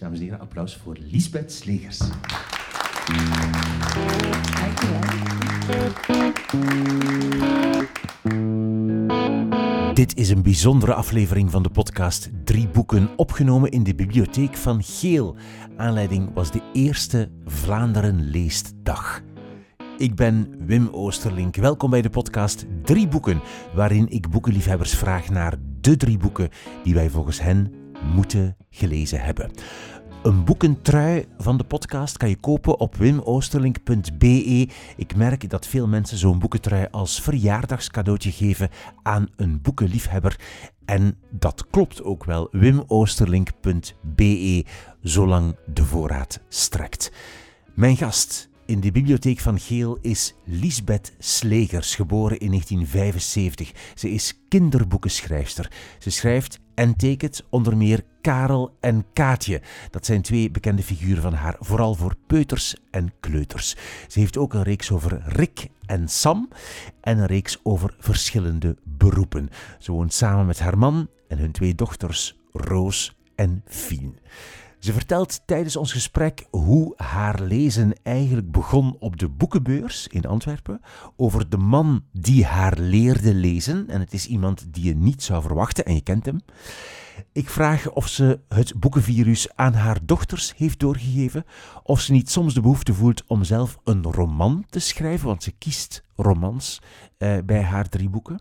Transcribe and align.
Dames 0.00 0.18
en 0.18 0.24
heren, 0.24 0.40
applaus 0.40 0.76
voor 0.76 0.96
Lisbeth 1.00 1.52
Slegers. 1.52 1.98
Dit 9.94 10.16
is 10.16 10.30
een 10.30 10.42
bijzondere 10.42 10.94
aflevering 10.94 11.50
van 11.50 11.62
de 11.62 11.70
podcast 11.70 12.30
Drie 12.44 12.68
Boeken, 12.68 13.08
opgenomen 13.16 13.70
in 13.70 13.82
de 13.82 13.94
bibliotheek 13.94 14.56
van 14.56 14.82
Geel. 14.82 15.36
Aanleiding 15.76 16.34
was 16.34 16.50
de 16.50 16.60
eerste 16.72 17.30
Vlaanderen 17.44 18.30
Leestdag. 18.30 19.22
Ik 19.98 20.14
ben 20.14 20.66
Wim 20.66 20.88
Oosterlink. 20.92 21.56
Welkom 21.56 21.90
bij 21.90 22.02
de 22.02 22.10
podcast 22.10 22.66
Drie 22.82 23.08
Boeken, 23.08 23.40
waarin 23.74 24.08
ik 24.08 24.30
boekenliefhebbers 24.30 24.94
vraag 24.94 25.28
naar 25.28 25.54
de 25.80 25.96
drie 25.96 26.18
boeken 26.18 26.48
die 26.82 26.94
wij 26.94 27.10
volgens 27.10 27.40
hen 27.40 27.72
moeten 28.14 28.56
gelezen 28.70 29.20
hebben. 29.20 29.50
Een 30.22 30.44
boekentrui 30.44 31.26
van 31.38 31.56
de 31.56 31.64
podcast 31.64 32.16
kan 32.16 32.28
je 32.28 32.36
kopen 32.36 32.80
op 32.80 32.96
wimoosterlink.be. 32.96 34.68
Ik 34.96 35.16
merk 35.16 35.50
dat 35.50 35.66
veel 35.66 35.86
mensen 35.86 36.18
zo'n 36.18 36.38
boekentrui 36.38 36.86
als 36.90 37.22
verjaardagscadeautje 37.22 38.32
geven 38.32 38.68
aan 39.02 39.28
een 39.36 39.60
boekenliefhebber. 39.62 40.40
En 40.84 41.18
dat 41.30 41.66
klopt 41.70 42.02
ook 42.02 42.24
wel. 42.24 42.48
wimoosterlink.be, 42.50 44.64
zolang 45.02 45.56
de 45.74 45.84
voorraad 45.84 46.40
strekt. 46.48 47.12
Mijn 47.74 47.96
gast 47.96 48.48
in 48.66 48.80
de 48.80 48.92
bibliotheek 48.92 49.40
van 49.40 49.60
Geel 49.60 49.98
is 50.00 50.34
Lisbeth 50.44 51.12
Slegers, 51.18 51.94
geboren 51.94 52.38
in 52.38 52.48
1975. 52.48 53.72
Ze 53.94 54.10
is 54.10 54.40
kinderboekenschrijfster. 54.48 55.70
Ze 55.98 56.10
schrijft 56.10 56.60
en 56.76 56.96
tekent 56.96 57.42
onder 57.48 57.76
meer 57.76 58.04
Karel 58.20 58.76
en 58.80 59.04
Kaatje. 59.12 59.60
Dat 59.90 60.06
zijn 60.06 60.22
twee 60.22 60.50
bekende 60.50 60.82
figuren 60.82 61.22
van 61.22 61.32
haar, 61.32 61.56
vooral 61.60 61.94
voor 61.94 62.16
peuters 62.26 62.76
en 62.90 63.12
kleuters. 63.20 63.76
Ze 64.08 64.18
heeft 64.18 64.36
ook 64.36 64.54
een 64.54 64.62
reeks 64.62 64.90
over 64.90 65.22
Rick 65.24 65.68
en 65.86 66.08
Sam 66.08 66.48
en 67.00 67.18
een 67.18 67.26
reeks 67.26 67.58
over 67.62 67.94
verschillende 67.98 68.76
beroepen. 68.84 69.48
Ze 69.78 69.92
woont 69.92 70.12
samen 70.12 70.46
met 70.46 70.58
haar 70.58 70.78
man 70.78 71.08
en 71.28 71.38
hun 71.38 71.52
twee 71.52 71.74
dochters 71.74 72.38
Roos 72.52 73.16
en 73.34 73.62
Fien. 73.66 74.18
Ze 74.78 74.92
vertelt 74.92 75.40
tijdens 75.46 75.76
ons 75.76 75.92
gesprek 75.92 76.46
hoe 76.50 76.92
haar 76.96 77.42
lezen 77.42 77.92
eigenlijk 78.02 78.50
begon 78.50 78.96
op 78.98 79.16
de 79.16 79.28
boekenbeurs 79.28 80.06
in 80.06 80.26
Antwerpen. 80.26 80.80
Over 81.16 81.48
de 81.48 81.56
man 81.56 82.04
die 82.12 82.44
haar 82.44 82.78
leerde 82.78 83.34
lezen. 83.34 83.88
En 83.88 84.00
het 84.00 84.12
is 84.12 84.26
iemand 84.26 84.74
die 84.74 84.84
je 84.84 84.94
niet 84.94 85.22
zou 85.22 85.42
verwachten 85.42 85.84
en 85.84 85.94
je 85.94 86.02
kent 86.02 86.26
hem. 86.26 86.40
Ik 87.32 87.50
vraag 87.50 87.90
of 87.90 88.08
ze 88.08 88.40
het 88.48 88.80
boekenvirus 88.80 89.54
aan 89.54 89.74
haar 89.74 89.98
dochters 90.02 90.52
heeft 90.56 90.78
doorgegeven. 90.78 91.44
Of 91.82 92.00
ze 92.00 92.12
niet 92.12 92.30
soms 92.30 92.54
de 92.54 92.60
behoefte 92.60 92.94
voelt 92.94 93.22
om 93.26 93.44
zelf 93.44 93.78
een 93.84 94.02
roman 94.02 94.64
te 94.68 94.78
schrijven, 94.78 95.26
want 95.26 95.42
ze 95.42 95.50
kiest 95.50 96.04
romans 96.16 96.82
eh, 97.18 97.36
bij 97.44 97.62
haar 97.62 97.88
drie 97.88 98.08
boeken. 98.08 98.40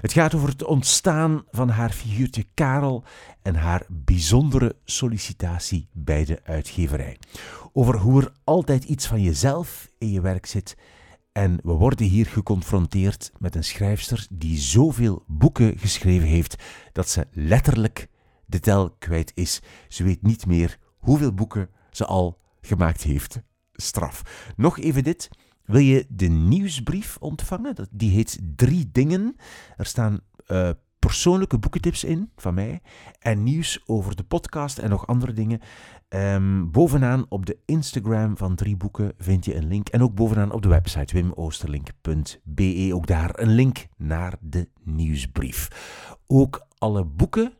Het 0.00 0.12
gaat 0.12 0.34
over 0.34 0.48
het 0.48 0.64
ontstaan 0.64 1.44
van 1.50 1.68
haar 1.68 1.90
figuurtje 1.90 2.44
Karel 2.54 3.04
en 3.42 3.54
haar 3.54 3.86
bijzondere 3.88 4.76
sollicitatie 4.84 5.88
bij 5.92 6.24
de 6.24 6.40
uitgeverij. 6.44 7.18
Over 7.72 7.96
hoe 7.96 8.22
er 8.22 8.32
altijd 8.44 8.84
iets 8.84 9.06
van 9.06 9.22
jezelf 9.22 9.90
in 9.98 10.10
je 10.10 10.20
werk 10.20 10.46
zit. 10.46 10.76
En 11.32 11.58
we 11.62 11.72
worden 11.72 12.06
hier 12.06 12.26
geconfronteerd 12.26 13.32
met 13.38 13.54
een 13.54 13.64
schrijfster 13.64 14.26
die 14.30 14.58
zoveel 14.58 15.24
boeken 15.26 15.78
geschreven 15.78 16.28
heeft 16.28 16.62
dat 16.92 17.08
ze 17.08 17.26
letterlijk 17.30 18.08
de 18.46 18.60
tel 18.60 18.90
kwijt 18.98 19.32
is. 19.34 19.62
Ze 19.88 20.04
weet 20.04 20.22
niet 20.22 20.46
meer 20.46 20.78
hoeveel 20.98 21.34
boeken 21.34 21.70
ze 21.90 22.06
al 22.06 22.38
gemaakt 22.60 23.02
heeft. 23.02 23.40
Straf. 23.72 24.52
Nog 24.56 24.78
even 24.78 25.04
dit. 25.04 25.28
Wil 25.64 25.80
je 25.80 26.06
de 26.08 26.28
nieuwsbrief 26.28 27.16
ontvangen? 27.20 27.88
Die 27.90 28.10
heet 28.10 28.40
Drie 28.56 28.90
Dingen. 28.92 29.36
Er 29.76 29.86
staan 29.86 30.20
uh, 30.46 30.70
persoonlijke 30.98 31.58
boekentips 31.58 32.04
in 32.04 32.30
van 32.36 32.54
mij 32.54 32.80
en 33.18 33.42
nieuws 33.42 33.82
over 33.86 34.16
de 34.16 34.22
podcast 34.22 34.78
en 34.78 34.90
nog 34.90 35.06
andere 35.06 35.32
dingen. 35.32 35.60
Um, 36.14 36.70
bovenaan 36.70 37.26
op 37.28 37.46
de 37.46 37.58
Instagram 37.64 38.36
van 38.36 38.54
Drie 38.54 38.76
Boeken 38.76 39.12
vind 39.18 39.44
je 39.44 39.54
een 39.54 39.66
link. 39.66 39.88
En 39.88 40.02
ook 40.02 40.14
bovenaan 40.14 40.52
op 40.52 40.62
de 40.62 40.68
website 40.68 41.14
wimoosterlink.be. 41.14 42.90
Ook 42.94 43.06
daar 43.06 43.38
een 43.38 43.50
link 43.50 43.86
naar 43.96 44.34
de 44.40 44.68
nieuwsbrief. 44.82 45.68
Ook 46.26 46.66
alle 46.78 47.04
boeken 47.04 47.52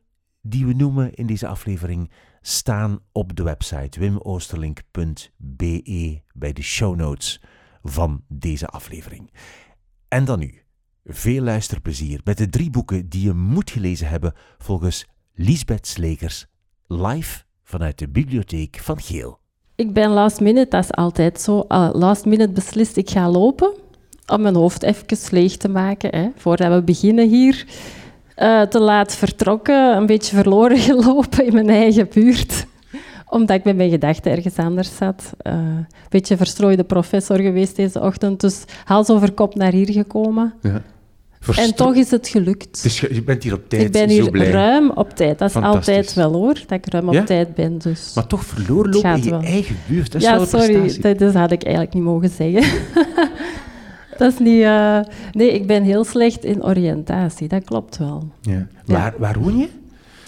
die 0.42 0.66
we 0.66 0.72
noemen 0.72 1.14
in 1.14 1.26
deze 1.26 1.46
aflevering 1.46 2.10
staan 2.40 2.98
op 3.12 3.36
de 3.36 3.42
website 3.42 4.00
wimoosterlink.be 4.00 6.22
bij 6.34 6.52
de 6.52 6.62
show 6.62 6.96
notes 6.96 7.42
van 7.82 8.24
deze 8.28 8.66
aflevering. 8.66 9.32
En 10.08 10.24
dan 10.24 10.38
nu, 10.38 10.62
veel 11.04 11.42
luisterplezier 11.42 12.20
met 12.24 12.38
de 12.38 12.48
drie 12.48 12.70
boeken 12.70 13.08
die 13.08 13.22
je 13.22 13.32
moet 13.32 13.70
gelezen 13.70 14.08
hebben 14.08 14.34
volgens 14.58 15.08
Lisbeth 15.32 15.86
Slegers, 15.86 16.46
live 16.86 17.48
vanuit 17.70 17.98
de 17.98 18.08
bibliotheek 18.08 18.78
van 18.82 19.00
Geel. 19.00 19.38
Ik 19.74 19.92
ben 19.92 20.10
last 20.10 20.40
minute, 20.40 20.70
dat 20.70 20.84
is 20.84 20.92
altijd 20.92 21.40
zo. 21.40 21.64
Uh, 21.68 21.88
last 21.92 22.24
minute 22.24 22.52
beslist, 22.52 22.96
ik 22.96 23.10
ga 23.10 23.30
lopen 23.30 23.74
om 24.26 24.40
mijn 24.40 24.54
hoofd 24.54 24.82
even 24.82 25.18
leeg 25.30 25.56
te 25.56 25.68
maken. 25.68 26.16
Hè, 26.16 26.28
voordat 26.36 26.72
we 26.72 26.82
beginnen 26.82 27.28
hier. 27.28 27.66
Uh, 28.36 28.62
te 28.62 28.80
laat 28.80 29.14
vertrokken, 29.16 29.96
een 29.96 30.06
beetje 30.06 30.36
verloren 30.36 30.78
gelopen 30.90 31.46
in 31.46 31.54
mijn 31.54 31.68
eigen 31.68 32.08
buurt 32.14 32.68
omdat 33.30 33.56
ik 33.56 33.64
met 33.64 33.76
mijn 33.76 33.90
gedachten 33.90 34.32
ergens 34.32 34.56
anders 34.56 34.96
zat. 34.96 35.32
Uh, 35.42 35.52
een 35.52 35.86
beetje 36.08 36.36
verstrooide 36.36 36.84
professor 36.84 37.38
geweest 37.38 37.76
deze 37.76 38.00
ochtend, 38.00 38.40
dus 38.40 38.64
hals 38.84 39.10
over 39.10 39.32
kop 39.32 39.54
naar 39.54 39.72
hier 39.72 39.92
gekomen. 39.92 40.54
Ja. 40.60 40.82
En 41.56 41.74
toch 41.74 41.94
is 41.94 42.10
het 42.10 42.28
gelukt. 42.28 42.82
Dus 42.82 43.00
je 43.00 43.22
bent 43.22 43.42
hier 43.42 43.54
op 43.54 43.68
tijd, 43.68 43.82
Ik 43.82 43.92
ben 43.92 44.08
hier 44.08 44.50
ruim 44.50 44.90
op 44.90 45.10
tijd. 45.10 45.38
Dat 45.38 45.48
is 45.48 45.56
altijd 45.56 46.14
wel 46.14 46.32
hoor, 46.32 46.54
dat 46.54 46.70
ik 46.70 46.92
ruim 46.92 47.08
op 47.08 47.26
tijd 47.26 47.54
ben. 47.54 47.78
Dus 47.78 48.12
maar 48.14 48.26
toch 48.26 48.44
verloren 48.44 48.92
lopen 48.92 49.16
in 49.16 49.22
je 49.22 49.32
eigen 49.32 49.76
buurt, 49.88 50.12
dat 50.12 50.22
is 50.22 50.28
Ja, 50.28 50.44
sorry, 50.44 50.98
dat, 51.00 51.18
dat, 51.18 51.34
had 51.34 51.52
ik 51.52 51.62
eigenlijk 51.62 51.94
niet 51.94 52.02
mogen 52.02 52.28
zeggen. 52.28 52.80
dat 54.18 54.32
is 54.32 54.38
niet... 54.38 54.62
Uh... 54.62 55.00
nee, 55.32 55.52
ik 55.52 55.66
ben 55.66 55.82
heel 55.82 56.04
slecht 56.04 56.44
in 56.44 56.64
oriëntatie, 56.64 57.48
dat 57.48 57.64
klopt 57.64 57.96
wel. 57.96 58.28
Ja. 58.40 58.66
Waar, 58.84 59.14
waar 59.18 59.38
woon 59.38 59.58
je? 59.58 59.68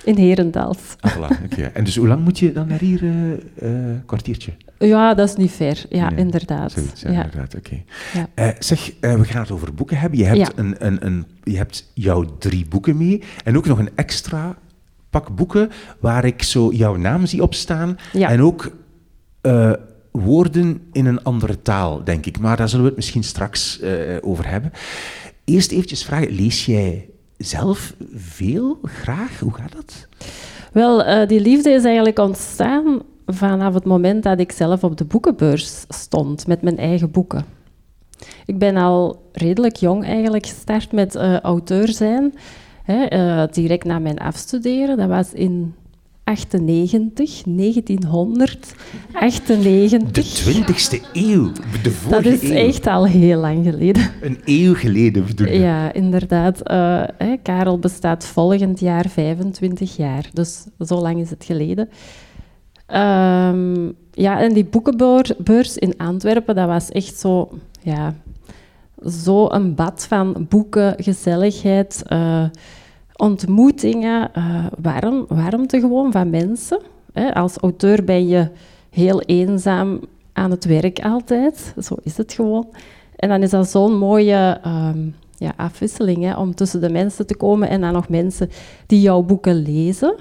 In 0.04 0.16
Herendals. 0.16 0.96
Ah, 1.00 1.16
voilà, 1.16 1.72
En 1.72 1.84
dus 1.84 1.96
hoe 1.96 2.08
lang 2.08 2.24
moet 2.24 2.38
je 2.38 2.52
dan 2.52 2.68
naar 2.68 2.80
hier? 2.80 3.02
Een 3.02 3.42
uh, 3.62 3.70
uh, 3.70 3.96
kwartiertje? 4.06 4.52
Ja, 4.86 5.14
dat 5.14 5.28
is 5.28 5.36
niet 5.36 5.50
ver. 5.50 5.84
Ja, 5.88 6.10
inderdaad. 6.16 6.72
Zoiets, 6.72 7.00
ja, 7.00 7.08
inderdaad. 7.08 7.54
Oké. 7.54 7.82
Ja. 8.12 8.28
Uh, 8.44 8.54
zeg, 8.58 8.90
we 9.00 9.24
gaan 9.24 9.42
het 9.42 9.50
over 9.50 9.74
boeken 9.74 9.98
hebben. 9.98 10.18
Je 10.18 10.24
hebt, 10.24 10.52
een, 10.58 10.86
een, 10.86 11.06
een, 11.06 11.26
je 11.42 11.56
hebt 11.56 11.90
jouw 11.94 12.24
drie 12.38 12.66
boeken 12.68 12.96
mee 12.96 13.22
en 13.44 13.56
ook 13.56 13.66
nog 13.66 13.78
een 13.78 13.90
extra 13.94 14.56
pak 15.10 15.36
boeken 15.36 15.70
waar 16.00 16.24
ik 16.24 16.42
zo 16.42 16.72
jouw 16.72 16.96
naam 16.96 17.26
zie 17.26 17.42
opstaan. 17.42 17.96
En 18.12 18.42
ook 18.42 18.72
woorden 20.10 20.82
in 20.92 21.06
een 21.06 21.22
andere 21.22 21.62
taal, 21.62 22.04
denk 22.04 22.26
ik. 22.26 22.38
Maar 22.38 22.56
daar 22.56 22.68
zullen 22.68 22.84
we 22.84 22.88
het 22.88 22.98
misschien 22.98 23.24
straks 23.24 23.80
over 24.20 24.48
hebben. 24.48 24.72
Eerst 25.44 25.72
eventjes 25.72 26.04
vragen, 26.04 26.30
lees 26.30 26.66
jij 26.66 27.08
zelf 27.36 27.94
veel, 28.14 28.78
graag? 28.82 29.38
Hoe 29.38 29.54
gaat 29.54 29.72
dat? 29.72 30.08
Wel, 30.72 31.06
uh, 31.06 31.28
die 31.28 31.40
liefde 31.40 31.70
is 31.70 31.84
eigenlijk 31.84 32.18
ontstaan 32.18 33.02
vanaf 33.32 33.74
het 33.74 33.84
moment 33.84 34.22
dat 34.22 34.40
ik 34.40 34.52
zelf 34.52 34.84
op 34.84 34.96
de 34.96 35.04
boekenbeurs 35.04 35.84
stond 35.88 36.46
met 36.46 36.62
mijn 36.62 36.78
eigen 36.78 37.10
boeken. 37.10 37.44
Ik 38.46 38.58
ben 38.58 38.76
al 38.76 39.28
redelijk 39.32 39.76
jong 39.76 40.04
eigenlijk 40.04 40.46
gestart 40.46 40.92
met 40.92 41.14
uh, 41.14 41.40
auteur 41.40 41.88
zijn. 41.88 42.34
Hè, 42.82 43.16
uh, 43.16 43.42
direct 43.52 43.84
na 43.84 43.98
mijn 43.98 44.18
afstuderen. 44.18 44.96
Dat 44.96 45.08
was 45.08 45.32
in 45.32 45.74
98, 46.24 47.42
1998. 47.44 48.76
De 50.12 50.22
20e 50.22 51.10
eeuw, 51.12 51.52
de 51.82 51.90
vorige 51.90 52.22
Dat 52.22 52.42
is 52.42 52.50
echt 52.50 52.86
al 52.86 53.06
heel 53.06 53.40
lang 53.40 53.64
geleden. 53.64 54.10
Een 54.20 54.38
eeuw 54.44 54.74
geleden 54.74 55.26
bedoel 55.26 55.46
je? 55.46 55.58
Ja, 55.58 55.92
inderdaad. 55.92 56.70
Uh, 56.70 57.02
hè, 57.18 57.36
Karel 57.42 57.78
bestaat 57.78 58.24
volgend 58.24 58.80
jaar 58.80 59.08
25 59.08 59.96
jaar, 59.96 60.28
dus 60.32 60.64
zo 60.78 61.00
lang 61.00 61.20
is 61.20 61.30
het 61.30 61.44
geleden. 61.44 61.88
Um, 62.94 63.92
ja, 64.10 64.40
en 64.40 64.52
die 64.52 64.64
boekenbeurs 64.64 65.76
in 65.76 65.96
Antwerpen, 65.96 66.54
dat 66.54 66.66
was 66.66 66.88
echt 66.88 67.18
zo, 67.18 67.50
ja, 67.80 68.14
zo 69.06 69.50
een 69.50 69.74
bad 69.74 70.06
van 70.06 70.46
boeken, 70.48 70.94
gezelligheid... 70.96 72.02
Uh, 72.08 72.44
ontmoetingen, 73.16 74.30
warm, 74.78 75.24
warmte 75.28 75.80
gewoon 75.80 76.12
van 76.12 76.30
mensen. 76.30 76.80
Hè. 77.12 77.34
Als 77.34 77.56
auteur 77.56 78.04
ben 78.04 78.28
je 78.28 78.48
heel 78.90 79.20
eenzaam 79.20 80.00
aan 80.32 80.50
het 80.50 80.64
werk 80.64 81.04
altijd. 81.04 81.74
Zo 81.82 81.94
is 82.02 82.16
het 82.16 82.32
gewoon. 82.32 82.66
En 83.16 83.28
dan 83.28 83.42
is 83.42 83.50
dat 83.50 83.68
zo'n 83.68 83.98
mooie 83.98 84.60
um, 84.66 85.14
ja, 85.36 85.52
afwisseling 85.56 86.22
hè, 86.22 86.34
om 86.36 86.54
tussen 86.54 86.80
de 86.80 86.90
mensen 86.90 87.26
te 87.26 87.36
komen 87.36 87.68
en 87.68 87.80
dan 87.80 87.92
nog 87.92 88.08
mensen 88.08 88.50
die 88.86 89.00
jouw 89.00 89.22
boeken 89.22 89.54
lezen. 89.54 90.14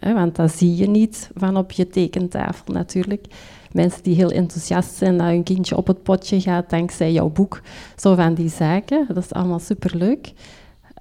Want 0.00 0.36
dat 0.36 0.52
zie 0.52 0.76
je 0.76 0.88
niet 0.88 1.30
van 1.34 1.56
op 1.56 1.70
je 1.70 1.88
tekentafel 1.88 2.72
natuurlijk. 2.72 3.26
Mensen 3.72 4.02
die 4.02 4.14
heel 4.14 4.30
enthousiast 4.30 4.94
zijn 4.94 5.18
dat 5.18 5.26
hun 5.26 5.42
kindje 5.42 5.76
op 5.76 5.86
het 5.86 6.02
potje 6.02 6.40
gaat 6.40 6.70
dankzij 6.70 7.12
jouw 7.12 7.28
boek. 7.28 7.60
Zo 7.96 8.14
van 8.14 8.34
die 8.34 8.48
zaken. 8.48 9.04
Dat 9.08 9.24
is 9.24 9.32
allemaal 9.32 9.58
superleuk. 9.58 10.32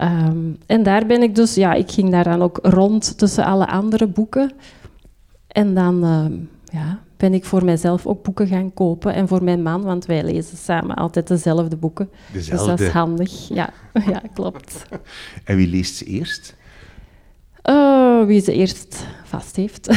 Um, 0.02 0.58
en 0.66 0.84
daar 0.84 1.06
ben 1.06 1.22
ik 1.22 1.36
dus, 1.36 1.56
ja, 1.56 1.74
ik 1.74 1.92
ging 1.92 2.12
daar 2.12 2.24
dan 2.24 2.42
ook 2.42 2.60
rond 2.62 3.18
tussen 3.18 3.46
alle 3.46 3.68
andere 3.68 4.08
boeken. 4.08 4.52
En 5.48 5.74
dan 5.74 6.04
um, 6.04 6.50
ja, 6.72 7.00
ben 7.18 7.34
ik 7.34 7.46
voor 7.46 7.66
mijzelf 7.66 8.06
ook 8.06 8.24
boeken 8.24 8.48
gaan 8.48 8.74
kopen. 8.74 9.14
En 9.14 9.28
voor 9.28 9.44
mijn 9.44 9.62
man, 9.62 9.82
want 9.82 10.06
wij 10.06 10.24
lezen 10.24 10.58
samen 10.58 10.96
altijd 10.96 11.28
dezelfde 11.28 11.76
boeken. 11.76 12.10
Dezelfde. 12.32 12.66
Dus 12.66 12.78
dat 12.78 12.80
is 12.80 12.94
handig. 12.94 13.48
Ja, 13.48 13.70
ja 14.12 14.22
klopt. 14.34 14.86
En 15.44 15.56
wie 15.56 15.68
leest 15.68 15.96
ze 15.96 16.06
eerst? 16.06 16.56
Uh, 17.70 18.26
wie 18.26 18.42
ze 18.42 18.54
eerst 18.54 19.08
vast 19.24 19.56
heeft. 19.56 19.88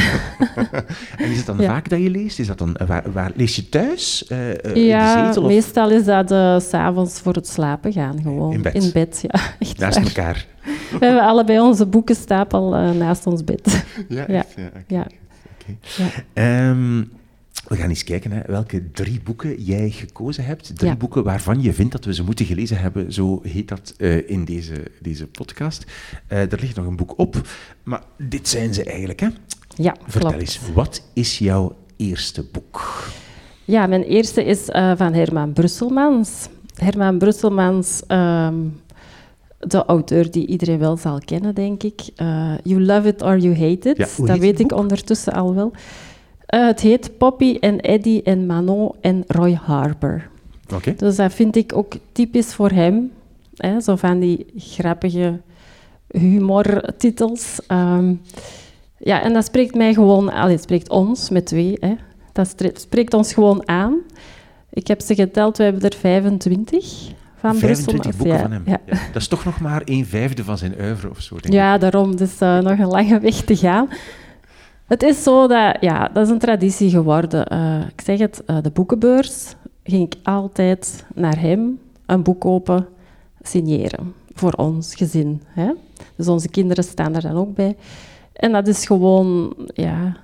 en 1.17 1.29
is 1.31 1.37
het 1.37 1.45
dan 1.45 1.57
vaak 1.57 1.89
dat 1.89 1.99
je 1.99 2.09
leest? 2.09 2.39
Is 2.39 2.47
dat 2.47 2.57
dan, 2.57 2.77
waar, 2.87 3.11
waar 3.11 3.31
lees 3.35 3.55
je 3.55 3.69
thuis? 3.69 4.25
Uh, 4.29 4.75
ja, 4.75 5.17
in 5.17 5.21
de 5.21 5.27
zetel, 5.27 5.43
of? 5.43 5.47
meestal 5.47 5.91
is 5.91 6.05
dat 6.05 6.31
uh, 6.31 6.59
s'avonds 6.59 7.19
voor 7.19 7.33
het 7.33 7.47
slapen 7.47 7.93
gaan 7.93 8.21
gewoon. 8.21 8.53
In 8.53 8.61
bed? 8.61 8.73
In 8.73 8.91
bed, 8.93 9.23
ja. 9.27 9.39
Echt 9.59 9.77
naast 9.77 9.97
waar. 9.97 10.05
elkaar? 10.05 10.45
We 10.99 11.05
hebben 11.05 11.23
allebei 11.23 11.59
onze 11.59 11.85
boekenstapel 11.85 12.69
naast 12.93 13.25
ons 13.25 13.43
bed. 13.43 13.85
Ja, 14.09 14.25
ja. 14.27 14.37
echt? 14.37 14.53
Ja, 14.55 14.67
okay. 14.67 14.83
ja. 14.87 15.07
Okay. 15.59 15.77
ja. 16.33 16.69
Um, 16.69 17.11
we 17.73 17.79
gaan 17.79 17.89
eens 17.89 18.03
kijken 18.03 18.31
hè, 18.31 18.41
welke 18.47 18.91
drie 18.91 19.21
boeken 19.23 19.63
jij 19.63 19.89
gekozen 19.89 20.45
hebt. 20.45 20.75
Drie 20.75 20.89
Ja. 20.91 20.97
boeken 20.97 21.23
waarvan 21.23 21.61
je 21.61 21.73
vindt 21.73 21.91
dat 21.91 22.05
we 22.05 22.13
ze 22.13 22.23
moeten 22.23 22.45
gelezen 22.45 22.77
hebben. 22.77 23.13
Zo 23.13 23.39
heet 23.43 23.67
dat 23.67 23.93
uh, 23.97 24.29
in 24.29 24.45
deze, 24.45 24.73
deze 25.01 25.27
podcast. 25.27 25.85
Uh, 26.29 26.51
er 26.51 26.59
ligt 26.59 26.75
nog 26.75 26.85
een 26.85 26.95
boek 26.95 27.13
op, 27.17 27.41
maar 27.83 28.01
dit 28.17 28.47
zijn 28.47 28.73
ze 28.73 28.83
eigenlijk. 28.83 29.19
Hè? 29.19 29.27
Ja, 29.75 29.95
Vertel 30.03 30.29
klopt. 30.29 30.35
eens, 30.43 30.59
wat 30.73 31.01
is 31.13 31.37
jouw 31.37 31.75
eerste 31.97 32.45
boek? 32.51 33.07
Ja, 33.65 33.87
mijn 33.87 34.03
eerste 34.03 34.43
is 34.45 34.69
uh, 34.69 34.91
van 34.95 35.13
Herman 35.13 35.53
Brusselmans. 35.53 36.47
Herman 36.75 37.17
Brusselmans, 37.17 38.01
um, 38.07 38.81
de 39.59 39.85
auteur 39.85 40.31
die 40.31 40.47
iedereen 40.47 40.79
wel 40.79 40.97
zal 40.97 41.19
kennen, 41.25 41.55
denk 41.55 41.83
ik. 41.83 42.01
You 42.63 42.81
Love 42.81 43.07
It 43.07 43.21
or 43.21 43.37
You 43.37 43.55
Hate 43.57 43.89
It. 43.89 43.97
Ja, 43.97 44.25
dat 44.25 44.37
weet 44.37 44.59
ik 44.59 44.71
ondertussen 44.71 45.33
al 45.33 45.55
wel. 45.55 45.71
Uh, 46.53 46.65
het 46.65 46.79
heet 46.79 47.17
Poppy 47.17 47.57
en 47.59 47.79
Eddie 47.79 48.23
en 48.23 48.45
Manon 48.45 48.91
en 49.01 49.23
Roy 49.27 49.53
Harper. 49.53 50.29
Oké. 50.63 50.75
Okay. 50.75 50.95
Dus 50.95 51.15
dat 51.15 51.33
vind 51.33 51.55
ik 51.55 51.75
ook 51.75 51.93
typisch 52.11 52.53
voor 52.53 52.69
hem. 52.69 53.11
Hè? 53.55 53.81
Zo 53.81 53.95
van 53.95 54.19
die 54.19 54.45
grappige 54.55 55.41
humortitels. 56.07 57.59
Um, 57.67 58.21
ja, 58.97 59.21
en 59.21 59.33
dat 59.33 59.45
spreekt 59.45 59.75
mij 59.75 59.93
gewoon... 59.93 60.31
Het 60.31 60.61
spreekt 60.61 60.89
ons 60.89 61.29
met 61.29 61.45
twee. 61.45 61.77
Hè? 61.79 61.95
Dat 62.31 62.55
spreekt 62.73 63.13
ons 63.13 63.33
gewoon 63.33 63.67
aan. 63.67 63.97
Ik 64.69 64.87
heb 64.87 65.01
ze 65.01 65.15
geteld, 65.15 65.57
we 65.57 65.63
hebben 65.63 65.81
er 65.81 65.95
25 65.99 67.11
van 67.35 67.55
25 67.55 68.17
boeken 68.17 68.35
ja, 68.35 68.41
van 68.41 68.51
hem. 68.51 68.63
Ja. 68.65 68.77
Ja. 68.85 68.93
Dat 69.13 69.21
is 69.21 69.27
toch 69.27 69.45
nog 69.45 69.59
maar 69.59 69.81
een 69.85 70.05
vijfde 70.05 70.43
van 70.43 70.57
zijn 70.57 70.73
oeuvre 70.79 71.09
of 71.09 71.21
zo, 71.21 71.35
denk 71.39 71.53
ja, 71.53 71.73
ik. 71.73 71.81
daarom. 71.81 72.15
Dus 72.15 72.41
uh, 72.41 72.59
nog 72.59 72.79
een 72.79 72.87
lange 72.87 73.19
weg 73.19 73.35
te 73.35 73.55
gaan. 73.55 73.87
Het 74.85 75.03
is 75.03 75.23
zo 75.23 75.47
dat... 75.47 75.77
Ja, 75.79 76.07
dat 76.13 76.25
is 76.25 76.31
een 76.31 76.39
traditie 76.39 76.89
geworden. 76.89 77.53
Uh, 77.53 77.87
ik 77.87 78.01
zeg 78.01 78.19
het, 78.19 78.43
uh, 78.47 78.57
de 78.61 78.69
boekenbeurs 78.71 79.55
ging 79.83 80.03
ik 80.03 80.15
altijd 80.23 81.05
naar 81.15 81.39
hem 81.39 81.79
een 82.05 82.23
boek 82.23 82.39
kopen, 82.39 82.87
signeren. 83.41 84.13
Voor 84.33 84.51
ons 84.51 84.95
gezin. 84.95 85.41
Hè? 85.47 85.71
Dus 86.15 86.27
onze 86.27 86.49
kinderen 86.49 86.83
staan 86.83 87.15
er 87.15 87.21
dan 87.21 87.35
ook 87.35 87.55
bij. 87.55 87.75
En 88.33 88.51
dat 88.51 88.67
is 88.67 88.85
gewoon... 88.85 89.53
Ja, 89.73 90.17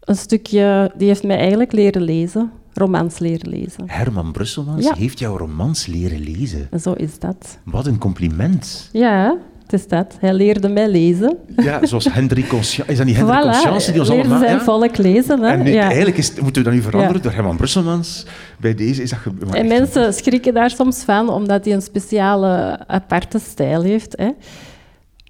een 0.00 0.16
stukje... 0.16 0.92
Die 0.96 1.08
heeft 1.08 1.22
mij 1.24 1.36
eigenlijk 1.38 1.72
leren 1.72 2.02
lezen. 2.02 2.50
Romans 2.74 3.18
leren 3.18 3.48
lezen. 3.48 3.84
Herman 3.86 4.32
Brusselmans 4.32 4.84
Ja. 4.84 4.94
heeft 4.94 5.18
jouw 5.18 5.36
romans 5.36 5.86
leren 5.86 6.20
lezen. 6.20 6.68
En 6.70 6.80
zo 6.80 6.92
is 6.92 7.18
dat. 7.18 7.58
Wat 7.64 7.86
een 7.86 7.98
compliment. 7.98 8.88
Ja, 8.92 9.36
het 9.72 9.80
is 9.80 9.88
dat. 9.88 10.16
Hij 10.20 10.32
leerde 10.32 10.68
mij 10.68 10.88
lezen. 10.88 11.36
Ja, 11.56 11.86
zoals 11.86 12.12
Hendrik 12.12 12.48
Conscience. 12.48 12.92
Is 12.92 12.98
dat 12.98 13.06
niet 13.06 13.16
Hendrik 13.16 13.38
Voilà, 13.38 13.42
Conscience 13.42 13.90
die 13.90 14.00
ons 14.00 14.08
leerde 14.08 14.28
allemaal... 14.28 14.48
zijn 14.48 14.58
ja? 14.58 14.64
volk 14.64 14.96
lezen. 14.96 15.42
Hè? 15.42 15.48
En 15.50 15.62
nu, 15.62 15.72
ja. 15.72 15.86
eigenlijk 15.86 16.16
is, 16.16 16.34
moeten 16.40 16.62
we 16.62 16.68
dat 16.68 16.72
nu 16.72 16.82
veranderen 16.82 17.16
Ja. 17.16 17.22
door 17.22 17.32
Herman 17.32 17.56
Brusselmans. 17.56 18.26
Bij 18.60 18.74
deze 18.74 19.02
is 19.02 19.10
dat... 19.10 19.18
En 19.50 19.66
mensen 19.66 20.14
schrikken 20.14 20.54
daar 20.54 20.70
soms 20.70 21.02
van, 21.04 21.28
omdat 21.28 21.64
hij 21.64 21.74
een 21.74 21.82
speciale, 21.82 22.78
aparte 22.86 23.38
stijl 23.38 23.82
heeft. 23.82 24.16
Hè. 24.16 24.30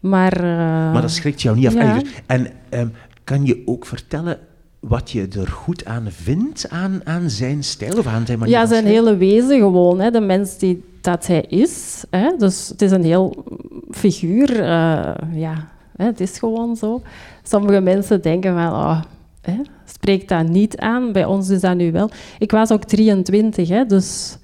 Maar, 0.01 0.33
eh, 0.33 0.93
Maar 0.93 1.01
dat 1.01 1.11
schrikt 1.11 1.43
jou 1.43 1.57
niet 1.57 1.67
af. 1.67 1.75
Ja. 1.75 2.01
En, 2.27 2.47
ehm, 2.69 2.89
kan 3.25 3.47
je 3.47 3.63
ook 3.65 3.87
vertellen 3.87 4.39
wat 4.81 5.11
je 5.11 5.29
er 5.41 5.49
goed 5.49 5.85
aan 5.85 6.07
vindt 6.11 6.67
aan, 6.69 7.01
aan 7.05 7.31
zijn 7.31 7.65
stijl 7.65 7.99
of 7.99 8.07
aan 8.07 8.27
zijn 8.27 8.39
manier 8.39 8.55
ja, 8.55 8.67
zijn 8.67 8.87
hele 8.87 9.17
wezen 9.17 9.59
gewoon. 9.59 10.01
Hè. 10.01 10.11
De 10.11 10.21
mens 10.21 10.59
die 10.59 10.85
dat 11.03 11.27
hij 11.27 11.43
is. 11.43 12.05
Hè. 12.11 12.37
Dus 12.39 12.69
het 12.69 12.83
is 12.83 12.91
een 12.91 13.05
heel 13.05 13.45
figuur. 13.91 14.61
eh, 14.61 15.15
ja, 15.35 15.69
hè, 15.97 16.05
het 16.05 16.21
is 16.21 16.39
gewoon 16.39 16.77
zo. 16.77 17.03
Sommige 17.43 17.81
mensen 17.81 18.23
denken 18.23 18.53
van... 18.55 18.67
Oh, 18.67 19.03
hè, 19.41 19.61
spreekt 19.85 20.29
dat 20.29 20.49
niet 20.49 20.77
aan. 20.79 21.13
Bij 21.13 21.25
ons 21.25 21.49
is 21.49 21.61
dat 21.61 21.77
nu 21.77 21.93
wel. 21.93 22.11
Ik 22.39 22.51
was 22.51 22.71
ook 22.71 22.85
23, 22.85 23.69
hè, 23.69 23.87
dus 23.87 24.39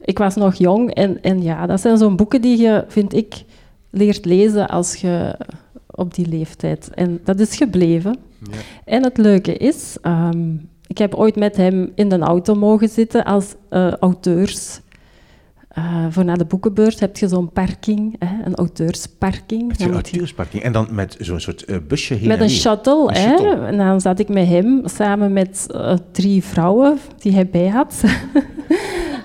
ik 0.00 0.18
was 0.18 0.34
nog 0.34 0.54
jong. 0.54 0.90
En, 0.94 1.22
en 1.22 1.42
ja, 1.42 1.66
dat 1.66 1.80
zijn 1.80 1.98
zo'n 1.98 2.16
boeken 2.16 2.40
die 2.40 2.58
je, 2.58 2.84
vind 2.88 3.14
ik, 3.14 3.44
leert 3.90 4.24
lezen 4.24 4.68
als 4.68 4.94
je 4.94 5.36
op 5.90 6.14
die 6.14 6.28
leeftijd... 6.28 6.90
En 6.94 7.20
dat 7.24 7.40
is 7.40 7.56
gebleven. 7.56 8.16
Ja. 8.50 8.56
En 8.84 9.02
het 9.02 9.16
leuke 9.18 9.56
is, 9.56 9.96
ehm, 10.02 10.52
ik 10.86 10.98
heb 10.98 11.14
ooit 11.14 11.36
met 11.36 11.56
hem 11.56 11.92
in 11.94 12.08
de 12.08 12.18
auto 12.18 12.54
mogen 12.54 12.88
zitten 12.88 13.24
als 13.24 13.54
eh, 13.68 13.92
auteurs. 13.92 14.80
Eh, 15.74 16.06
voor 16.10 16.24
na 16.24 16.34
de 16.34 16.44
boekenbeurs 16.44 17.00
heb 17.00 17.16
je 17.16 17.28
zo'n 17.28 17.52
parking, 17.52 18.16
hè, 18.18 18.44
een 18.44 18.54
auteursparking. 18.54 19.72
Je- 19.76 19.90
auteursparking. 19.92 20.62
En 20.62 20.72
dan 20.72 20.88
met 20.90 21.16
zo'n 21.20 21.40
soort 21.40 21.64
eh, 21.64 21.76
busje 21.88 22.14
heen 22.14 22.28
met 22.28 22.36
en 22.36 22.42
een 22.42 22.48
weer. 22.48 22.56
shuttle, 22.58 23.08
Een 23.08 23.14
hè. 23.14 23.28
shuttle. 23.28 23.54
En 23.66 23.76
dan 23.76 24.00
zat 24.00 24.18
ik 24.18 24.28
met 24.28 24.46
hem 24.48 24.82
samen 24.84 25.32
met 25.32 25.66
eh, 25.70 25.96
drie 26.12 26.44
vrouwen 26.44 26.98
die 27.18 27.32
hij 27.32 27.46
bij 27.48 27.68
had. 27.68 28.02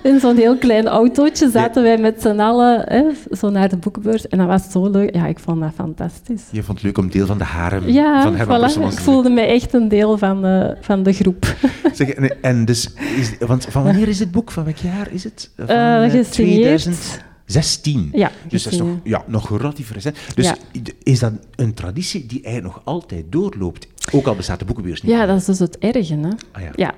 In 0.04 0.20
zo'n 0.20 0.36
heel 0.36 0.58
klein 0.58 0.88
autootje 0.88 1.50
zaten 1.50 1.84
wij 1.84 1.98
met 1.98 2.22
z'n 2.22 2.40
allen 2.40 2.84
hè, 2.88 3.04
zo 3.36 3.50
naar 3.50 3.70
de 3.70 3.78
boekenbeurs. 3.78 4.28
En 4.28 4.38
dat 4.38 4.48
was 4.48 4.72
zo 4.72 4.90
leuk. 4.90 5.16
Ja, 5.16 5.28
ik 5.28 5.40
vond 5.40 5.62
dat 5.62 5.72
fantastisch. 5.76 6.42
Je 6.52 6.64
vond 6.64 6.78
het 6.78 6.86
leuk 6.88 6.98
om 6.98 7.10
deel 7.10 7.26
van 7.26 7.38
de 7.38 7.44
harem 7.44 7.88
Ja, 7.90 8.22
van 8.22 8.36
Herman 8.36 8.70
voilà. 8.72 8.82
Ik 8.92 9.00
voelde 9.00 9.30
me 9.30 9.42
echt 9.42 9.74
een 9.74 9.88
deel 9.88 10.18
van 10.18 10.42
de, 10.42 10.78
van 10.82 11.04
de 11.04 11.14
groep. 11.14 11.56
Zeg, 11.94 12.10
en, 12.10 12.42
en 12.42 12.66
dus, 12.66 12.94
is, 13.18 13.38
want 13.48 13.66
van 13.66 13.84
wanneer 13.84 14.08
is 14.08 14.18
dit 14.18 14.32
boek? 14.32 14.52
Van 14.52 14.64
welk 14.64 14.78
jaar 14.78 15.12
is 15.12 15.24
het? 15.24 15.52
Van 15.58 15.68
Eh, 15.68 16.04
eh, 16.06 16.12
gesigneerd. 16.12 16.82
2016. 16.82 18.10
Ja, 18.14 18.32
Dus 18.48 18.64
dat 18.64 18.74
is 18.74 18.80
nog, 18.80 18.88
ja, 19.04 19.24
nog 19.28 19.58
relatief 19.58 19.92
recent. 19.92 20.18
Dus 20.36 20.46
Ja. 20.46 20.56
is 21.04 21.20
dat 21.20 21.32
een 21.56 21.74
traditie 21.74 22.26
die 22.26 22.44
eigenlijk 22.44 22.76
nog 22.76 22.86
altijd 22.86 23.26
doorloopt? 23.30 23.88
Ook 24.12 24.28
al 24.28 24.36
bestaat 24.36 24.60
de 24.60 24.66
boekenbeurs 24.66 25.02
niet 25.02 25.12
Ja, 25.12 25.26
dat 25.26 25.38
is 25.38 25.46
dus 25.46 25.60
het 25.60 25.78
erge. 25.78 26.14
Hè? 26.16 26.30
Ah, 26.52 26.62
ja. 26.62 26.72
Ja, 26.76 26.94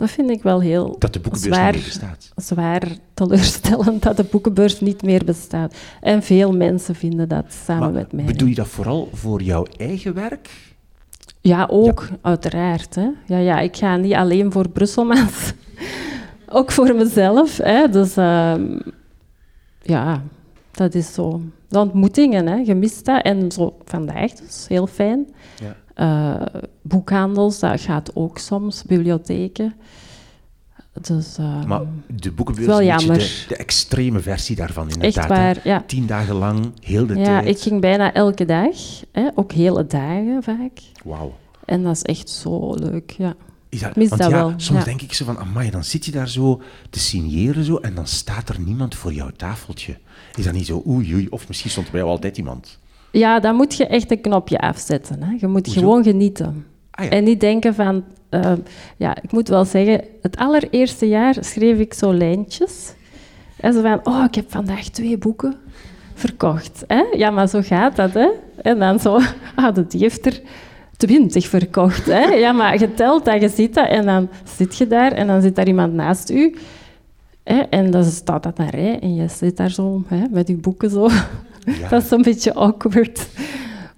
dat 0.00 0.10
vind 0.10 0.30
ik 0.30 0.42
wel 0.42 0.60
heel 0.60 0.96
Dat 0.98 1.12
de 1.12 1.20
boekenbeurs 1.20 1.54
zwaar, 1.54 1.72
niet 1.72 1.82
meer 1.82 1.84
bestaat. 1.84 2.32
zwaar 2.36 2.88
teleurstellend 3.14 4.02
dat 4.02 4.16
de 4.16 4.24
boekenbeurs 4.24 4.80
niet 4.80 5.02
meer 5.02 5.24
bestaat. 5.24 5.74
En 6.00 6.22
veel 6.22 6.52
mensen 6.52 6.94
vinden 6.94 7.28
dat 7.28 7.44
samen 7.64 7.82
Maar 7.82 7.92
met 7.92 8.12
mij. 8.12 8.24
bedoel 8.24 8.48
je 8.48 8.54
dat 8.54 8.68
vooral 8.68 9.08
voor 9.12 9.42
jouw 9.42 9.66
eigen 9.76 10.14
werk? 10.14 10.50
Ja, 11.40 11.66
ook, 11.70 12.08
uiteraard. 12.22 12.94
Hè. 12.94 13.08
Ja, 13.26 13.38
ja, 13.38 13.60
ik 13.60 13.76
ga 13.76 13.96
niet 13.96 14.14
alleen 14.14 14.52
voor 14.52 14.68
Brusselmans. 14.68 15.52
ook 16.58 16.72
voor 16.72 16.94
mezelf. 16.94 17.56
Hè. 17.56 17.88
Dus 17.88 18.16
ehm, 18.16 18.78
ja, 19.82 20.22
dat 20.70 20.94
is 20.94 21.14
zo. 21.14 21.40
De 21.68 21.78
ontmoetingen, 21.78 22.46
hè. 22.46 22.54
je 22.56 22.74
mist 22.74 23.04
dat. 23.04 23.22
En 23.22 23.52
zo 23.52 23.76
vandaag 23.84 24.32
dus, 24.32 24.64
heel 24.68 24.86
fijn. 24.86 25.28
Ja. 25.62 25.76
Eh, 25.94 26.34
boekhandels, 26.82 27.58
dat 27.58 27.80
gaat 27.80 28.10
ook 28.14 28.38
soms, 28.38 28.82
bibliotheken. 28.82 29.74
Dus, 31.00 31.36
ehm, 31.38 31.66
Maar 31.68 31.80
de 32.06 32.32
boekenbeurs 32.32 32.78
is 32.78 32.86
jammer. 32.86 33.18
de, 33.18 33.44
de 33.48 33.56
extreme 33.56 34.20
versie 34.20 34.56
daarvan, 34.56 34.88
inderdaad. 34.90 35.16
echt 35.16 35.28
waar, 35.28 35.60
ja. 35.64 35.82
Tien 35.86 36.06
dagen 36.06 36.34
lang, 36.34 36.72
heel 36.80 37.06
de 37.06 37.14
Ja, 37.14 37.24
tijd. 37.24 37.46
ik 37.46 37.58
ging 37.62 37.80
bijna 37.80 38.12
elke 38.12 38.44
dag, 38.44 38.76
hè, 39.12 39.28
ook 39.34 39.52
hele 39.52 39.86
dagen 39.86 40.42
vaak. 40.42 40.80
Wauw. 41.04 41.36
En 41.64 41.82
dat 41.82 41.96
is 41.96 42.02
echt 42.02 42.30
zo 42.30 42.74
leuk, 42.74 43.10
ja. 43.10 43.34
Is 43.68 43.80
dat, 43.80 43.96
mis 43.96 44.08
want 44.08 44.20
dat 44.20 44.30
ja, 44.30 44.36
wel, 44.36 44.52
soms 44.56 44.78
ja. 44.78 44.84
denk 44.84 45.02
ik 45.02 45.12
zo 45.12 45.24
van, 45.24 45.38
amai, 45.38 45.70
dan 45.70 45.84
zit 45.84 46.04
je 46.04 46.10
daar 46.10 46.28
zo 46.28 46.62
te 46.90 46.98
signeren 46.98 47.64
zo, 47.64 47.76
en 47.76 47.94
dan 47.94 48.06
staat 48.06 48.48
er 48.48 48.60
niemand 48.60 48.94
voor 48.94 49.12
jouw 49.12 49.30
tafeltje. 49.36 49.98
Is 50.34 50.44
dat 50.44 50.52
niet 50.52 50.66
zo, 50.66 50.82
oei, 50.86 51.14
oei, 51.14 51.26
of 51.28 51.48
misschien 51.48 51.70
stond 51.70 51.86
er 51.86 51.92
bij 51.92 52.00
jou 52.00 52.12
altijd 52.12 52.36
iemand. 52.38 52.78
Ja, 53.12 53.40
dan 53.40 53.54
moet 53.56 53.76
je 53.76 53.86
echt 53.86 54.10
een 54.10 54.20
knopje 54.20 54.58
afzetten. 54.58 55.22
Hè. 55.22 55.34
Je 55.38 55.46
moet 55.46 55.64
Hoezo? 55.66 55.80
gewoon 55.80 56.02
genieten. 56.02 56.66
Ah 56.90 57.04
ja, 57.04 57.10
En 57.10 57.24
niet 57.24 57.40
denken 57.40 57.74
van... 57.74 58.04
eh, 58.28 58.52
ja, 58.96 59.16
ik 59.22 59.32
moet 59.32 59.48
wel 59.48 59.64
zeggen, 59.64 60.04
het 60.22 60.36
allereerste 60.36 61.08
jaar 61.08 61.36
schreef 61.40 61.78
ik 61.78 61.94
zo 61.94 62.14
lijntjes. 62.14 62.94
En 63.56 63.72
zo 63.72 63.80
van, 63.82 64.00
oh, 64.04 64.24
ik 64.28 64.34
heb 64.34 64.50
vandaag 64.50 64.82
twee 64.88 65.18
boeken 65.18 65.54
verkocht. 66.14 66.84
Hè? 66.86 67.02
Ja, 67.16 67.30
maar 67.30 67.48
zo 67.48 67.60
gaat 67.62 67.96
dat. 67.96 68.12
Hè? 68.14 68.28
En 68.62 68.78
dan 68.78 69.00
zo, 69.00 69.18
ah, 69.54 69.74
die 69.88 70.00
heeft 70.00 70.26
er 70.26 70.40
20 70.96 71.46
verkocht. 71.48 72.06
Hè? 72.06 72.20
Ja, 72.24 72.52
maar 72.52 72.78
je 72.78 72.94
telt 72.94 73.24
dat, 73.24 73.40
je 73.40 73.48
ziet 73.48 73.74
dat 73.74 73.88
en 73.88 74.06
dan 74.06 74.28
zit 74.56 74.76
je 74.76 74.86
daar 74.86 75.12
en 75.12 75.26
dan 75.26 75.42
zit 75.42 75.56
daar 75.56 75.66
iemand 75.66 75.92
naast 75.92 76.30
u. 76.30 76.56
Hè? 77.44 77.58
En 77.60 77.90
dan 77.90 78.04
staat 78.04 78.42
dat 78.42 78.56
naar 78.58 78.74
rij 78.74 78.98
en 79.00 79.14
je 79.14 79.28
zit 79.28 79.56
daar 79.56 79.70
zo 79.70 80.02
hè, 80.06 80.22
met 80.30 80.48
je 80.48 80.56
boeken 80.56 80.90
zo. 80.90 81.08
Dat 81.90 82.02
is 82.02 82.08
zo'n 82.08 82.22
beetje 82.22 82.54
awkward. 82.54 83.28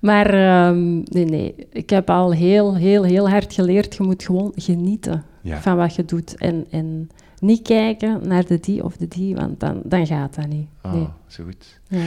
Maar 0.00 0.26
ehm, 0.26 0.94
nee, 0.94 1.24
nee, 1.24 1.54
ik 1.72 1.90
heb 1.90 2.10
al 2.10 2.32
heel, 2.32 2.76
heel, 2.76 3.04
heel 3.04 3.28
hard 3.28 3.52
geleerd. 3.52 3.94
Je 3.94 4.02
moet 4.02 4.22
gewoon 4.22 4.52
genieten 4.54 5.24
van 5.44 5.76
wat 5.76 5.94
je 5.94 6.04
doet. 6.04 6.36
En, 6.36 6.66
en 6.70 7.10
niet 7.38 7.62
kijken 7.62 8.20
naar 8.28 8.46
de 8.46 8.60
die 8.60 8.84
of 8.84 8.96
de 8.96 9.08
die, 9.08 9.34
want 9.34 9.60
dan, 9.60 9.80
dan 9.84 10.06
gaat 10.06 10.34
dat 10.34 10.46
niet. 10.46 10.66
Ah, 10.80 10.92
nee. 10.92 11.06
zo 11.26 11.44
goed. 11.44 11.80
Ja. 11.88 12.06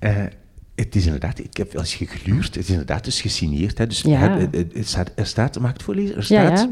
Uh, 0.00 0.24
het 0.74 0.94
is 0.94 1.04
inderdaad, 1.04 1.38
ik 1.38 1.56
heb 1.56 1.76
als 1.76 1.94
je 1.94 2.06
gluurt, 2.06 2.54
het 2.54 2.56
is 2.56 2.70
inderdaad 2.70 3.04
dus 3.04 3.20
gesigneerd. 3.20 3.78
Hè, 3.78 3.86
dus 3.86 4.00
ja. 4.00 4.38
het, 4.50 4.88
staat, 4.88 5.12
er 5.14 5.26
staat, 5.26 5.60
mag 5.60 5.72
het 5.72 5.82
voorlezen? 5.82 6.16
Er 6.16 6.24
staat 6.24 6.58
ja. 6.58 6.68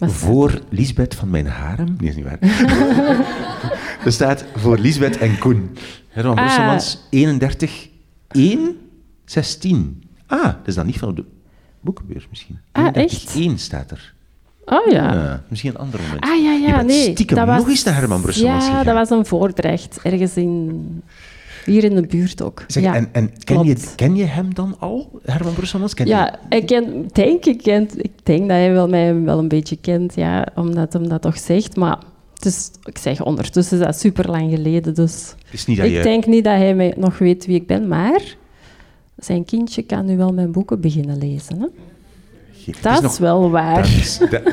Voor 0.00 0.60
Lisbeth 0.68 1.14
van 1.14 1.30
mijn 1.30 1.46
harem. 1.46 1.96
Nee, 1.98 2.08
is 2.08 2.16
niet 2.16 2.24
waar. 2.24 2.38
er 4.04 4.12
staat 4.12 4.44
voor 4.54 4.78
Lisbeth 4.78 5.18
en 5.18 5.38
Koen. 5.38 5.76
Herman 6.08 6.36
ah. 6.36 6.44
Brusselmans, 6.44 7.06
31, 7.10 7.88
1, 8.30 8.76
16. 9.24 10.02
Ah, 10.26 10.42
dat 10.42 10.54
is 10.64 10.74
dan 10.74 10.86
niet 10.86 10.98
van 10.98 11.14
de 11.14 11.24
boekenbeurs 11.80 12.26
misschien. 12.28 12.58
Ah, 12.72 12.96
echt? 12.96 13.34
1 13.34 13.58
staat 13.58 13.90
er. 13.90 14.14
Oh 14.64 14.92
ja. 14.92 15.42
misschien 15.48 15.70
een 15.70 15.76
ander 15.76 16.00
moment. 16.00 16.24
Ah 16.24 16.42
ja, 16.42 16.52
ja, 16.52 16.82
nee. 16.82 17.10
Stiekem 17.12 17.36
dat 17.36 17.46
was, 17.46 17.58
nog 17.58 17.68
eens 17.68 17.82
naar 17.82 17.94
Herman 17.94 18.20
Brusselmans 18.20 18.66
Ja, 18.66 18.82
dat 18.82 18.94
was 18.94 19.10
een 19.10 19.26
voordrecht, 19.26 19.98
ergens 20.02 20.36
in... 20.36 21.02
Hier 21.64 21.84
in 21.84 21.94
de 21.94 22.06
buurt 22.06 22.42
ook. 22.42 22.64
Zeg, 22.66 22.82
ja, 22.82 22.94
en 22.94 23.08
en 23.12 23.32
ken, 23.44 23.64
je, 23.64 23.76
ken 23.96 24.16
je 24.16 24.24
hem 24.24 24.54
dan 24.54 24.76
al, 24.78 25.20
Herman 25.22 25.54
Brusselmans? 25.54 25.92
Ja, 26.04 26.38
je... 26.48 26.56
ik, 26.56 26.66
ken, 26.66 27.08
denk, 27.12 27.44
ik, 27.44 27.62
ken, 27.62 27.88
ik 27.96 28.12
denk 28.22 28.40
dat 28.40 28.50
hij 28.50 28.72
wel 28.72 28.88
mij 28.88 29.22
wel 29.22 29.38
een 29.38 29.48
beetje 29.48 29.76
kent, 29.76 30.14
ja, 30.14 30.46
omdat 30.54 30.92
hij 30.92 31.02
dat 31.02 31.22
toch 31.22 31.38
zegt. 31.38 31.76
Maar 31.76 31.98
dus, 32.38 32.70
ik 32.84 32.98
zeg, 32.98 33.22
ondertussen 33.22 33.78
is 33.78 33.84
dat 33.84 33.98
super 33.98 34.30
lang 34.30 34.50
geleden. 34.50 34.94
Dus 34.94 35.34
ik 35.66 36.02
denk 36.02 36.26
niet 36.26 36.44
dat 36.44 36.56
hij 36.56 36.74
mij 36.74 36.94
nog 36.96 37.18
weet 37.18 37.46
wie 37.46 37.56
ik 37.56 37.66
ben, 37.66 37.88
maar 37.88 38.36
zijn 39.16 39.44
kindje 39.44 39.82
kan 39.82 40.06
nu 40.06 40.16
wel 40.16 40.32
mijn 40.32 40.52
boeken 40.52 40.80
beginnen 40.80 41.18
lezen. 41.18 41.60
Hè? 41.60 41.66
dat 42.80 43.02
is, 43.02 43.18
wel 43.18 43.50
waar. 43.50 43.82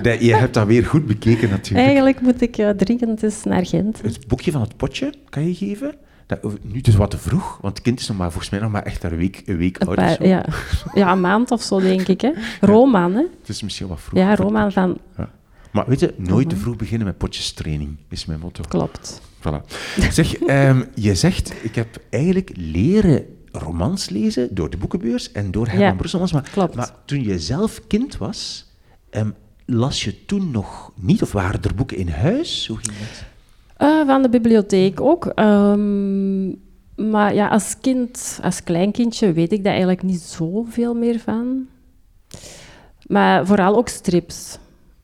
Dat 0.01 0.21
je 0.21 0.35
hebt 0.35 0.53
dat 0.53 0.67
weer 0.67 0.85
goed 0.85 1.05
bekeken 1.05 1.49
natuurlijk. 1.49 1.85
Eigenlijk 1.85 2.21
moet 2.21 2.41
ik 2.41 2.57
uh, 2.57 2.69
dringend 2.69 3.23
eens 3.23 3.43
naar 3.43 3.65
Gent. 3.65 4.01
Het 4.01 4.27
boekje 4.27 4.51
van 4.51 4.61
het 4.61 4.77
potje 4.77 5.13
kan 5.29 5.47
je 5.47 5.55
geven? 5.55 5.95
Dat, 6.27 6.43
nu 6.61 6.79
is 6.81 6.95
wat 6.95 7.11
te 7.11 7.17
vroeg, 7.17 7.57
want 7.61 7.77
het 7.77 7.83
kind 7.83 7.99
is 7.99 8.07
nog 8.07 8.17
maar, 8.17 8.31
volgens 8.31 8.51
mij 8.51 8.59
nog 8.59 8.71
maar 8.71 8.83
echt 8.83 9.03
een 9.03 9.17
week, 9.17 9.41
een 9.45 9.57
week 9.57 9.77
oud. 9.77 10.17
Ja. 10.19 10.45
ja, 10.93 11.11
een 11.11 11.21
maand 11.21 11.51
of 11.51 11.61
zo, 11.61 11.79
denk 11.79 12.07
ik. 12.07 12.21
Hè. 12.21 12.31
Roman, 12.61 13.13
hè? 13.13 13.25
Het 13.39 13.49
is 13.49 13.61
misschien 13.61 13.87
wat 13.87 14.01
vroeg. 14.01 14.19
Ja, 14.19 14.35
Roman 14.35 14.71
van... 14.71 14.97
Ja. 15.17 15.29
Maar 15.71 15.85
weet 15.87 15.99
je, 15.99 16.13
nooit 16.17 16.49
te 16.49 16.55
vroeg 16.55 16.75
beginnen 16.75 17.07
met 17.07 17.17
potjestraining, 17.17 17.97
is 18.09 18.25
mijn 18.25 18.39
motto. 18.39 18.63
Klopt. 18.67 19.21
Voilà. 19.39 19.75
Zeg, 20.11 20.41
um, 20.47 20.85
je 20.95 21.15
zegt, 21.15 21.53
ik 21.61 21.75
heb 21.75 22.01
eigenlijk 22.09 22.51
leren 22.55 23.25
romans 23.51 24.09
lezen 24.09 24.55
door 24.55 24.69
de 24.69 24.77
boekenbeurs 24.77 25.31
en 25.31 25.51
door 25.51 25.67
Herman 25.67 25.85
ja, 25.85 25.93
Brusselmans. 25.93 26.31
Maar, 26.31 26.49
klopt. 26.51 26.75
maar 26.75 26.91
toen 27.05 27.23
je 27.23 27.39
zelf 27.39 27.81
kind 27.87 28.17
was, 28.17 28.71
um, 29.11 29.33
las 29.65 30.03
je 30.03 30.25
toen 30.25 30.51
nog 30.51 30.91
niet? 30.95 31.21
Of 31.21 31.31
waren 31.31 31.63
er 31.63 31.75
boeken 31.75 31.97
in 31.97 32.09
huis? 32.09 32.67
Hoe 32.67 32.77
ging 32.77 32.97
dat? 32.97 33.23
Uh, 33.81 34.05
van 34.05 34.21
de 34.21 34.29
bibliotheek 34.29 35.01
ook. 35.01 35.31
Um, 35.35 36.65
maar 36.95 37.33
ja, 37.33 37.47
als 37.47 37.75
kind, 37.81 38.39
als 38.43 38.63
kleinkindje 38.63 39.33
weet 39.33 39.51
ik 39.51 39.63
daar 39.63 39.71
eigenlijk 39.71 40.03
niet 40.03 40.21
zoveel 40.21 40.93
meer 40.93 41.19
van. 41.19 41.67
Maar 43.07 43.45
vooral 43.45 43.75
ook 43.75 43.87
strips. 43.87 44.57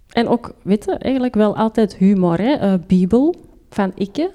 En 0.10 0.27
ook, 0.27 0.53
weet 0.62 0.86
je, 0.86 0.92
eigenlijk 0.92 1.36
wel 1.36 1.58
altijd 1.58 1.96
humor. 1.96 2.38
Hè? 2.38 2.74
Uh, 2.74 2.80
Bibel 2.88 3.36
van 3.70 3.92
Ikke. 3.96 4.32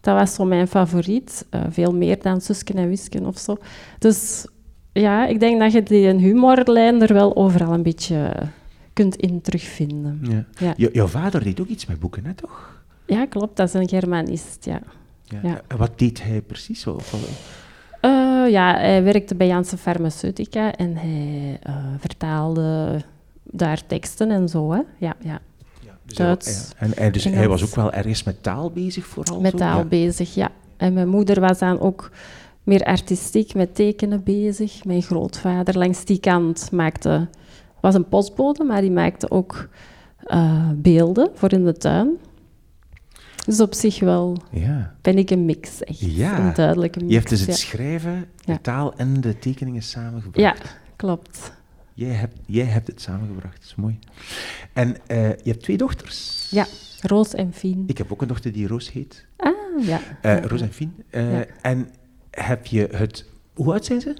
Dat 0.00 0.18
was 0.18 0.34
zo 0.34 0.44
mijn 0.44 0.68
favoriet. 0.68 1.46
Uh, 1.50 1.60
veel 1.68 1.94
meer 1.94 2.22
dan 2.22 2.40
Susken 2.40 2.76
en 2.76 2.88
Wisken 2.88 3.26
of 3.26 3.38
zo. 3.38 3.56
Dus 3.98 4.46
ja, 4.92 5.26
ik 5.26 5.40
denk 5.40 5.60
dat 5.60 5.72
je 5.72 5.82
die 5.82 6.08
humorlijn 6.08 7.02
er 7.02 7.12
wel 7.12 7.36
overal 7.36 7.72
een 7.72 7.82
beetje 7.82 8.32
kunt 8.92 9.16
in 9.16 9.40
terugvinden. 9.40 10.46
Ja. 10.58 10.74
ja. 10.76 10.88
jouw 10.92 11.06
vader 11.06 11.44
deed 11.44 11.60
ook 11.60 11.66
iets 11.66 11.86
met 11.86 12.00
boeken, 12.00 12.24
hè, 12.24 12.34
toch? 12.34 12.73
Ja, 13.06 13.26
klopt. 13.26 13.56
Dat 13.56 13.68
is 13.68 13.74
een 13.74 13.88
Germanist, 13.88 14.64
ja. 14.64 14.80
ja. 15.42 15.60
Wat 15.76 15.98
deed 15.98 16.22
hij 16.22 16.40
precies? 16.40 16.86
Uh, 16.86 18.50
ja, 18.50 18.76
hij 18.76 19.02
werkte 19.02 19.34
bij 19.34 19.46
Janssen 19.46 19.78
Farmaceutica 19.78 20.74
en 20.74 20.96
hij 20.96 21.60
uh, 21.66 21.76
vertaalde 21.98 23.00
daar 23.42 23.86
teksten 23.86 24.30
en 24.30 24.48
zo. 24.48 24.72
Hè? 24.72 24.80
Ja, 24.98 25.14
ja. 25.20 25.40
Dus 26.06 26.16
Duits. 26.16 26.72
Hij, 26.76 26.88
en, 26.88 26.96
en 26.96 27.12
dus 27.12 27.24
hij 27.24 27.48
was 27.48 27.64
ook 27.64 27.74
wel 27.74 27.92
ergens 27.92 28.22
met 28.22 28.42
taal 28.42 28.70
bezig 28.70 29.06
vooral? 29.06 29.40
Met 29.40 29.56
taal 29.56 29.84
bezig, 29.84 30.34
ja. 30.34 30.50
En 30.76 30.92
mijn 30.92 31.08
moeder 31.08 31.40
was 31.40 31.58
dan 31.58 31.80
ook 31.80 32.10
meer 32.62 32.84
artistiek 32.84 33.54
met 33.54 33.74
tekenen 33.74 34.22
bezig. 34.22 34.84
Mijn 34.84 35.02
grootvader 35.02 35.78
langs 35.78 36.04
die 36.04 36.18
kant 36.18 36.70
maakte, 36.72 37.28
was 37.80 37.94
een 37.94 38.08
postbode, 38.08 38.64
maar 38.64 38.80
die 38.80 38.90
maakte 38.90 39.30
ook 39.30 39.68
uh, 40.26 40.68
beelden 40.74 41.30
voor 41.34 41.52
in 41.52 41.64
de 41.64 41.72
tuin. 41.72 42.16
Dus 43.44 43.60
op 43.60 43.74
zich 43.74 44.00
wel 44.00 44.42
ja. 44.50 44.94
ben 45.00 45.18
ik 45.18 45.30
een 45.30 45.44
mix, 45.44 45.84
echt. 45.84 46.00
Ja. 46.00 46.38
Een 46.38 46.54
duidelijke 46.54 46.98
mix. 46.98 47.10
Je 47.10 47.18
hebt 47.18 47.28
dus 47.28 47.46
het 47.46 47.56
schrijven, 47.56 48.26
de 48.44 48.60
taal 48.60 48.94
en 48.96 49.20
de 49.20 49.38
tekeningen 49.38 49.82
samengebracht. 49.82 50.58
Ja, 50.58 50.70
klopt. 50.96 51.52
Jij 51.94 52.14
hebt, 52.14 52.38
jij 52.46 52.64
hebt 52.64 52.86
het 52.86 53.00
samengebracht, 53.00 53.54
dat 53.54 53.64
is 53.64 53.74
mooi. 53.74 53.98
En 54.72 54.88
uh, 54.88 55.28
je 55.28 55.50
hebt 55.50 55.62
twee 55.62 55.76
dochters. 55.76 56.48
Ja, 56.50 56.66
Roos 57.00 57.34
en 57.34 57.52
Fien. 57.52 57.84
Ik 57.86 57.98
heb 57.98 58.12
ook 58.12 58.22
een 58.22 58.28
dochter 58.28 58.52
die 58.52 58.66
Roos 58.66 58.92
heet. 58.92 59.26
Ah, 59.36 59.52
ja. 59.80 60.00
Uh, 60.22 60.44
Roos 60.44 60.60
en 60.60 60.72
Fien. 60.72 60.94
Uh, 61.10 61.32
ja. 61.32 61.46
En 61.62 61.88
heb 62.30 62.66
je 62.66 62.88
het... 62.92 63.24
Hoe 63.54 63.72
oud 63.72 63.84
zijn 63.84 64.00
ze? 64.00 64.16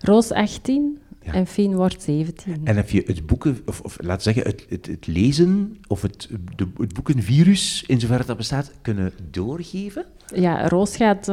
Roos 0.00 0.30
18 0.30 0.98
ja. 1.24 1.32
en 1.32 1.46
Fien 1.46 1.74
wordt 1.76 2.02
17. 2.02 2.60
En 2.64 2.76
heb 2.76 2.90
je 2.90 3.02
het 3.06 3.26
boeken, 3.26 3.58
of, 3.66 3.80
of 3.80 3.96
laten 4.00 4.22
zeggen, 4.22 4.42
het, 4.42 4.66
het, 4.68 4.86
het, 4.86 5.06
lezen 5.06 5.78
of 5.86 6.02
het, 6.02 6.28
de, 6.56 6.66
het 6.76 6.94
boekenvirus, 6.94 7.84
in 7.86 8.00
zoverre 8.00 8.24
dat 8.24 8.36
bestaat, 8.36 8.72
kunnen 8.82 9.12
doorgeven? 9.30 10.04
Ja, 10.34 10.68
Roos 10.68 10.96
gaat 10.96 11.24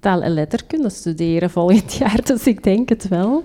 taal- 0.00 0.22
en 0.22 0.34
letterkunde 0.34 0.90
studeren 0.90 1.50
volgend 1.50 1.94
jaar, 1.98 2.24
dus 2.24 2.46
ik 2.46 2.62
denk 2.62 2.88
het 2.88 3.08
wel. 3.08 3.42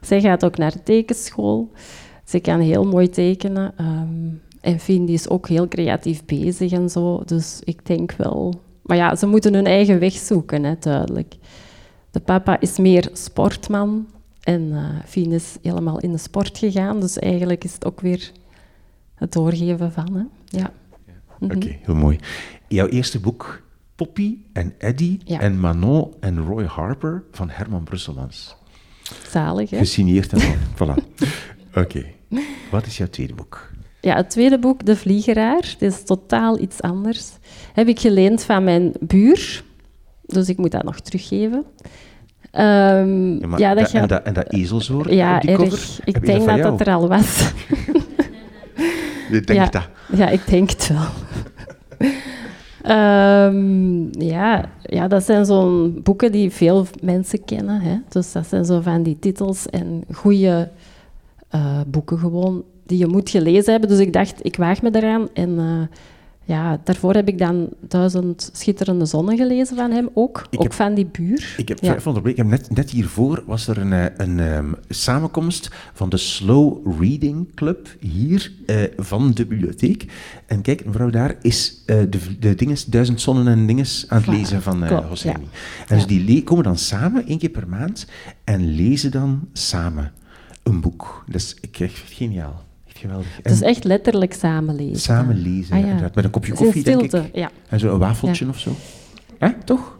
Zij 0.00 0.20
gaat 0.20 0.44
ook 0.44 0.56
naar 0.56 0.72
de 0.72 0.82
tekenschool. 0.82 1.72
Ze 2.24 2.40
kan 2.40 2.60
heel 2.60 2.84
mooi 2.84 3.08
tekenen. 3.08 3.74
Um, 3.80 4.40
en 4.60 4.78
Fien 4.78 5.04
die 5.04 5.14
is 5.14 5.28
ook 5.28 5.48
heel 5.48 5.68
creatief 5.68 6.24
bezig 6.24 6.72
en 6.72 6.88
zo. 6.88 7.22
Dus 7.24 7.60
ik 7.64 7.86
denk 7.86 8.12
wel... 8.12 8.60
Maar 8.82 8.96
ja, 8.96 9.16
ze 9.16 9.26
moeten 9.26 9.54
hun 9.54 9.66
eigen 9.66 9.98
weg 9.98 10.12
zoeken, 10.12 10.64
hè, 10.64 10.74
duidelijk. 10.78 11.34
De 12.10 12.20
papa 12.20 12.60
is 12.60 12.78
meer 12.78 13.08
sportman. 13.12 14.06
En 14.48 14.62
uh, 14.62 14.88
Fien 15.04 15.32
is 15.32 15.56
helemaal 15.62 16.00
in 16.00 16.12
de 16.12 16.18
sport 16.18 16.58
gegaan. 16.58 17.00
Dus 17.00 17.18
eigenlijk 17.18 17.64
is 17.64 17.72
het 17.72 17.84
ook 17.84 18.00
weer 18.00 18.32
het 19.14 19.32
doorgeven 19.32 19.92
van. 19.92 20.14
Hè. 20.14 20.22
Ja. 20.58 20.70
ja. 21.06 21.12
Oké, 21.40 21.56
okay, 21.56 21.80
heel 21.82 21.94
mooi. 21.94 22.18
Jouw 22.68 22.86
eerste 22.86 23.20
boek, 23.20 23.62
Poppy 23.94 24.38
en 24.52 24.74
Eddie 24.78 25.20
en 25.24 25.60
Manon 25.60 26.14
en 26.20 26.44
Roy 26.44 26.64
Harper 26.64 27.24
van 27.30 27.50
Herman 27.50 27.84
Brusselmans. 27.84 28.56
Zalig, 29.28 29.70
hè? 29.70 29.78
Gesigneerd 29.78 30.32
en 30.32 30.40
al. 30.48 30.54
voilà. 30.74 31.04
Oké. 31.74 32.04
Wat 32.70 32.86
is 32.86 32.96
jouw 32.96 33.08
tweede 33.08 33.34
boek? 33.34 33.70
Ja, 34.00 34.16
het 34.16 34.30
tweede 34.30 34.58
boek, 34.58 34.86
De 34.86 34.96
Vliegeraar, 34.96 35.74
dit 35.78 35.92
is 35.92 36.04
totaal 36.04 36.58
iets 36.58 36.80
anders. 36.80 37.30
Heb 37.72 37.88
ik 37.88 38.00
geleend 38.00 38.44
van 38.44 38.64
mijn 38.64 38.92
buur, 39.00 39.64
dus 40.26 40.48
ik 40.48 40.56
moet 40.56 40.70
dat 40.70 40.84
nog 40.84 41.00
teruggeven. 41.00 41.64
Um, 42.52 43.58
ja, 43.58 43.74
dat 43.74 43.90
en, 43.92 44.08
dat, 44.08 44.22
en 44.22 44.34
dat 44.34 44.52
ezelzoor 44.52 45.12
ja, 45.12 45.36
op 45.36 45.40
die 45.40 45.50
erg. 45.50 45.60
cover? 45.60 45.96
Ik 46.04 46.26
denk 46.26 46.46
dat 46.46 46.62
dat, 46.62 46.80
er 46.80 46.94
al 46.94 47.08
was. 47.08 47.38
Je 49.30 49.40
denkt 49.40 49.52
ja, 49.52 49.66
dat? 49.66 49.88
Ja, 50.18 50.28
ik 50.28 50.46
denk 50.46 50.70
het 50.70 50.90
wel. 50.92 51.08
Um, 53.46 54.08
ja, 54.34 54.64
ja, 54.82 55.08
dat 55.08 55.24
zijn 55.24 55.44
zo'n 55.44 56.00
boeken 56.02 56.32
die 56.32 56.50
veel 56.50 56.86
mensen 57.02 57.44
kennen. 57.44 57.80
Hè? 57.80 57.96
Dus 58.08 58.32
dat 58.32 58.46
zijn 58.46 58.64
zo 58.64 58.80
van 58.80 59.02
die 59.02 59.18
titels 59.18 59.66
en 59.66 60.04
goede 60.12 60.68
uh, 61.54 61.80
boeken 61.86 62.18
gewoon 62.18 62.64
die 62.86 62.98
je 62.98 63.06
moet 63.06 63.30
gelezen 63.30 63.70
hebben. 63.72 63.88
Dus 63.90 63.98
ik 63.98 64.12
dacht, 64.12 64.34
ik 64.42 64.56
waag 64.56 64.82
me 64.82 64.90
eraan. 64.92 65.28
En 65.34 65.50
uh, 65.50 65.96
ja, 66.48 66.80
daarvoor 66.84 67.14
heb 67.14 67.28
ik 67.28 67.38
dan 67.38 67.68
Duizend 67.80 68.50
Schitterende 68.52 69.04
Zonnen 69.06 69.36
gelezen 69.36 69.76
van 69.76 69.90
hem 69.90 70.08
ook. 70.14 70.46
Ik 70.50 70.58
ook 70.58 70.62
heb- 70.62 70.72
van 70.72 70.94
die 70.94 71.06
buur. 71.06 71.54
Ik 71.56 71.68
heb, 71.68 71.78
Ja. 71.80 71.96
ik 72.24 72.36
heb 72.36 72.46
net, 72.46 72.70
net 72.74 72.90
hiervoor 72.90 73.42
was 73.46 73.68
er 73.68 73.78
een, 73.78 73.92
eh, 73.92 74.04
een 74.16 74.40
ehm, 74.40 74.72
samenkomst 74.88 75.70
van 75.92 76.08
de 76.08 76.16
Slow 76.16 76.92
Reading 77.00 77.54
Club 77.54 77.88
hier 78.00 78.52
eh, 78.66 78.76
van 78.96 79.32
de 79.34 79.46
bibliotheek. 79.46 80.12
En 80.46 80.62
kijk, 80.62 80.84
mevrouw 80.84 81.10
daar 81.10 81.36
is 81.42 81.82
eh, 81.86 81.96
de, 82.10 82.38
de 82.38 82.54
dinges, 82.54 82.84
Duizend 82.84 83.20
Zonnen 83.20 83.48
en 83.48 83.66
Dinges 83.66 84.04
aan 84.08 84.18
het 84.18 84.26
lezen 84.26 84.62
van 84.62 84.84
klopt, 84.86 85.20
ja. 85.20 85.32
En 85.32 85.40
dus 85.88 86.00
Ja. 86.00 86.06
die 86.06 86.42
komen 86.42 86.64
dan 86.64 86.78
samen, 86.78 87.26
één 87.26 87.38
keer 87.38 87.50
per 87.50 87.68
maand, 87.68 88.06
en 88.44 88.74
lezen 88.74 89.10
dan 89.10 89.48
samen 89.52 90.12
een 90.62 90.80
boek. 90.80 91.24
Dat 91.26 91.34
is 91.40 91.56
ik, 91.60 91.80
echt 91.80 92.02
geniaal. 92.06 92.66
Echt 92.98 93.06
geweldig. 93.06 93.40
En 93.42 93.50
Dus 93.52 93.60
echt 93.60 93.84
letterlijk 93.84 94.34
samenlezen. 94.34 94.98
samen 95.00 95.36
lezen, 95.42 95.74
Ah, 95.74 95.80
ja. 95.80 95.86
inderdaad. 95.86 96.14
Met 96.14 96.24
een 96.24 96.30
kopje 96.30 96.52
koffie, 96.52 96.82
denk 96.82 97.02
ik. 97.12 97.22
ja. 97.32 97.50
En 97.68 97.78
zo 97.80 97.92
een 97.92 97.98
wafeltje 97.98 98.48
of 98.48 98.58
zo. 98.58 98.70
Hè, 99.38 99.48
toch? 99.64 99.96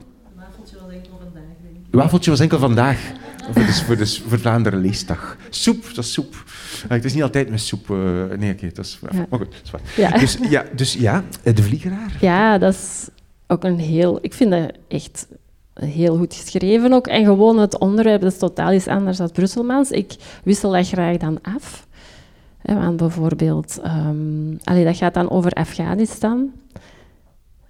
Een 1.90 1.98
wafeltje 1.98 2.30
was 2.30 2.40
enkel 2.40 2.58
vandaag. 2.58 3.12
Voor 3.52 3.64
de, 3.66 3.72
voor 3.72 3.96
de 3.96 4.06
voor 4.06 4.38
Vlaanderen 4.38 4.80
leesdag. 4.80 5.36
Soep, 5.50 5.84
dat 5.94 6.04
is 6.04 6.12
soep. 6.12 6.44
Ah, 6.84 6.90
het 6.90 7.04
is 7.04 7.14
niet 7.14 7.22
altijd 7.22 7.50
met 7.50 7.60
soep. 7.60 7.90
eh, 7.90 7.96
nee, 8.38 8.52
oké, 8.52 8.70
dat 8.72 8.84
is... 8.84 8.98
Ja. 9.10 9.26
Maar 9.30 9.38
goed, 9.38 9.52
dat 9.52 9.60
is 9.64 9.70
waar. 9.70 9.80
Ja. 9.96 10.18
Dus 10.18 10.38
ja, 10.50 10.64
dus, 10.74 10.92
ja 10.94 11.24
eh, 11.42 11.54
de 11.54 11.62
vliegeraar. 11.62 12.16
Ja, 12.20 12.58
dat 12.58 12.72
is 12.74 13.08
ook 13.46 13.64
een 13.64 13.78
heel... 13.78 14.18
Ik 14.20 14.34
vind 14.34 14.50
dat 14.50 14.72
echt 14.88 15.26
heel 15.74 16.16
goed 16.16 16.34
geschreven 16.34 16.92
ook. 16.92 17.06
En 17.06 17.24
gewoon 17.24 17.58
het 17.58 17.78
onderwerp, 17.78 18.20
dat 18.20 18.32
is 18.32 18.38
totaal 18.38 18.72
iets 18.72 18.86
anders 18.86 19.16
dan 19.16 19.30
Brusselmans. 19.30 19.90
Ik 19.90 20.14
wissel 20.44 20.70
dat 20.72 20.88
graag 20.88 21.16
dan 21.16 21.38
af. 21.42 21.86
Want 22.62 22.96
bijvoorbeeld... 22.96 23.80
ehm, 23.82 24.84
dat 24.84 24.96
gaat 24.96 25.14
dan 25.14 25.30
over 25.30 25.52
Afghanistan. 25.52 26.52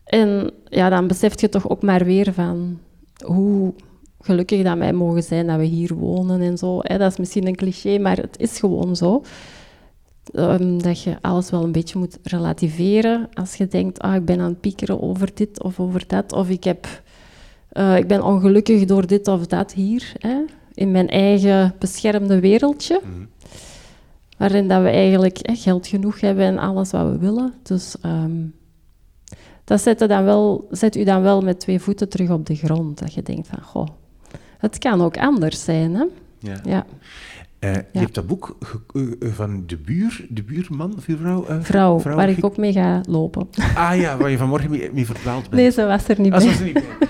En 0.04 0.50
ja, 0.64 0.88
dan 0.88 1.06
besef 1.06 1.40
je 1.40 1.48
toch 1.48 1.68
ook 1.68 1.82
maar 1.82 2.04
weer 2.04 2.32
van... 2.32 2.78
Hoe 3.24 3.74
gelukkig 4.20 4.62
dat 4.62 4.78
wij 4.78 4.92
mogen 4.92 5.22
zijn 5.22 5.46
dat 5.46 5.56
we 5.56 5.64
hier 5.64 5.94
wonen 5.94 6.40
en 6.40 6.58
zo. 6.58 6.80
Dat 6.80 7.12
is 7.12 7.16
misschien 7.16 7.46
een 7.46 7.56
cliché, 7.56 7.98
maar 7.98 8.16
het 8.16 8.38
is 8.38 8.58
gewoon 8.58 8.96
zo. 8.96 9.22
Ehm, 10.32 10.78
dat 10.78 11.02
je 11.02 11.16
alles 11.20 11.50
wel 11.50 11.64
een 11.64 11.72
beetje 11.72 11.98
moet 11.98 12.18
relativeren. 12.22 13.28
Als 13.34 13.54
je 13.54 13.66
denkt, 13.66 13.98
ah, 13.98 14.14
ik 14.14 14.24
ben 14.24 14.40
aan 14.40 14.48
het 14.50 14.60
piekeren 14.60 15.02
over 15.02 15.30
dit 15.34 15.62
of 15.62 15.80
over 15.80 16.04
dat, 16.06 16.32
of 16.32 16.48
ik, 16.48 16.64
heb, 16.64 17.02
eh, 17.68 17.96
ik 17.96 18.06
ben 18.06 18.22
ongelukkig 18.22 18.84
door 18.84 19.06
dit 19.06 19.28
of 19.28 19.46
dat 19.46 19.72
hier, 19.72 20.12
in 20.74 20.90
mijn 20.90 21.08
eigen 21.08 21.74
beschermde 21.78 22.40
wereldje, 22.40 23.00
waarin 24.38 24.68
dat 24.68 24.82
we 24.82 24.88
eigenlijk 24.90 25.38
geld 25.42 25.86
genoeg 25.86 26.20
hebben 26.20 26.44
en 26.44 26.58
alles 26.58 26.90
wat 26.90 27.10
we 27.10 27.18
willen. 27.18 27.54
Dus 27.62 27.96
ehm, 28.02 28.32
dat 29.64 29.80
zet, 29.80 29.98
dan 29.98 30.24
wel, 30.24 30.66
zet 30.70 30.96
u 30.96 31.04
dan 31.04 31.22
wel 31.22 31.40
met 31.40 31.60
twee 31.60 31.80
voeten 31.80 32.08
terug 32.08 32.30
op 32.30 32.46
de 32.46 32.54
grond. 32.54 32.98
Dat 32.98 33.14
je 33.14 33.22
denkt 33.22 33.48
van, 33.48 33.62
goh, 33.62 33.86
het 34.58 34.78
kan 34.78 35.02
ook 35.02 35.18
anders 35.18 35.64
zijn. 35.64 35.94
Hè? 35.94 36.04
Ja. 36.38 36.60
Ja. 36.64 36.86
Eh, 37.58 37.72
Je 37.74 37.98
hebt 37.98 38.14
dat 38.14 38.26
boek 38.26 38.56
ge- 38.60 39.16
eh, 39.20 39.28
van 39.32 39.62
de 39.66 39.76
buur, 39.76 40.26
de 40.28 40.42
buurman, 40.42 40.94
of 40.96 41.06
buurvrouw? 41.06 41.44
eh, 41.46 41.56
Vrouw, 41.60 42.00
waar 42.00 42.28
ik 42.28 42.44
ook 42.44 42.56
mee 42.56 42.72
ga 42.72 43.00
lopen. 43.08 43.48
Ah 43.74 43.96
ja, 43.96 44.16
waar 44.16 44.30
je 44.30 44.36
vanmorgen 44.38 44.70
mee, 44.70 44.90
mee 44.92 45.06
verdwaald 45.06 45.42
bent. 45.42 45.52
Nee, 45.62 45.70
ze 45.70 45.84
was 45.86 46.08
er 46.08 46.20
niet 46.20 46.32
Ah, 46.32 46.38
bij. 46.38 46.46
zo 46.46 46.48
was 46.50 46.58
er 46.58 46.64
niet 46.64 46.74
bij. 46.74 47.08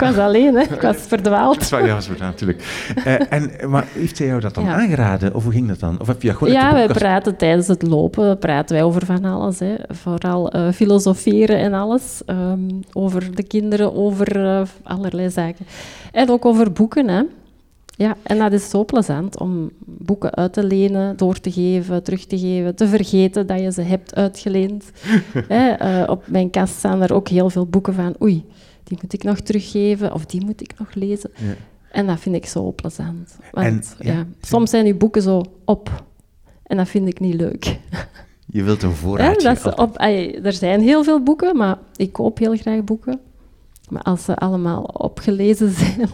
Ik 0.00 0.06
was 0.06 0.16
alleen, 0.24 0.54
hè. 0.54 0.60
ik 0.62 0.80
was 0.80 0.96
verdwaald. 0.96 1.68
ja, 1.68 1.96
is 1.96 2.08
waar, 2.08 2.18
natuurlijk. 2.18 2.92
Eh, 3.04 3.32
en, 3.32 3.50
maar 3.70 3.84
heeft 3.92 4.16
zij 4.16 4.26
jou 4.26 4.40
dat 4.40 4.54
dan 4.54 4.64
Ja. 4.64 4.74
aangeraden? 4.74 5.34
Of 5.34 5.42
hoe 5.42 5.52
ging 5.52 5.68
dat 5.68 5.80
dan? 5.80 6.00
Of 6.00 6.06
heb 6.06 6.22
je 6.22 6.32
gewoon 6.34 6.52
Ja, 6.52 6.72
wij 6.72 6.86
praten 6.86 7.36
tijdens 7.36 7.66
het 7.66 7.82
lopen 7.82 8.38
praten 8.38 8.74
wij 8.76 8.84
over 8.84 9.06
van 9.06 9.24
alles. 9.24 9.58
Hè. 9.58 9.74
Vooral 9.88 10.50
eh, 10.50 10.68
filosoferen 10.72 11.58
en 11.58 11.72
alles. 11.74 12.22
Ehm, 12.26 12.58
over 12.92 13.34
de 13.34 13.42
kinderen, 13.42 13.94
over 13.94 14.44
eh, 14.46 14.62
allerlei 14.82 15.30
zaken. 15.30 15.66
En 16.12 16.30
ook 16.30 16.44
over 16.44 16.72
boeken. 16.72 17.08
Hè. 17.08 17.22
Ja, 17.96 18.16
en 18.22 18.38
dat 18.38 18.52
is 18.52 18.70
zo 18.70 18.84
plezant 18.84 19.38
om 19.38 19.70
boeken 19.84 20.34
uit 20.34 20.52
te 20.52 20.64
lenen, 20.64 21.16
door 21.16 21.40
te 21.40 21.52
geven, 21.52 22.02
terug 22.02 22.26
te 22.26 22.38
geven, 22.38 22.74
te 22.74 22.86
vergeten 22.88 23.46
dat 23.46 23.60
je 23.60 23.72
ze 23.72 23.82
hebt 23.82 24.14
uitgeleend. 24.14 24.84
Hè, 25.48 26.02
op 26.04 26.22
mijn 26.26 26.50
kast 26.50 26.74
staan 26.74 27.02
er 27.02 27.12
ook 27.14 27.28
heel 27.28 27.50
veel 27.50 27.66
boeken 27.66 27.94
van, 27.94 28.14
oei, 28.22 28.44
die 28.90 28.98
moet 29.02 29.12
ik 29.12 29.22
nog 29.22 29.40
teruggeven 29.40 30.12
of 30.12 30.26
die 30.26 30.44
moet 30.44 30.60
ik 30.60 30.72
nog 30.78 30.94
lezen. 30.94 31.30
Ja. 31.36 31.54
En 31.92 32.06
dat 32.06 32.20
vind 32.20 32.34
ik 32.34 32.46
zo 32.46 32.72
plezant. 32.72 33.36
Want 33.50 33.66
En, 33.66 34.06
ja, 34.06 34.12
ja, 34.12 34.26
soms 34.40 34.70
zijn 34.70 34.86
uw 34.86 34.96
boeken 34.96 35.22
zo 35.22 35.42
op. 35.64 36.04
En 36.62 36.76
dat 36.76 36.88
vind 36.88 37.08
ik 37.08 37.20
niet 37.20 37.34
leuk. 37.34 37.78
Je 38.52 38.62
wilt 38.62 38.82
een 38.82 38.88
Hè, 38.88 38.94
voorraadje. 38.94 39.54
dat 39.62 39.78
op, 39.78 39.96
er 40.42 40.52
zijn 40.52 40.80
heel 40.80 41.04
veel 41.04 41.22
boeken, 41.22 41.56
maar 41.56 41.78
ik 41.96 42.12
koop 42.12 42.38
heel 42.38 42.56
graag 42.56 42.84
boeken. 42.84 43.20
Maar 43.88 44.02
als 44.02 44.24
ze 44.24 44.36
allemaal 44.36 44.82
opgelezen 44.82 45.70
zijn, 45.70 46.08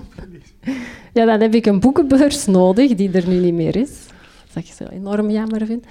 ja, 1.15 1.25
dan 1.25 1.41
heb 1.41 1.55
ik 1.55 1.67
een 1.67 1.81
boekenbeurs 1.81 2.47
nodig, 2.47 2.95
die 2.95 3.11
er 3.11 3.29
nu 3.29 3.39
niet 3.39 3.55
meer 3.55 3.77
is. 3.77 3.91
Dat 4.53 4.65
ik 4.65 4.73
zo 4.73 4.85
enorm 4.85 5.31
jammer 5.31 5.67
vind. 5.67 5.85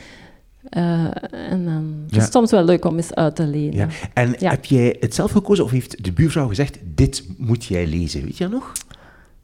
Eh, 0.70 1.06
en 1.52 1.66
dan, 1.66 1.94
het 2.06 2.16
is 2.18 2.24
Ja. 2.24 2.30
soms 2.32 2.52
wel 2.52 2.64
leuk 2.64 2.86
om 2.86 2.96
eens 2.96 3.14
uit 3.14 3.36
te 3.36 3.48
lenen. 3.48 3.74
Ja. 3.76 3.88
En 4.14 4.36
Ja. 4.40 4.50
heb 4.50 4.66
jij 4.66 4.96
het 5.00 5.14
zelf 5.16 5.32
gekozen 5.32 5.64
of 5.64 5.72
heeft 5.72 6.04
de 6.04 6.12
buurvrouw 6.12 6.48
gezegd, 6.48 6.78
dit 6.96 7.24
moet 7.38 7.66
jij 7.66 7.88
lezen? 7.88 8.24
Weet 8.24 8.38
je 8.38 8.48
nog? 8.48 8.72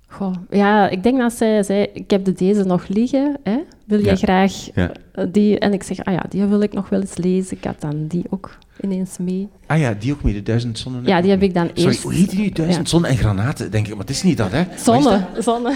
Goh, 0.07 0.34
ja, 0.49 0.89
ik 0.89 1.03
denk 1.03 1.17
dat 1.17 1.34
zij 1.34 1.63
zei, 1.63 1.88
ik 1.93 2.10
heb 2.12 2.25
de 2.25 2.34
deze 2.34 2.63
nog 2.63 2.88
liggen, 2.88 3.38
hè? 3.43 3.57
wil 3.86 3.99
je 3.99 4.05
Ja. 4.05 4.15
graag 4.15 4.69
eh, 4.73 4.86
die? 5.31 5.60
En 5.60 5.73
ik 5.73 5.84
zeg, 5.84 5.99
ah 6.03 6.13
ja, 6.13 6.23
die 6.29 6.43
wil 6.45 6.62
ik 6.62 6.73
nog 6.73 6.89
wel 6.89 6.99
eens 6.99 7.17
lezen. 7.17 7.57
Ik 7.57 7.63
had 7.63 7.81
dan 7.81 8.07
die 8.07 8.23
ook 8.29 8.57
ineens 8.81 9.17
mee. 9.17 9.47
Ah 9.67 9.79
ja, 9.79 9.93
die 9.99 10.13
ook 10.13 10.23
mee, 10.23 10.34
de 10.34 10.43
duizend 10.43 10.79
zonnen. 10.79 11.05
Ja, 11.05 11.21
die 11.21 11.31
heb 11.31 11.41
ik 11.41 11.53
dan 11.53 11.67
Sorry, 11.73 11.84
eerst... 11.84 12.03
hoe 12.03 12.13
heet 12.13 12.29
die 12.29 12.39
nu? 12.39 12.49
Duizend 12.49 12.89
zonnen 12.89 13.10
en 13.10 13.17
granaten, 13.17 13.71
denk 13.71 13.86
ik. 13.86 13.91
Maar 13.91 14.01
het 14.01 14.10
is 14.10 14.23
niet 14.23 14.38
dat, 14.38 14.51
hè? 14.51 14.63
Zonne, 14.77 15.25
zonne. 15.39 15.73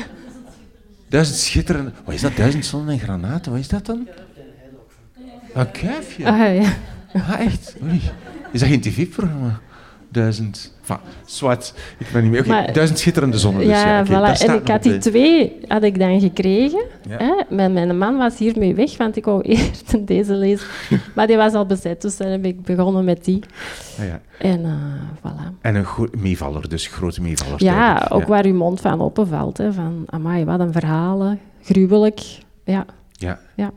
Duizend 1.09 1.37
schitterende... 1.37 1.91
Wat 2.05 2.13
is 2.13 2.21
dat? 2.21 2.35
Duizend 2.35 2.65
zonnen 2.65 2.93
en 2.93 2.99
granaten? 2.99 3.51
Wat 3.51 3.61
is 3.61 3.67
dat 3.67 3.85
dan? 3.85 4.07
Een 5.55 5.71
kuifje? 5.71 6.25
Ah, 6.25 6.55
ja. 6.55 6.73
Ah, 7.13 7.39
echt? 7.39 7.75
Oei. 7.83 8.01
Is 8.51 8.59
dat 8.59 8.69
geen 8.69 8.81
tv-programma? 8.81 9.59
Duizend... 10.09 10.73
Enfin, 10.81 10.97
zwart. 11.25 11.73
Ik 11.97 12.07
ben 12.13 12.21
niet 12.21 12.31
meer... 12.31 12.39
Oké, 12.39 12.49
Maar- 12.49 12.73
duizend 12.73 12.99
schitterende 12.99 13.37
zonnen 13.37 13.61
dus. 13.61 13.71
Ja, 13.81 13.99
oké, 14.01 14.09
voilà. 14.09 14.41
En 14.47 14.53
ik 14.55 14.67
had 14.67 14.83
die 14.83 14.97
twee 14.97 15.57
had 15.67 15.83
ik 15.83 15.99
dan 15.99 16.19
gekregen. 16.19 16.83
Ja. 17.09 17.17
Hè? 17.17 17.55
Mijn, 17.55 17.73
mijn 17.73 17.97
man 17.97 18.17
was 18.17 18.37
hiermee 18.37 18.75
weg, 18.75 18.97
want 18.97 19.15
ik 19.15 19.25
wou 19.25 19.41
eerst 19.51 20.07
deze 20.07 20.33
lezen. 20.33 20.67
Maar 21.15 21.27
die 21.27 21.37
was 21.37 21.53
al 21.53 21.65
bezet, 21.65 22.01
dus 22.01 22.17
dan 22.17 22.27
heb 22.27 22.45
ik 22.45 22.61
begonnen 22.61 23.05
met 23.05 23.25
die. 23.25 23.39
Ah, 23.99 24.05
ja. 24.05 24.21
En 24.39 24.65
eh, 24.65 25.31
voilà. 25.31 25.61
En 25.61 25.75
een 25.75 25.85
meevaller, 26.17 26.69
dus 26.69 26.87
grote 26.87 27.21
meevaller. 27.21 27.63
Ja, 27.63 28.07
ook 28.09 28.25
waar 28.25 28.45
uw 28.45 28.55
mond 28.55 28.81
van 28.81 29.01
openvalt. 29.01 29.57
Hè, 29.57 29.73
van, 29.73 30.03
amai, 30.05 30.45
wat 30.45 30.59
een 30.59 30.71
verhalen. 30.71 31.39
Gruwelijk. 31.61 32.21
Ja. 32.63 32.85
Ja. 33.17 33.39
Ja. 33.55 33.71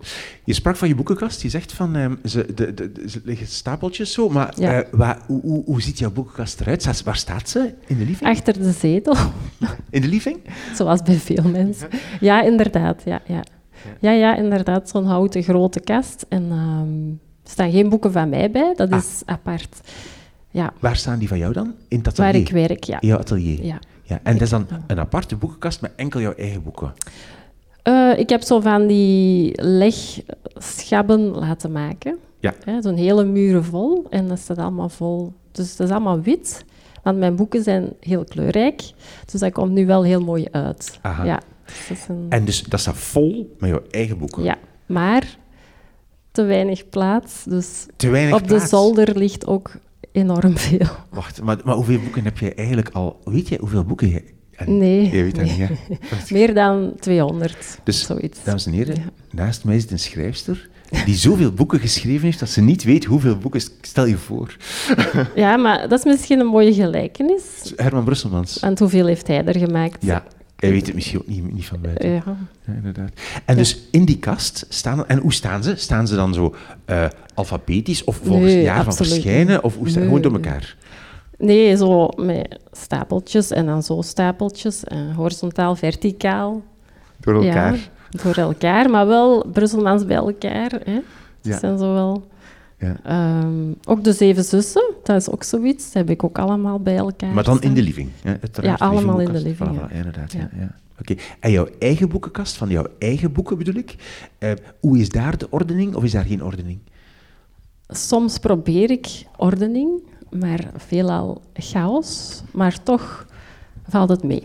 Je 0.45 0.53
sprak 0.53 0.77
van 0.77 0.89
je 0.89 0.95
boekenkast. 0.95 1.43
Je 1.43 1.49
zegt 1.49 1.73
van, 1.73 1.97
ehm, 1.97 2.15
ze, 2.25 2.55
de, 2.55 2.75
de, 2.75 2.93
ze 3.09 3.21
liggen 3.25 3.47
stapeltjes 3.47 4.13
zo. 4.13 4.29
Maar 4.29 4.53
Ja. 4.57 4.73
eh, 4.83 4.89
waar, 4.93 5.19
hoe, 5.27 5.41
hoe, 5.41 5.65
hoe 5.65 5.83
ziet 5.83 5.99
jouw 5.99 6.11
boekenkast 6.11 6.61
eruit? 6.61 7.03
Waar 7.03 7.17
staat 7.17 7.49
ze? 7.49 7.75
In 7.87 7.99
de 7.99 8.05
living? 8.05 8.31
Achter 8.31 8.59
de 8.63 8.73
zetel, 8.73 9.17
In 9.91 10.01
de 10.01 10.09
living? 10.09 10.39
zoals 10.75 11.03
bij 11.03 11.15
veel 11.19 11.45
mensen. 11.49 11.89
Ja, 12.21 12.43
inderdaad. 12.43 13.03
Ja, 13.05 13.21
ja. 13.27 13.43
ja, 14.01 14.11
ja 14.11 14.37
inderdaad. 14.37 14.89
Zo'n 14.89 15.05
houten 15.07 15.43
grote 15.43 15.81
kast. 15.81 16.27
En 16.29 16.43
ehm, 16.51 17.09
er 17.45 17.51
staan 17.51 17.71
geen 17.71 17.89
boeken 17.89 18.13
van 18.13 18.29
mij 18.29 18.51
bij. 18.51 18.73
Dat 18.77 18.91
Ah. 18.91 18.99
is 18.99 19.23
apart. 19.25 19.81
Ja, 20.51 20.73
Waar 20.81 20.97
staan 20.97 21.19
die 21.19 21.29
van 21.29 21.39
jou 21.39 21.53
dan? 21.53 21.75
In 21.89 21.99
het 21.99 22.07
atelier? 22.09 22.33
waar 22.33 22.41
ik 22.41 22.51
werk, 22.69 22.85
ja. 22.85 23.01
In 23.01 23.09
jouw 23.09 23.19
atelier? 23.19 23.65
ja. 23.65 23.79
Ja, 24.03 24.21
en 24.23 24.33
dat 24.33 24.43
is 24.43 24.51
dan 24.51 24.67
een 24.87 24.99
aparte 24.99 25.37
boekenkast 25.37 25.81
met 25.81 25.93
enkel 25.97 26.21
jouw 26.21 26.35
eigen 26.35 26.63
boeken. 26.63 26.93
Eh, 27.89 28.19
ik 28.19 28.29
heb 28.29 28.43
zo 28.43 28.61
van 28.61 28.87
die 28.87 29.53
legschabben 29.63 31.21
laten 31.21 31.73
maken. 31.73 32.19
Ja. 32.41 32.55
Zo'n 32.81 32.97
hele 32.97 33.25
muren 33.25 33.65
vol. 33.65 34.07
En 34.11 34.29
dat 34.29 34.39
staat 34.39 34.59
allemaal 34.59 34.89
vol. 34.89 35.33
Dus 35.53 35.77
dat 35.77 35.87
is 35.87 35.93
allemaal 35.93 36.21
wit. 36.21 36.65
Want 37.03 37.19
mijn 37.19 37.37
boeken 37.37 37.63
zijn 37.63 37.93
heel 38.01 38.25
kleurrijk. 38.25 38.83
Dus 39.33 39.41
dat 39.41 39.53
komt 39.53 39.73
nu 39.73 39.87
wel 39.87 40.05
heel 40.05 40.21
mooi 40.21 40.47
uit. 40.51 40.99
Aha. 41.03 41.25
Ja. 41.25 41.41
Dus 41.67 41.89
dat 41.89 41.97
is 41.97 42.09
een- 42.09 42.27
En 42.29 42.45
dus 42.45 42.63
dat 42.63 42.81
staat 42.81 42.97
vol 42.97 43.55
met 43.59 43.71
jouw 43.71 43.83
eigen 43.91 44.19
boeken. 44.19 44.43
ja. 44.43 44.57
Maar 44.87 45.37
te 46.31 46.43
weinig 46.43 46.89
plaats. 46.89 47.45
Dus 47.45 47.87
Te 47.97 48.09
weinig 48.11 48.35
op 48.35 48.49
de 48.49 48.59
zolder 48.59 49.19
ligt 49.19 49.47
ook 49.47 49.71
enorm 50.13 50.57
veel. 50.57 50.87
Wacht, 51.11 51.43
maar, 51.43 51.57
maar 51.65 51.75
hoeveel 51.75 52.01
boeken 52.01 52.25
heb 52.25 52.39
jij 52.39 52.55
eigenlijk 52.55 52.89
al? 52.89 53.21
Weet 53.25 53.49
je 53.49 53.59
hoeveel 53.61 53.85
boeken 53.85 54.09
je... 54.09 54.23
en- 54.59 54.79
Nee? 54.79 55.33
Meer 56.31 56.55
dan 56.55 56.93
200. 57.01 57.79
Dus, 57.85 58.07
zoiets. 58.07 58.39
dames 58.45 58.67
en 58.67 58.73
heren, 58.73 58.95
Ja. 58.95 59.03
naast 59.31 59.65
mij 59.65 59.81
zit 59.81 59.91
een 59.91 59.99
schrijfster 59.99 60.69
die 61.05 61.15
zoveel 61.17 61.53
boeken 61.53 61.81
geschreven 61.81 62.23
heeft 62.25 62.39
dat 62.41 62.49
ze 62.49 62.61
niet 62.61 62.85
weet 62.85 63.05
hoeveel 63.05 63.37
boeken... 63.39 63.61
Stel 63.81 64.07
je 64.07 64.17
voor. 64.17 64.57
Ja, 65.35 65.57
maar 65.57 65.89
dat 65.89 65.99
is 65.99 66.05
misschien 66.05 66.41
een 66.41 66.47
mooie 66.47 66.75
gelijkenis. 66.75 67.73
Herman 67.77 68.05
Brusselmans. 68.05 68.59
Want 68.61 68.79
hoeveel 68.79 69.07
heeft 69.07 69.27
hij 69.27 69.45
er 69.45 69.59
gemaakt? 69.59 70.05
Ja, 70.05 70.25
Hij 70.57 70.71
weet 70.71 70.87
het 70.87 70.95
misschien 70.95 71.19
ook 71.19 71.27
niet, 71.27 71.53
niet 71.53 71.67
van 71.67 71.81
buiten. 71.81 72.09
Ja. 72.11 72.23
Ja, 72.67 72.73
inderdaad. 72.75 73.11
En 73.45 73.57
dus 73.57 73.79
in 73.91 74.05
die 74.05 74.19
kast 74.19 74.67
staan... 74.69 75.07
En 75.09 75.19
hoe 75.19 75.33
staan 75.33 75.63
ze? 75.63 75.75
Staan 75.77 76.07
ze 76.07 76.15
dan 76.15 76.35
zo 76.35 76.55
eh, 76.85 77.05
alfabetisch 77.35 78.05
of 78.05 78.17
volgens 78.25 78.53
Nee, 78.53 78.63
jaar 78.63 78.85
van 78.85 78.95
verschijnen? 78.95 79.65
Of 79.65 79.77
hoe 79.77 79.89
staan 79.89 79.99
Nee, 80.03 80.09
gewoon 80.09 80.23
door 80.23 80.33
elkaar? 80.45 80.77
Nee, 81.39 81.77
zo 81.77 82.09
met 82.17 82.59
stapeltjes 82.73 83.51
en 83.51 83.67
dan 83.67 83.83
zo 83.83 84.03
stapeltjes. 84.03 84.85
En 84.85 85.13
horizontaal, 85.13 85.77
verticaal. 85.77 86.63
Door 87.21 87.45
elkaar? 87.45 87.75
Ja, 87.75 88.23
door 88.23 88.35
elkaar, 88.35 88.91
maar 88.91 89.07
wel 89.07 89.47
Brusselmans 89.53 90.07
bij 90.07 90.17
elkaar. 90.17 90.81
Hè. 90.85 91.01
Ja. 91.41 91.59
Zijn 91.59 91.79
zo 91.79 91.93
wel... 91.93 92.27
Ja. 92.79 92.97
Ehm, 93.05 93.73
ook 93.85 94.05
de 94.05 94.13
Zeven 94.13 94.45
Zussen, 94.45 94.95
dat 95.03 95.17
is 95.17 95.31
ook 95.31 95.43
zoiets. 95.43 95.85
Dat 95.85 95.93
heb 95.93 96.11
ik 96.11 96.25
ook 96.25 96.39
allemaal 96.39 96.81
bij 96.81 96.97
elkaar 96.97 97.35
Maar 97.35 97.45
dan 97.45 97.63
in 97.63 97.75
de 97.75 97.83
living? 97.83 98.11
Hè? 98.23 98.35
Ja, 98.63 98.75
allemaal 98.75 99.19
in 99.19 99.33
de 99.33 99.41
living, 99.41 99.69
Voilà, 99.69 99.91
voilà, 99.91 99.93
inderdaad, 99.93 100.33
ja. 100.33 100.39
Ja. 100.39 100.49
ja. 100.59 100.75
Oké. 101.01 101.15
En 101.41 101.51
jouw 101.51 101.69
eigen 101.79 102.09
boekenkast, 102.09 102.57
van 102.57 102.69
jouw 102.69 102.87
eigen 102.99 103.33
boeken 103.33 103.59
bedoel 103.59 103.75
ik, 103.75 103.95
eh, 104.39 104.53
hoe 104.81 104.99
is 104.99 105.09
daar 105.09 105.39
de 105.39 105.47
ordening 105.51 105.95
of 105.95 106.05
is 106.05 106.13
daar 106.13 106.25
geen 106.25 106.45
ordening? 106.45 106.79
Soms 107.89 108.39
probeer 108.39 108.91
ik 108.91 109.27
ordening, 109.37 110.03
maar 110.31 110.61
veelal 110.77 111.43
chaos. 111.55 112.43
Maar 112.51 112.83
toch 112.83 113.27
valt 113.89 114.09
het 114.09 114.23
mee. 114.23 114.43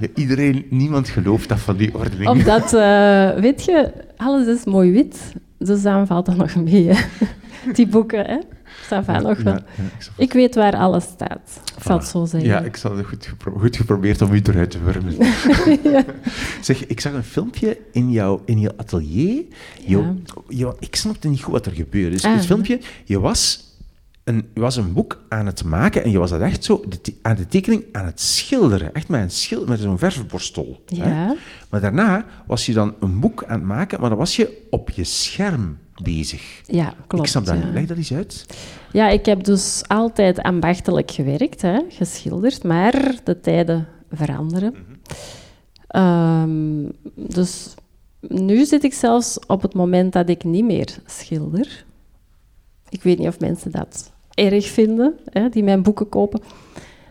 Ja, 0.00 0.06
iedereen, 0.14 0.66
niemand 0.70 1.08
gelooft 1.08 1.48
dat 1.48 1.58
van 1.58 1.76
die 1.76 1.94
ordening. 1.94 2.28
Omdat, 2.28 2.72
eh, 2.74 3.30
weet 3.30 3.64
je, 3.64 3.92
alles 4.16 4.46
is 4.46 4.64
mooi 4.64 4.92
wit. 4.92 5.32
Dus 5.58 5.82
dan 5.82 6.06
valt 6.06 6.26
dat 6.26 6.36
nog 6.36 6.56
mee. 6.56 6.88
Hè. 6.88 7.04
Die 7.76 7.86
boeken, 7.86 8.26
hè. 8.26 8.38
Nog 8.90 9.06
wel. 9.42 9.58
Ik 10.16 10.32
weet 10.32 10.54
waar 10.54 10.76
alles 10.76 11.04
staat. 11.04 11.60
Ik 11.76 11.82
zal 11.82 11.98
het 11.98 12.06
zo 12.06 12.24
zeggen. 12.24 12.50
Ja, 12.50 12.60
ik 12.60 12.76
zal 12.76 12.96
het 12.96 13.06
goed, 13.06 13.26
gepro- 13.26 13.58
goed 13.58 13.76
geprobeerd 13.76 14.22
om 14.22 14.32
u 14.32 14.40
eruit 14.44 14.70
te 14.70 14.78
wurmen. 14.82 15.14
Zeg, 16.60 16.86
ik 16.86 17.00
zag 17.00 17.12
een 17.12 17.24
filmpje 17.24 17.78
in 17.92 18.10
jouw, 18.10 18.42
in 18.44 18.60
jouw 18.60 18.72
atelier. 18.76 19.44
Ik 20.78 20.96
snapte 20.96 21.28
niet 21.28 21.42
goed 21.42 21.52
wat 21.52 21.66
er 21.66 21.72
gebeurde. 21.72 22.10
Dus 22.10 22.24
Ah. 22.24 22.34
het 22.34 22.46
filmpje, 22.46 22.80
je 23.04 23.20
was, 23.20 23.64
een, 24.24 24.48
je 24.54 24.60
was 24.60 24.76
een 24.76 24.92
boek 24.92 25.20
aan 25.28 25.46
het 25.46 25.64
maken 25.64 26.04
en 26.04 26.10
je 26.10 26.18
was 26.18 26.30
dat 26.30 26.40
echt 26.40 26.64
zo 26.64 26.84
de, 26.88 27.14
aan 27.22 27.36
de 27.36 27.46
tekening 27.46 27.84
aan 27.92 28.04
het 28.04 28.20
schilderen. 28.20 28.94
Echt 28.94 29.08
met, 29.08 29.20
een 29.22 29.30
schil, 29.30 29.64
met 29.66 29.80
zo'n 29.80 29.98
verfborstel. 29.98 30.82
hè. 30.86 31.08
Ja. 31.08 31.34
Maar 31.70 31.80
daarna 31.80 32.24
was 32.46 32.66
je 32.66 32.72
dan 32.72 32.94
een 33.00 33.20
boek 33.20 33.44
aan 33.44 33.58
het 33.58 33.68
maken, 33.68 34.00
maar 34.00 34.08
dan 34.08 34.18
was 34.18 34.36
je 34.36 34.66
op 34.70 34.90
je 34.90 35.04
scherm 35.04 35.78
bezig. 36.02 36.62
Ja, 36.66 36.94
klopt. 37.06 37.24
ik 37.24 37.30
snap 37.30 37.44
dat 37.44 37.56
ja. 37.56 37.64
niet. 37.64 37.74
Leg 37.74 37.86
dat 37.86 37.96
eens 37.96 38.12
uit. 38.12 38.46
Ja, 38.92 39.08
ik 39.08 39.26
heb 39.26 39.44
dus 39.44 39.82
altijd 39.86 40.42
ambachtelijk 40.42 41.10
gewerkt, 41.10 41.62
hè, 41.62 41.78
geschilderd, 41.88 42.64
maar 42.64 43.20
de 43.24 43.40
tijden 43.40 43.88
veranderen. 44.10 44.74
Ehm, 45.86 46.88
dus 47.14 47.74
nu 48.20 48.64
zit 48.64 48.84
ik 48.84 48.94
zelfs 48.94 49.38
op 49.46 49.62
het 49.62 49.74
moment 49.74 50.12
dat 50.12 50.28
ik 50.28 50.44
niet 50.44 50.64
meer 50.64 50.98
schilder. 51.06 51.84
Ik 52.88 53.02
weet 53.02 53.18
niet 53.18 53.28
of 53.28 53.40
mensen 53.40 53.70
dat 53.70 54.12
erg 54.34 54.66
vinden, 54.66 55.18
hè, 55.30 55.48
die 55.48 55.62
mijn 55.62 55.82
boeken 55.82 56.08
kopen. 56.08 56.40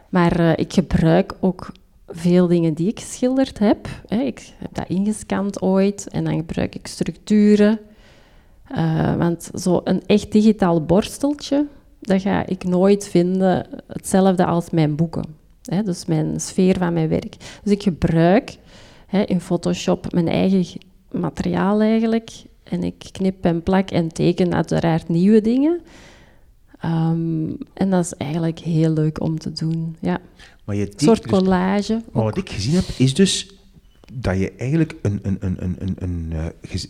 Maar 0.09 0.39
eh, 0.39 0.51
ik 0.55 0.73
gebruik 0.73 1.33
ook 1.39 1.71
veel 2.07 2.47
dingen 2.47 2.73
die 2.73 2.87
ik 2.87 2.99
geschilderd 2.99 3.59
heb. 3.59 3.87
Hè. 4.07 4.19
Ik 4.19 4.53
heb 4.57 4.73
dat 4.73 4.89
ingescand 4.89 5.61
ooit 5.61 6.07
en 6.09 6.23
dan 6.23 6.35
gebruik 6.35 6.75
ik 6.75 6.87
structuren. 6.87 7.79
Eh, 8.67 9.15
want 9.15 9.49
zo'n 9.53 10.01
echt 10.05 10.31
digitaal 10.31 10.85
borsteltje, 10.85 11.65
dat 12.01 12.21
ga 12.21 12.45
ik 12.45 12.63
nooit 12.63 13.07
vinden 13.07 13.67
hetzelfde 13.87 14.45
als 14.45 14.69
mijn 14.69 14.95
boeken. 14.95 15.25
Hè, 15.61 15.83
dus 15.83 16.05
mijn 16.05 16.39
sfeer 16.39 16.77
van 16.77 16.93
mijn 16.93 17.09
werk. 17.09 17.35
Dus 17.63 17.73
ik 17.73 17.83
gebruik 17.83 18.57
hè, 19.07 19.21
in 19.21 19.41
Photoshop 19.41 20.13
mijn 20.13 20.27
eigen 20.27 20.79
materiaal 21.11 21.81
eigenlijk. 21.81 22.31
En 22.63 22.83
ik 22.83 23.09
knip 23.11 23.45
en 23.45 23.63
plak 23.63 23.89
en 23.91 24.07
teken 24.07 24.53
uiteraard 24.53 25.07
nieuwe 25.07 25.41
dingen. 25.41 25.81
Ehm, 26.79 27.49
en 27.73 27.89
dat 27.89 28.05
is 28.05 28.13
eigenlijk 28.13 28.59
heel 28.59 28.91
leuk 28.91 29.21
om 29.21 29.39
te 29.39 29.51
doen. 29.51 29.95
Ja. 29.99 30.19
Maar 30.63 30.75
je 30.75 30.85
Een 30.85 30.93
soort 30.95 31.23
dus- 31.23 31.31
collage. 31.31 32.01
Maar 32.11 32.23
wat 32.23 32.37
ik 32.37 32.49
gezien 32.49 32.75
heb, 32.75 32.85
is 32.97 33.13
dus 33.13 33.54
dat 34.17 34.39
je 34.39 34.51
eigenlijk 34.57 34.95
een, 35.01 35.19
een, 35.23 35.37
een, 35.39 35.55
een, 35.59 35.75
een, 35.79 35.95
een, 35.99 36.33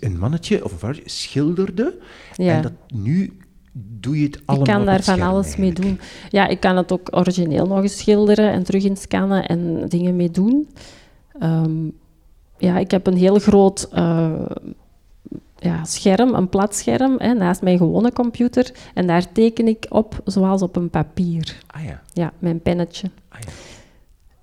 eh, 0.02 0.20
mannetje 0.20 0.64
of 0.64 0.72
een 0.72 0.78
vrouwtje 0.78 1.04
schilderde. 1.06 1.98
Ja. 2.36 2.54
En 2.54 2.62
dat 2.62 2.72
nu 2.94 3.38
doe 3.78 4.20
je 4.20 4.26
het 4.26 4.42
allemaal 4.46 4.68
Ik 4.68 4.74
kan 4.74 4.86
daar 4.86 5.04
van 5.04 5.22
alles 5.22 5.56
mee 5.56 5.74
doen. 5.74 6.00
Ja, 6.30 6.48
ik 6.48 6.60
kan 6.60 6.78
het 6.78 6.92
ook 6.92 7.08
origineel 7.12 7.66
nog 7.66 7.82
eens 7.82 7.98
schilderen 7.98 8.52
en 8.52 8.64
terug 8.64 8.84
inscannen 8.84 9.46
en 9.46 9.86
dingen 9.88 10.16
mee 10.16 10.32
doen. 10.32 10.70
Ehm, 11.40 11.90
ja, 12.58 12.78
ik 12.78 12.92
heb 12.92 13.08
een 13.08 13.18
heel 13.18 13.40
groot 13.40 13.90
eh, 13.92 14.46
ja, 15.58 15.84
scherm, 15.84 16.34
een 16.34 16.50
plat 16.50 16.76
scherm, 16.76 17.16
hè, 17.18 17.34
naast 17.34 17.62
mijn 17.62 17.78
gewone 17.78 18.14
computer. 18.14 18.72
En 18.94 19.08
daar 19.08 19.32
teken 19.32 19.68
ik 19.68 19.86
op 19.90 20.22
zoals 20.26 20.62
op 20.62 20.76
een 20.76 20.90
papier. 20.90 21.56
Ah 21.68 21.84
ja, 21.84 22.02
Ja, 22.14 22.34
mijn 22.40 22.62
pennetje. 22.62 23.10
ah 23.30 23.40
ja. 23.42 23.52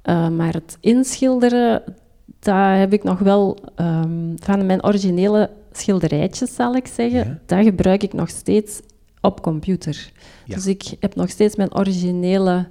Eh, 0.02 0.28
maar 0.28 0.52
het 0.52 0.76
inschilderen, 0.80 1.82
daar 2.42 2.78
heb 2.78 2.92
ik 2.92 3.02
nog 3.02 3.18
wel 3.18 3.58
ehm, 3.76 4.32
van 4.36 4.66
mijn 4.66 4.84
originele 4.84 5.50
schilderijtjes, 5.72 6.54
zal 6.54 6.74
ik 6.76 6.86
zeggen. 6.86 7.18
Ja. 7.18 7.38
Dat 7.46 7.64
gebruik 7.64 8.02
ik 8.02 8.12
nog 8.12 8.28
steeds 8.28 8.80
op 9.20 9.42
computer. 9.42 10.10
Ja. 10.46 10.54
Dus 10.54 10.66
ik 10.66 10.82
heb 11.00 11.14
nog 11.14 11.30
steeds 11.30 11.56
mijn 11.56 11.74
originele 11.74 12.66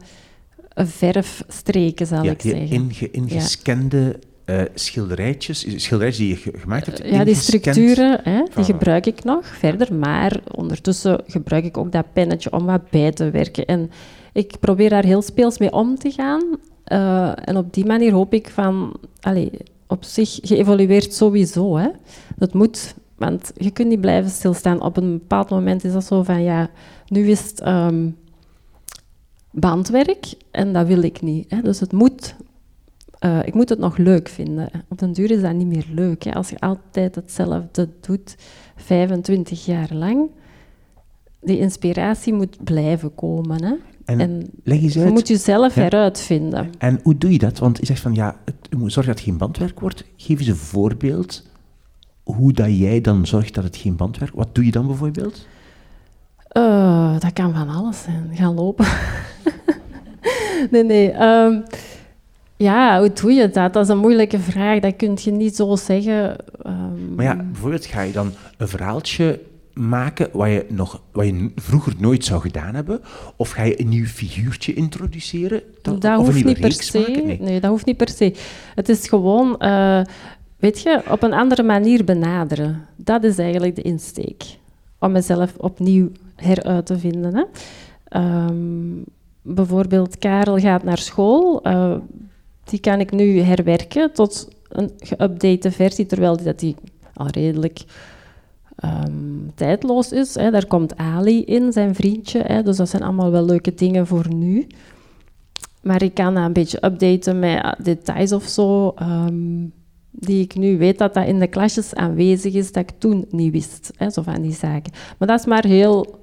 eh, 0.74 0.86
verfstreken, 0.86 2.08
zal 2.08 2.24
ja 2.24 2.32
ik 2.32 2.42
zeggen. 2.42 2.68
inge, 2.70 3.12
ingescande 3.12 4.20
eh, 4.46 4.62
schilderijtjes, 4.74 5.60
schilderijtjes 5.84 6.18
die 6.28 6.36
je 6.36 6.36
ge- 6.52 6.58
gemaakt 6.60 6.86
hebt. 6.86 7.02
ja, 7.06 7.24
die 7.24 7.36
structuren, 7.36 8.20
hè, 8.24 8.44
die 8.56 8.64
gebruik 8.64 9.06
ik 9.06 9.24
nog 9.24 9.46
verder. 9.48 9.94
Maar 9.96 10.40
ondertussen 10.56 11.24
gebruik 11.28 11.66
ik 11.66 11.78
ook 11.78 11.92
dat 11.92 12.06
pennetje 12.14 12.52
om 12.52 12.66
wat 12.66 12.90
bij 12.90 13.12
te 13.12 13.30
werken. 13.30 13.66
En 13.66 13.92
ik 14.34 14.54
probeer 14.60 14.90
daar 14.90 15.04
heel 15.04 15.22
speels 15.22 15.58
mee 15.58 15.72
om 15.72 15.98
te 15.98 16.12
gaan. 16.12 16.44
Eh, 16.92 17.32
en 17.36 17.58
op 17.58 17.74
die 17.74 17.86
manier 17.86 18.14
hoop 18.14 18.34
ik 18.34 18.50
van... 18.50 18.94
Allee, 19.20 19.52
op 19.88 20.04
zich 20.04 20.40
geëvolueerd 20.42 21.14
sowieso. 21.14 21.76
Hè. 21.78 21.90
Dat 22.36 22.54
moet, 22.54 22.96
want 23.16 23.52
je 23.56 23.72
kunt 23.72 23.88
niet 23.90 24.02
blijven 24.02 24.32
stilstaan. 24.32 24.82
Op 24.82 24.98
een 24.98 25.12
bepaald 25.12 25.50
moment 25.50 25.84
is 25.84 25.94
dat 25.94 26.04
zo 26.04 26.24
van... 26.24 26.44
Ja, 26.44 26.70
nu 27.08 27.30
is 27.30 27.50
het 27.50 27.62
ehm, 27.62 28.10
bandwerk 29.52 30.34
en 30.52 30.74
dat 30.74 30.88
wil 30.88 31.02
ik 31.02 31.22
niet. 31.22 31.52
Hè. 31.52 31.62
Dus 31.62 31.80
het 31.80 31.92
moet... 31.92 32.36
eh, 33.20 33.40
ik 33.46 33.54
moet 33.54 33.70
het 33.70 33.80
nog 33.80 33.98
leuk 33.98 34.28
vinden. 34.30 34.70
Op 34.90 35.00
den 35.00 35.14
duur 35.14 35.32
is 35.32 35.42
dat 35.42 35.54
niet 35.54 35.68
meer 35.68 35.88
leuk. 35.94 36.24
Hè. 36.24 36.34
Als 36.34 36.50
je 36.50 36.60
altijd 36.60 37.16
hetzelfde 37.16 37.90
doet, 38.02 38.36
25 38.76 39.66
jaar 39.66 39.94
lang, 39.94 40.30
die 41.42 41.60
inspiratie 41.60 42.34
moet 42.34 42.64
blijven 42.64 43.16
komen. 43.16 43.64
Hè. 43.64 43.74
En, 44.12 44.20
En 44.20 44.50
leg 44.64 44.82
eens 44.82 44.94
je 44.94 45.06
moet 45.06 45.28
jezelf 45.28 45.76
Ja. 45.76 45.82
heruitvinden. 45.82 46.70
En 46.78 47.00
hoe 47.04 47.18
doe 47.18 47.32
je 47.32 47.38
dat? 47.38 47.60
Want 47.60 47.78
je 47.78 47.86
zegt 47.86 48.00
van 48.02 48.14
ja, 48.14 48.36
het, 48.46 48.56
je 48.70 48.76
moet 48.78 48.94
zorgen 48.94 49.12
dat 49.14 49.22
het 49.22 49.30
geen 49.30 49.38
bandwerk 49.38 49.80
wordt. 49.80 50.04
Geef 50.18 50.40
eens 50.40 50.48
een 50.48 50.56
voorbeeld 50.56 51.50
hoe 52.24 52.54
dat 52.54 52.78
jij 52.78 53.02
dan 53.02 53.28
zorgt 53.28 53.54
dat 53.54 53.64
het 53.64 53.78
geen 53.78 53.96
bandwerk 53.96 54.32
Wat 54.36 54.56
doe 54.56 54.66
je 54.66 54.72
dan 54.72 54.88
bijvoorbeeld? 54.88 55.48
Eh, 56.48 57.20
dat 57.20 57.34
kan 57.34 57.54
van 57.54 57.70
alles 57.70 58.02
zijn. 58.02 58.30
Gaan 58.34 58.54
lopen. 58.54 58.86
nee, 60.72 60.84
nee. 60.84 61.12
ehm, 61.12 61.62
ja, 62.58 63.00
hoe 63.00 63.12
doe 63.14 63.32
je 63.32 63.50
dat? 63.50 63.74
Dat 63.74 63.84
is 63.84 63.90
een 63.90 63.98
moeilijke 63.98 64.40
vraag. 64.40 64.80
Dat 64.80 64.96
kun 64.96 65.18
je 65.22 65.32
niet 65.32 65.56
zo 65.56 65.76
zeggen. 65.76 66.36
ehm, 66.64 67.16
Maar 67.16 67.26
ja, 67.26 67.36
bijvoorbeeld 67.36 67.86
ga 67.86 68.02
je 68.02 68.12
dan 68.12 68.32
een 68.58 68.68
verhaaltje 68.68 69.40
maken 69.74 70.30
wat 70.32 70.48
je, 70.48 70.66
nog, 70.70 71.02
wat 71.12 71.26
je 71.26 71.52
vroeger 71.56 71.94
nooit 71.98 72.26
zou 72.26 72.42
gedaan 72.42 72.76
hebben? 72.76 73.02
Of 73.36 73.50
ga 73.50 73.64
je 73.64 73.82
een 73.82 73.90
nieuw 73.90 74.06
figuurtje 74.06 74.74
introduceren? 74.74 75.62
Dat, 75.82 75.96
of 75.96 76.04
een 76.04 76.16
hoeft 76.16 76.44
niet 76.44 76.60
per 76.60 76.72
se. 76.72 77.22
Nee. 77.24 77.40
Nee. 77.42 77.60
dat 77.60 77.70
hoeft 77.70 77.86
niet 77.86 77.98
per 77.98 78.10
se. 78.10 78.36
Het 78.76 78.90
is 78.90 79.08
gewoon, 79.08 79.60
eh, 79.60 80.02
weet 80.58 80.82
je, 80.82 81.02
op 81.10 81.24
een 81.24 81.34
andere 81.34 81.64
manier 81.64 82.04
benaderen. 82.04 82.86
Dat 82.96 83.24
is 83.24 83.38
eigenlijk 83.38 83.76
de 83.76 83.82
insteek. 83.82 84.44
Om 85.00 85.12
mezelf 85.12 85.54
opnieuw 85.58 86.12
heruit 86.36 86.86
te 86.86 87.00
vinden. 87.00 87.36
Hè. 87.36 87.44
Ehm, 88.08 89.04
bijvoorbeeld, 89.42 90.18
Karel 90.18 90.58
gaat 90.58 90.84
naar 90.84 90.98
school. 90.98 91.62
eh, 91.64 91.96
die 92.64 92.80
kan 92.80 93.00
ik 93.00 93.12
nu 93.12 93.40
herwerken 93.40 94.14
tot 94.14 94.48
een 94.70 94.92
geüpdate 95.06 95.72
versie, 95.72 96.06
terwijl 96.06 96.44
dat 96.44 96.60
die 96.60 96.76
al 97.14 97.28
redelijk 97.28 97.80
ehm, 98.82 99.48
tijdloos 99.56 100.12
is. 100.12 100.36
Hè. 100.36 100.52
Daar 100.52 100.66
komt 100.66 100.98
Ali 100.98 101.44
in, 101.44 101.72
zijn 101.72 101.96
vriendje. 101.96 102.40
Hè. 102.40 102.64
Dus 102.64 102.78
dat 102.78 102.90
zijn 102.90 103.04
allemaal 103.04 103.32
wel 103.32 103.46
leuke 103.46 103.74
dingen 103.74 104.08
voor 104.08 104.34
nu. 104.34 104.68
Maar 105.82 106.02
ik 106.04 106.14
kan 106.14 106.34
dat 106.34 106.44
een 106.46 106.54
beetje 106.54 106.86
updaten 106.86 107.40
met 107.40 107.64
eh, 107.64 107.72
details 107.84 108.32
of 108.32 108.44
zo, 108.44 108.90
ehm, 108.90 109.66
die 110.12 110.44
ik 110.44 110.56
nu 110.56 110.78
weet 110.78 110.98
dat 110.98 111.14
dat 111.14 111.28
in 111.28 111.40
de 111.40 111.48
klasjes 111.48 111.96
aanwezig 111.96 112.54
is, 112.54 112.72
dat 112.72 112.84
ik 112.84 113.00
toen 113.00 113.26
niet 113.30 113.52
wist. 113.52 113.92
Hè, 113.96 114.10
zo 114.10 114.22
van 114.22 114.42
die 114.42 114.54
zaken. 114.54 114.94
Maar 115.18 115.28
dat 115.28 115.40
is 115.40 115.46
maar 115.46 115.66
heel 115.66 116.20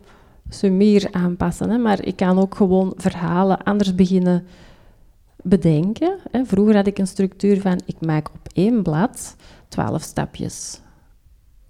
sumier 0.48 1.08
aanpassen. 1.10 1.70
Hè, 1.70 1.78
maar 1.78 2.04
ik 2.04 2.16
kan 2.16 2.38
ook 2.38 2.54
gewoon 2.54 2.92
verhalen 2.96 3.62
anders 3.62 3.94
beginnen 3.94 4.46
bedenken. 5.42 6.18
Hè. 6.30 6.44
Vroeger 6.44 6.76
had 6.76 6.86
ik 6.86 6.98
een 6.98 7.06
structuur 7.06 7.60
van, 7.60 7.80
ik 7.86 7.96
maak 8.00 8.28
op 8.28 8.48
één 8.52 8.82
blad 8.82 9.36
twaalf 9.68 10.02
stapjes. 10.02 10.80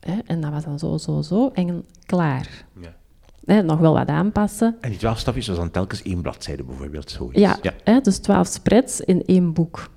Hè. 0.01 0.19
En 0.27 0.41
dat 0.41 0.51
was 0.51 0.65
dan 0.65 0.79
zo, 0.79 0.97
zo, 0.97 1.23
zo, 1.23 1.51
en 1.55 1.85
klaar. 2.07 2.65
Ja. 2.81 2.97
Hè, 3.45 3.63
nog 3.63 3.79
wel 3.79 3.93
wat 3.93 4.09
aanpassen. 4.09 4.77
En 4.81 4.91
die 4.91 4.99
twaalf 4.99 5.19
stapjes 5.19 5.47
was 5.47 5.57
dan 5.57 5.71
telkens 5.71 6.03
één 6.03 6.23
bladzijde 6.23 6.65
bijvoorbeeld, 6.65 7.11
zoiets. 7.11 7.39
Ja, 7.39 7.57
Hè, 7.85 8.01
dus 8.01 8.19
twaalf 8.19 8.47
spreads 8.47 9.01
in 9.01 9.23
één 9.25 9.53
boek. 9.53 9.91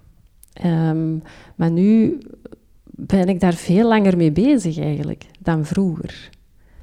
Ehm, 0.53 1.17
maar 1.55 1.71
nu 1.71 2.17
ben 2.83 3.29
ik 3.29 3.39
daar 3.39 3.53
veel 3.53 3.87
langer 3.87 4.17
mee 4.17 4.31
bezig 4.31 4.79
eigenlijk 4.79 5.25
dan 5.39 5.65
vroeger. 5.65 6.29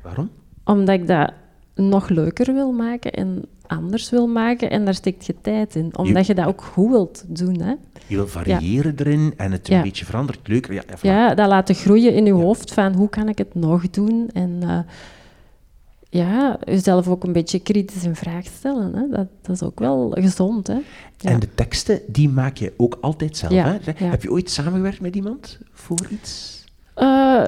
Waarom? 0.02 0.31
Omdat 0.64 0.94
ik 0.94 1.07
dat 1.07 1.33
nog 1.74 2.09
leuker 2.09 2.54
wil 2.54 2.72
maken 2.72 3.12
en 3.12 3.44
anders 3.68 4.11
wil 4.11 4.26
maken. 4.26 4.70
En 4.70 4.85
daar 4.85 4.94
steekt 4.94 5.26
je 5.26 5.35
tijd 5.42 5.74
in. 5.74 5.96
Omdat 5.98 6.26
je 6.26 6.35
dat 6.35 6.46
ook 6.46 6.62
goed 6.62 6.90
wilt 6.90 7.24
doen. 7.28 7.61
Hè? 7.61 7.74
Je 8.07 8.16
wil 8.16 8.26
variëren 8.28 8.94
erin 8.96 9.35
en 9.37 9.52
het 9.52 9.66
Ja. 9.68 9.76
een 9.76 9.83
beetje 9.83 10.04
verandert, 10.04 10.48
leuker. 10.48 10.74
Ja, 10.74 10.83
ja, 10.88 10.96
voilà. 10.98 11.00
Ja, 11.00 11.35
dat 11.35 11.48
laten 11.48 11.74
groeien 11.74 12.14
in 12.14 12.24
je 12.24 12.33
hoofd 12.33 12.72
van 12.74 12.94
hoe 12.94 13.09
kan 13.09 13.28
ik 13.28 13.38
het 13.38 13.54
nog 13.54 13.90
doen. 13.90 14.31
En 14.33 14.59
eh, 14.62 14.78
ja, 16.11 16.59
jezelf 16.64 17.09
ook 17.09 17.24
een 17.24 17.33
beetje 17.33 17.59
kritisch 17.59 18.04
in 18.04 18.14
vraag 18.16 18.44
stellen. 18.44 18.94
Hè? 18.94 19.09
Dat, 19.09 19.26
dat 19.42 19.54
is 19.57 19.62
ook 19.62 19.78
wel 19.78 20.11
gezond. 20.11 20.66
Hè? 20.66 20.78
En 21.22 21.40
de 21.40 21.54
teksten, 21.54 22.00
die 22.07 22.28
maak 22.28 22.57
je 22.57 22.72
ook 22.76 22.98
altijd 23.00 23.37
zelf, 23.37 23.52
hè? 23.52 23.76
Heb 23.94 24.22
je 24.22 24.31
ooit 24.31 24.50
samengewerkt 24.50 25.00
met 25.00 25.16
iemand 25.16 25.59
voor 25.72 25.98
iets? 26.11 26.64
Eh, 26.94 27.46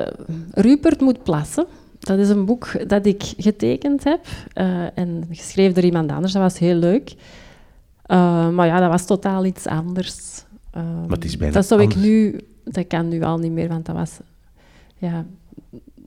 Rupert 0.51 1.01
moet 1.01 1.23
plassen. 1.23 1.67
Dat 2.01 2.19
is 2.19 2.29
een 2.29 2.45
boek 2.45 2.89
dat 2.89 3.07
ik 3.07 3.23
getekend 3.37 4.05
heb 4.05 4.27
eh, 4.53 4.99
en 4.99 5.25
geschreven 5.31 5.75
door 5.75 5.85
iemand 5.85 6.11
anders. 6.13 6.33
Dat 6.33 6.43
was 6.43 6.59
heel 6.59 6.75
leuk. 6.75 7.15
Eh, 8.03 8.49
maar 8.49 8.67
ja, 8.67 8.81
dat 8.81 8.91
was 8.91 9.07
totaal 9.07 9.45
iets 9.45 9.67
anders. 9.67 10.45
Het 11.09 11.25
is 11.25 11.37
bijna 11.37 11.55
dat 11.55 11.67
zou 11.67 11.83
ik 11.83 11.93
anders. 11.93 12.07
nu... 12.07 12.41
Dat 12.65 12.87
kan 12.87 13.09
nu 13.09 13.23
al 13.23 13.39
niet 13.39 13.53
meer, 13.53 13.69
want 13.69 13.87
dat 13.87 13.95
was... 13.95 14.19
Ja, 14.97 15.27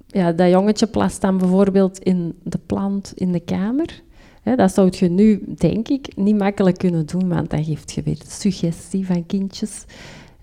ja, 0.07 0.31
dat 0.31 0.49
jongetje 0.49 0.87
plast 0.87 1.21
dan 1.21 1.37
bijvoorbeeld 1.37 1.99
in 1.99 2.39
de 2.43 2.59
plant 2.65 3.11
in 3.15 3.31
de 3.31 3.39
kamer. 3.39 4.01
Dat 4.43 4.73
zou 4.73 4.89
je 4.91 5.09
nu, 5.09 5.43
denk 5.57 5.87
ik, 5.87 6.15
niet 6.15 6.37
makkelijk 6.37 6.77
kunnen 6.77 7.05
doen, 7.05 7.29
want 7.29 7.49
dat 7.49 7.65
geeft 7.65 7.91
je 7.91 8.01
weer 8.01 8.17
de 8.19 8.29
suggestie 8.29 9.05
van 9.05 9.25
kindjes. 9.25 9.85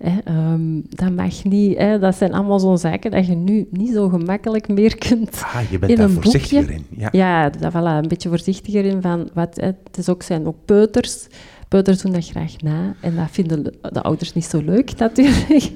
Hè, 0.01 0.19
ehm, 0.23 0.81
dat 0.89 1.11
mag 1.11 1.43
niet. 1.43 1.77
Hè, 1.77 1.99
dat 1.99 2.15
zijn 2.15 2.33
allemaal 2.33 2.59
zo'n 2.59 2.77
zaken 2.77 3.11
dat 3.11 3.25
je 3.27 3.35
nu 3.35 3.67
niet 3.71 3.93
zo 3.93 4.09
gemakkelijk 4.09 4.67
meer 4.67 4.97
kunt. 4.97 5.41
Ah, 5.43 5.61
je 5.71 5.79
bent 5.79 5.91
In 5.91 5.97
daar 5.97 6.09
een 6.09 6.13
voorzichtiger 6.13 6.65
boekje? 6.65 6.83
in. 6.89 6.99
Ja. 6.99 7.09
Ja, 7.11 7.49
daar 7.49 7.71
voilà, 7.71 8.03
een 8.03 8.07
beetje 8.07 8.29
voorzichtiger 8.29 8.85
in. 8.85 9.01
Van 9.01 9.29
wat, 9.33 9.55
hè, 9.55 9.65
het 9.65 9.97
is 9.97 10.09
ook, 10.09 10.23
zijn 10.23 10.47
ook 10.47 10.55
peuters. 10.65 11.27
Peuters 11.67 12.01
doen 12.01 12.11
dat 12.11 12.27
graag 12.27 12.61
na. 12.61 12.95
En 13.01 13.15
dat 13.15 13.27
vinden 13.31 13.63
de, 13.63 13.73
de 13.91 14.01
ouders 14.01 14.33
niet 14.33 14.45
zo 14.45 14.61
leuk, 14.61 14.97
natuurlijk. 14.97 15.71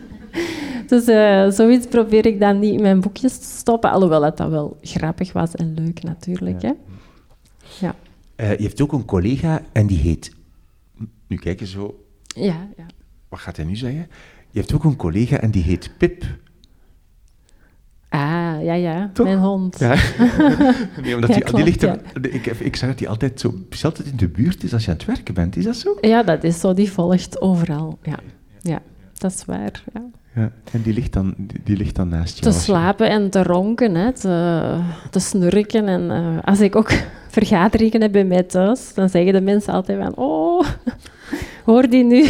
Dus 0.88 1.05
eh, 1.07 1.49
zoiets 1.49 1.88
probeer 1.88 2.25
ik 2.25 2.39
dan 2.39 2.59
niet 2.59 2.73
in 2.73 2.81
mijn 2.81 3.01
boekjes 3.01 3.38
te 3.38 3.57
stoppen. 3.57 3.91
Alhoewel 3.91 4.21
dat, 4.21 4.38
dat 4.38 4.49
wel 4.49 4.77
grappig 4.81 5.33
was 5.33 5.55
en 5.55 5.73
leuk, 5.73 6.03
natuurlijk. 6.03 6.61
Hè? 6.61 6.71
Ja. 7.79 7.95
Eh, 8.35 8.57
je 8.57 8.63
hebt 8.63 8.81
ook 8.81 8.93
een 8.93 9.05
collega 9.05 9.61
en 9.71 9.88
die 9.88 9.97
heet... 9.97 10.31
Nu 11.27 11.38
kijk 11.38 11.59
je 11.59 11.67
zo... 11.67 12.03
Ja, 12.27 12.67
ja. 12.77 12.85
Wat 13.36 13.43
gaat 13.43 13.56
hij 13.56 13.65
nu 13.65 13.76
zeggen? 13.76 14.08
Je 14.50 14.60
hebt 14.60 14.74
ook 14.74 14.84
een 14.84 14.95
collega 14.95 15.38
en 15.38 15.52
die 15.52 15.63
heet 15.63 15.91
Pip. 15.98 16.24
Ah, 18.10 18.63
ja, 18.63 18.74
ja. 18.74 19.10
Toch? 19.13 19.26
Mijn 19.26 19.38
hond. 19.38 19.80
Ja. 19.80 19.95
nee, 21.02 21.15
omdat 21.15 21.30
Ja, 21.30 21.36
die, 21.36 21.36
die 21.36 21.43
klopt, 21.43 21.63
ligt 21.63 21.84
er, 21.84 22.00
ja. 22.21 22.30
ik, 22.30 22.45
ik 22.45 22.76
zeg 22.76 22.89
dat 22.89 22.98
die 22.98 23.10
altijd 23.10 23.39
zo, 23.39 23.54
altijd 23.84 24.08
in 24.08 24.17
de 24.17 24.28
buurt 24.28 24.63
is 24.63 24.74
als 24.74 24.86
je 24.86 24.91
aan 24.91 24.98
het 24.98 25.06
werken 25.06 25.34
bent. 25.34 25.56
Is 25.56 25.63
dat 25.63 25.76
zo? 25.76 25.98
Ja, 26.02 26.24
dat 26.24 26.43
is 26.43 26.60
zo. 26.60 26.74
Die 26.74 26.91
volgt 26.91 27.41
overal. 27.41 28.00
Ja, 28.02 28.19
ja 28.62 28.82
dat 29.17 29.32
is 29.32 29.45
waar. 29.45 29.84
Ja. 29.93 30.02
Ja. 30.36 30.52
En 30.71 30.82
die 30.82 30.93
ligt 30.93 31.13
dan, 31.13 31.34
die, 31.38 31.62
die 31.63 31.78
ligt 31.78 31.95
dan 31.95 32.08
naast 32.08 32.38
je. 32.38 32.43
Te 32.43 32.52
slapen 32.52 33.10
en 33.10 33.30
te 33.30 33.43
ronken, 33.43 33.95
hè, 33.95 34.13
te, 34.13 34.80
te 35.10 35.19
snurken. 35.19 35.88
En 35.88 36.12
eh, 36.12 36.43
als 36.43 36.60
ik 36.62 36.76
ook 36.76 36.91
vergaderingen 37.38 38.02
heb 38.02 38.12
bij 38.12 38.26
mij 38.26 38.43
thuis, 38.43 38.93
dan 38.93 39.10
zeggen 39.10 39.34
de 39.34 39.41
mensen 39.41 39.74
altijd 39.74 40.00
van... 40.04 40.15
Oh, 40.15 40.65
hoor 41.65 41.89
die 41.89 42.04
nu? 42.04 42.28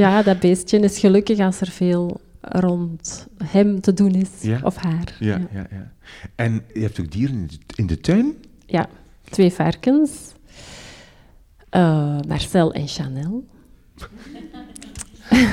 Ja, 0.00 0.22
dat 0.22 0.38
beestje 0.38 0.78
is 0.78 0.98
gelukkig 0.98 1.38
als 1.38 1.60
er 1.60 1.70
veel 1.70 2.20
rond 2.40 3.26
hem 3.44 3.80
te 3.80 3.92
doen 3.92 4.14
is. 4.14 4.28
Ja. 4.40 4.60
Of 4.62 4.76
haar. 4.76 5.16
Ja, 5.18 5.40
ja, 5.52 5.66
ja. 5.70 5.92
En 6.34 6.62
je 6.74 6.80
hebt 6.80 7.00
ook 7.00 7.10
dieren 7.10 7.36
in 7.36 7.46
de, 7.46 7.58
in 7.74 7.86
de 7.86 8.00
tuin? 8.00 8.34
Ja, 8.66 8.88
twee 9.30 9.52
varkens. 9.52 10.10
Eh, 11.68 12.18
Marcel 12.28 12.72
en 12.72 12.88
Chanel. 12.88 13.44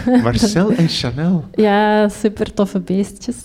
Marcel 0.24 0.72
en 0.72 0.90
Chanel. 0.90 1.46
Ja, 1.52 2.10
super 2.10 2.54
toffe 2.54 2.80
beestjes. 2.80 3.38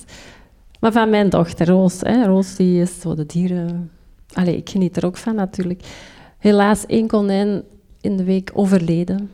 Maar 0.80 0.92
van 0.92 1.10
mijn 1.10 1.28
dochter 1.28 1.66
Roos. 1.66 2.00
Hè. 2.00 2.24
Roos 2.24 2.56
die 2.56 2.80
is 2.80 3.00
zo 3.00 3.14
de 3.14 3.26
dieren... 3.26 3.90
Allee, 4.32 4.56
ik 4.56 4.70
geniet 4.70 4.96
er 4.96 5.06
ook 5.06 5.16
van 5.16 5.34
natuurlijk. 5.34 5.82
Helaas 6.38 6.86
één 6.86 7.06
konijn 7.06 7.62
in 8.00 8.16
de 8.16 8.24
week 8.24 8.50
overleden. 8.54 9.30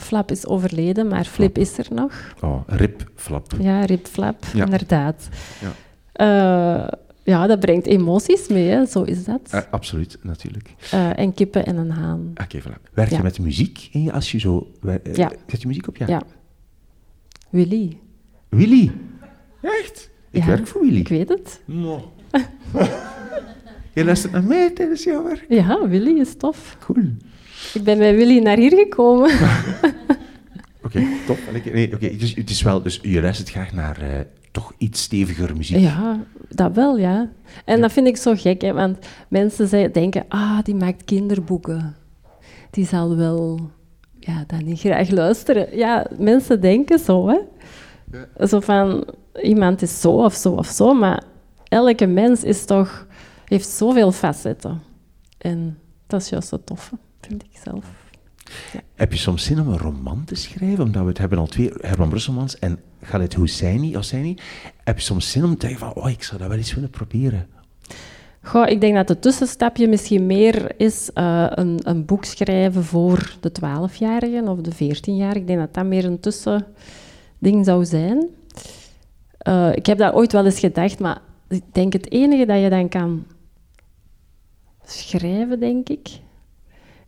Flap 0.00 0.30
is 0.30 0.46
overleden, 0.46 1.08
maar 1.08 1.24
Flip 1.24 1.58
is 1.58 1.78
er 1.78 1.86
nog. 1.90 2.12
Oh, 2.40 2.60
rip, 2.66 3.10
flap. 3.14 3.52
Ja, 3.60 3.84
Rip 3.84 4.06
Flap, 4.06 4.44
Ja. 4.54 4.64
inderdaad. 4.64 5.28
Ja. 5.60 5.72
Eh, 6.12 6.88
ja, 7.22 7.46
dat 7.46 7.60
brengt 7.60 7.86
emoties 7.86 8.48
mee, 8.48 8.68
hè. 8.68 8.86
zo 8.86 9.02
is 9.02 9.24
dat. 9.24 9.40
Eh, 9.50 9.60
absoluut, 9.70 10.18
natuurlijk. 10.22 10.74
Eh, 10.90 11.18
en 11.18 11.34
kippen 11.34 11.66
en 11.66 11.76
een 11.76 11.90
haan. 11.90 12.32
Oké, 12.42 12.60
voilà. 12.60 12.92
Werk 12.92 13.08
je 13.08 13.14
Ja. 13.16 13.22
met 13.22 13.38
muziek 13.38 13.88
in 13.92 14.02
je, 14.02 14.12
als 14.12 14.32
je 14.32 14.38
zo... 14.38 14.66
Ja. 15.12 15.30
Zet 15.46 15.60
je 15.60 15.66
muziek 15.66 15.88
op? 15.88 15.96
Ja. 15.96 16.06
Ja. 16.08 16.22
Willy. 17.50 17.98
Willy? 18.48 18.92
Echt? 19.62 20.10
Ik 20.30 20.40
Ja, 20.42 20.46
werk 20.48 20.66
voor 20.66 20.80
Willy. 20.82 20.98
Ik 20.98 21.08
weet 21.08 21.28
het. 21.28 21.60
No. 21.64 22.12
je 23.94 24.04
luistert 24.04 24.32
naar 24.32 24.44
mij 24.44 24.70
tijdens 24.70 25.04
jouw 25.04 25.22
werk? 25.24 25.44
Ja, 25.48 25.88
Willy 25.88 26.20
is 26.20 26.34
tof. 26.36 26.76
Cool. 26.80 27.04
Ik 27.74 27.84
ben 27.84 27.98
met 27.98 28.14
Willy 28.14 28.38
naar 28.38 28.56
hier 28.56 28.74
gekomen. 28.76 29.30
Oké, 30.84 31.06
top. 31.26 31.38
Nee, 31.72 31.94
oké, 31.94 32.16
dus 32.16 32.34
het 32.34 32.50
is 32.50 32.62
wel... 32.62 32.82
Dus 32.82 32.98
je 33.02 33.20
luistert 33.20 33.50
graag 33.50 33.72
naar 33.72 34.00
eh, 34.00 34.20
toch 34.50 34.72
iets 34.78 35.02
steviger 35.02 35.56
muziek. 35.56 35.78
Ja, 35.78 36.20
dat 36.48 36.74
wel, 36.74 36.98
ja. 36.98 37.30
En 37.64 37.80
dat 37.80 37.92
vind 37.92 38.06
ik 38.06 38.16
zo 38.16 38.34
gek, 38.36 38.60
hè, 38.62 38.72
want 38.72 38.98
mensen 39.28 39.68
zei- 39.68 39.90
denken, 39.90 40.24
ah, 40.28 40.58
die 40.62 40.74
maakt 40.74 41.04
kinderboeken. 41.04 41.96
Die 42.70 42.86
zal 42.86 43.16
wel, 43.16 43.70
ja, 44.18 44.44
dan 44.46 44.64
niet 44.64 44.80
graag 44.80 45.10
luisteren. 45.10 45.76
Ja, 45.76 46.06
mensen 46.18 46.60
denken 46.60 46.98
zo, 46.98 47.28
hè. 47.28 47.38
Zo 48.46 48.60
van, 48.60 49.04
iemand 49.42 49.82
is 49.82 50.00
zo 50.00 50.10
of 50.10 50.34
zo 50.34 50.50
of 50.52 50.66
zo, 50.66 50.94
maar 50.94 51.22
elke 51.68 52.06
mens 52.06 52.44
is 52.44 52.64
toch, 52.64 53.06
heeft 53.44 53.68
zoveel 53.68 54.12
facetten. 54.12 54.82
En 55.38 55.78
dat 56.06 56.20
is 56.20 56.28
juist 56.28 56.48
zo 56.48 56.58
tof, 56.64 56.92
vind 57.30 57.42
ik 57.42 57.60
zelf. 57.64 57.84
Heb 58.94 59.12
je 59.12 59.18
soms 59.18 59.44
zin 59.44 59.60
om 59.60 59.68
een 59.68 59.78
roman 59.78 60.24
te 60.24 60.34
schrijven? 60.34 60.84
Omdat 60.84 61.02
we 61.02 61.08
het 61.08 61.18
hebben 61.18 61.38
al 61.38 61.46
twee 61.46 61.70
Herman 61.80 62.08
Brusselmans 62.08 62.58
en 62.58 62.80
Khaled 63.00 63.34
Hosseini. 63.34 63.94
Hosseini. 63.94 64.36
Heb 64.84 64.98
je 64.98 65.04
soms 65.04 65.30
zin 65.30 65.44
om 65.44 65.56
te 65.56 65.66
zeggen 65.66 65.86
van, 65.86 66.02
oh, 66.02 66.10
ik 66.10 66.22
zou 66.22 66.40
dat 66.40 66.48
wel 66.48 66.58
eens 66.58 66.74
willen 66.74 66.90
proberen? 66.90 67.46
Goh, 68.42 68.68
ik 68.68 68.80
denk 68.80 68.94
dat 68.94 69.08
het 69.08 69.22
tussenstapje 69.22 69.88
misschien 69.88 70.26
meer 70.26 70.80
is 70.80 71.12
eh, 71.12 71.46
een, 71.50 71.80
een 71.82 72.04
boek 72.04 72.24
schrijven 72.24 72.84
voor 72.84 73.36
de 73.40 73.52
12-jarigen 73.60 74.48
of 74.48 74.60
de 74.60 74.74
14-jarigen. 74.74 75.40
Ik 75.40 75.46
denk 75.46 75.58
dat 75.58 75.74
dat 75.74 75.84
meer 75.84 76.04
een 76.04 76.20
tussending 76.20 77.64
zou 77.64 77.84
zijn. 77.84 78.28
Eh, 79.38 79.70
ik 79.74 79.86
heb 79.86 79.98
dat 79.98 80.14
ooit 80.14 80.32
wel 80.32 80.44
eens 80.44 80.60
gedacht, 80.60 80.98
maar 80.98 81.20
ik 81.48 81.62
denk 81.72 81.92
het 81.92 82.10
enige 82.10 82.46
dat 82.46 82.60
je 82.60 82.70
dan 82.70 82.88
kan 82.88 83.26
schrijven, 84.84 85.60
denk 85.60 85.88
ik, 85.88 86.08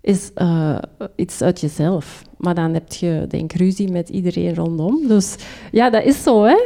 is 0.03 0.31
eh, 0.35 0.79
iets 1.17 1.43
uit 1.43 1.61
jezelf. 1.61 2.23
Maar 2.37 2.55
dan 2.55 2.75
heb 2.75 2.93
je, 2.93 3.25
denk 3.29 3.53
ruzie 3.53 3.91
met 3.91 4.09
iedereen 4.09 4.55
rondom. 4.55 5.07
Dus 5.09 5.37
ja, 5.73 5.91
dat 5.91 6.05
is 6.05 6.23
zo, 6.23 6.45
hè. 6.45 6.59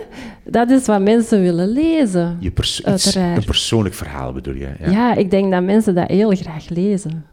Dat 0.44 0.70
is 0.70 0.86
wat 0.86 1.00
mensen 1.00 1.40
willen 1.40 1.68
lezen. 1.68 2.36
Je 2.40 2.50
pers- 2.50 2.78
iets- 2.80 2.86
Uiteraard. 2.88 3.36
een 3.38 3.44
persoonlijk 3.44 3.94
verhaal 3.94 4.32
bedoel 4.32 4.54
je? 4.54 4.68
Ja. 4.80 4.90
Ja. 4.90 5.14
ik 5.14 5.30
denk 5.30 5.50
dat 5.52 5.62
mensen 5.62 5.94
dat 5.94 6.08
heel 6.08 6.30
graag 6.30 6.68
lezen. 6.68 7.24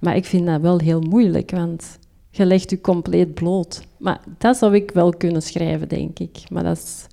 Maar 0.00 0.16
ik 0.16 0.24
vind 0.24 0.46
dat 0.46 0.60
wel 0.60 0.78
heel 0.78 1.00
moeilijk, 1.00 1.50
want 1.50 1.98
je 2.30 2.44
legt 2.46 2.70
je 2.70 2.80
compleet 2.80 3.34
bloot. 3.34 3.82
Maar 3.98 4.20
dat 4.38 4.56
zou 4.56 4.74
ik 4.74 4.90
wel 4.90 5.10
kunnen 5.10 5.42
schrijven, 5.42 5.88
denk 5.88 6.18
ik. 6.18 6.38
Maar 6.50 6.62
dat 6.62 6.76
is 6.76 7.06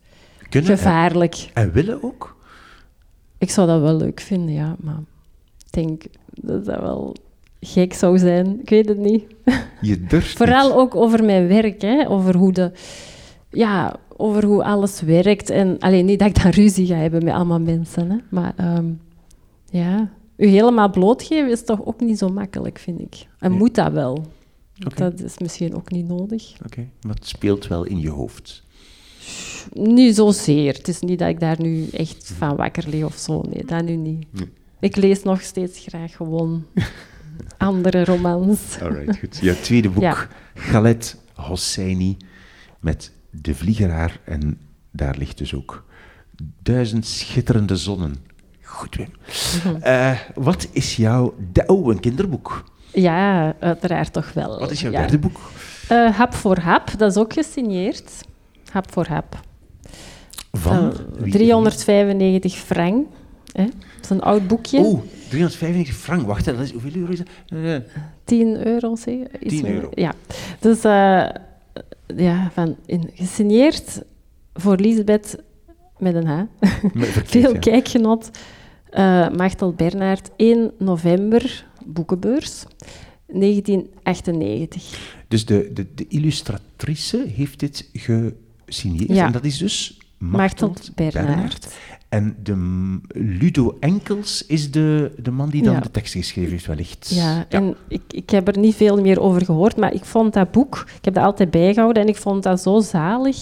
Kunnen 0.49 0.71
en- 0.71 0.78
gevaarlijk. 0.78 1.49
En 1.54 1.71
willen 1.71 2.04
ook? 2.04 2.38
Ik 3.38 3.49
zou 3.49 3.67
dat 3.67 3.82
wel 3.82 3.97
leuk 3.97 4.19
vinden, 4.19 4.54
ja. 4.54 4.75
Maar 4.80 4.99
ik 5.65 5.71
denk 5.71 6.04
dat 6.30 6.65
dat 6.65 6.80
wel 6.82 7.15
gek 7.61 7.93
zou 7.93 8.17
zijn. 8.17 8.59
Ik 8.61 8.69
weet 8.69 8.87
het 8.87 8.97
niet. 8.97 9.23
Je 9.81 10.03
durft 10.03 10.37
Vooral 10.43 10.67
niet. 10.67 10.77
ook 10.77 10.95
over 10.95 11.23
mijn 11.23 11.47
werk, 11.47 11.81
hè. 11.81 12.09
Over 12.09 12.35
hoe 12.35 12.51
de... 12.53 12.71
Ja, 13.51 13.95
over 14.17 14.45
hoe 14.45 14.63
alles 14.63 15.01
werkt. 15.01 15.49
En 15.49 15.79
alleen 15.79 16.05
niet 16.05 16.19
dat 16.19 16.27
ik 16.27 16.43
dan 16.43 16.51
ruzie 16.51 16.85
ga 16.87 16.95
hebben 16.95 17.23
met 17.23 17.33
allemaal 17.33 17.59
mensen, 17.59 18.09
hè. 18.11 18.17
Maar 18.29 18.53
ehm, 18.55 18.85
ja, 19.69 20.09
u 20.35 20.47
helemaal 20.47 20.89
blootgeven 20.89 21.51
is 21.51 21.63
toch 21.65 21.85
ook 21.85 21.99
niet 21.99 22.17
zo 22.17 22.29
makkelijk, 22.29 22.79
vind 22.79 22.99
ik. 23.01 23.27
En 23.39 23.49
Nee. 23.49 23.59
moet 23.59 23.75
dat 23.75 23.91
wel? 23.91 24.25
Dat 24.95 25.19
is 25.21 25.37
misschien 25.37 25.75
ook 25.75 25.91
niet 25.91 26.07
nodig. 26.07 26.53
Oké, 26.65 26.87
maar 27.01 27.15
het 27.15 27.27
speelt 27.27 27.67
wel 27.67 27.83
in 27.83 27.99
je 27.99 28.09
hoofd. 28.09 28.63
Niet 29.73 30.15
zozeer. 30.15 30.73
Het 30.73 30.87
is 30.87 30.99
niet 30.99 31.19
dat 31.19 31.27
ik 31.29 31.39
daar 31.39 31.61
nu 31.61 31.87
echt 31.91 32.31
van 32.37 32.55
wakker 32.55 32.83
lig 32.89 33.03
of 33.03 33.15
zo. 33.15 33.43
Nee, 33.49 33.65
dat 33.65 33.83
nu 33.85 33.95
niet. 33.95 34.25
Nee. 34.31 34.49
Ik 34.79 34.95
lees 34.95 35.23
nog 35.23 35.41
steeds 35.41 35.79
graag 35.79 36.15
gewoon 36.15 36.63
andere 37.58 38.06
romans. 38.06 38.80
Alright, 38.82 39.19
goed. 39.19 39.38
Jouw 39.41 39.56
tweede 39.62 39.89
boek, 39.89 40.04
Ja. 40.04 40.28
Galet 40.56 41.17
Hosseini, 41.34 42.17
met 42.80 43.12
De 43.32 43.56
Vliegeraar. 43.56 44.19
En 44.23 44.60
daar 44.91 45.15
ligt 45.17 45.38
dus 45.38 45.54
ook 45.56 45.86
Duizend 46.63 47.06
Schitterende 47.06 47.75
Zonnen. 47.75 48.15
Goed, 48.63 48.95
Wim. 48.95 49.08
Mhm. 49.63 49.82
Eh, 49.82 50.19
wat 50.36 50.67
is 50.71 50.95
jouw... 50.95 51.36
Oh, 51.65 51.91
een 51.93 51.99
kinderboek. 51.99 52.63
Ja, 52.93 53.54
uiteraard 53.60 54.13
toch 54.13 54.34
wel. 54.34 54.60
Wat 54.60 54.71
is 54.71 54.82
jouw 54.82 54.91
Ja. 54.91 54.99
derde 54.99 55.17
boek? 55.19 55.39
Eh, 55.88 56.17
hap 56.17 56.34
voor 56.34 56.58
hap, 56.58 56.97
dat 56.97 57.12
is 57.12 57.17
ook 57.17 57.34
gesigneerd. 57.34 58.12
Hap 58.71 58.91
voor 58.91 59.08
hap. 59.08 59.39
Van? 60.52 60.91
Eh, 60.91 60.97
Wie- 61.19 61.32
395 61.32 62.56
frank. 62.58 63.08
Hè? 63.52 63.65
Dat 64.01 64.12
is 64.12 64.17
een 64.17 64.21
oud 64.21 64.47
boekje. 64.47 64.79
Oh, 64.79 65.01
395 65.29 65.95
frank. 65.95 66.27
Wacht, 66.27 66.45
dat 66.45 66.59
is, 66.59 66.71
hoeveel 66.71 66.95
euro 66.95 67.12
is 67.12 67.17
dat? 67.17 67.27
Eh, 67.47 67.75
10 68.23 68.67
euro, 68.67 68.95
zeg. 68.95 69.15
Iets 69.39 69.53
10 69.53 69.62
meer. 69.62 69.73
euro. 69.73 69.89
Ja. 69.93 70.13
Dus 70.59 70.83
eh, 70.83 71.29
ja, 72.15 72.51
van, 72.53 72.75
in, 72.85 73.09
gesigneerd 73.13 74.01
voor 74.53 74.75
Lisbeth 74.75 75.38
met 75.97 76.15
een 76.15 76.27
H. 76.27 76.41
verkeerd, 76.93 77.29
Veel 77.45 77.53
ja. 77.53 77.59
kijkgenot. 77.59 78.29
Eh 78.89 79.29
Machtel 79.29 79.73
Bernhard, 79.73 80.29
1 80.35 80.71
november, 80.77 81.65
boekenbeurs, 81.85 82.63
1998. 83.27 85.12
Dus 85.27 85.45
de, 85.45 85.69
de, 85.73 85.88
de 85.95 86.05
illustratrice 86.07 87.25
heeft 87.35 87.59
dit 87.59 87.89
gesigneerd. 87.93 89.09
Ja. 89.09 89.25
En 89.25 89.31
dat 89.31 89.45
is 89.45 89.57
dus 89.57 89.99
Machtel 90.17 90.73
Bernhard. 90.95 91.67
En 92.09 92.35
de 92.43 92.55
Ludo 93.07 93.77
Enkels 93.79 94.45
is 94.45 94.71
de, 94.71 95.11
de 95.21 95.31
man 95.31 95.49
die 95.49 95.63
dan 95.63 95.73
Ja. 95.73 95.79
de 95.79 95.91
tekst 95.91 96.13
geschreven 96.13 96.51
heeft, 96.51 96.65
wellicht. 96.65 97.09
Ja, 97.13 97.45
en 97.49 97.75
ik, 97.87 98.01
ik 98.07 98.29
heb 98.29 98.47
er 98.47 98.57
niet 98.57 98.75
veel 98.75 99.01
meer 99.01 99.19
over 99.21 99.45
gehoord, 99.45 99.77
maar 99.77 99.93
ik 99.93 100.05
vond 100.05 100.33
dat 100.33 100.51
boek, 100.51 100.85
ik 100.97 101.05
heb 101.05 101.13
dat 101.13 101.23
altijd 101.23 101.51
bijgehouden 101.51 102.03
en 102.03 102.09
ik 102.09 102.17
vond 102.17 102.43
dat 102.43 102.61
zo 102.61 102.79
zalig. 102.79 103.37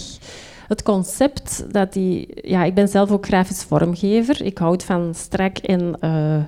Het 0.68 0.82
concept 0.82 1.66
dat 1.72 1.92
die... 1.92 2.28
Ja, 2.48 2.64
ik 2.64 2.74
ben 2.74 2.88
zelf 2.88 3.10
ook 3.10 3.26
grafisch 3.26 3.62
vormgever. 3.62 4.42
Ik 4.42 4.58
houd 4.58 4.84
van 4.84 5.14
strak 5.14 5.56
en 5.58 6.00
eh, 6.00 6.42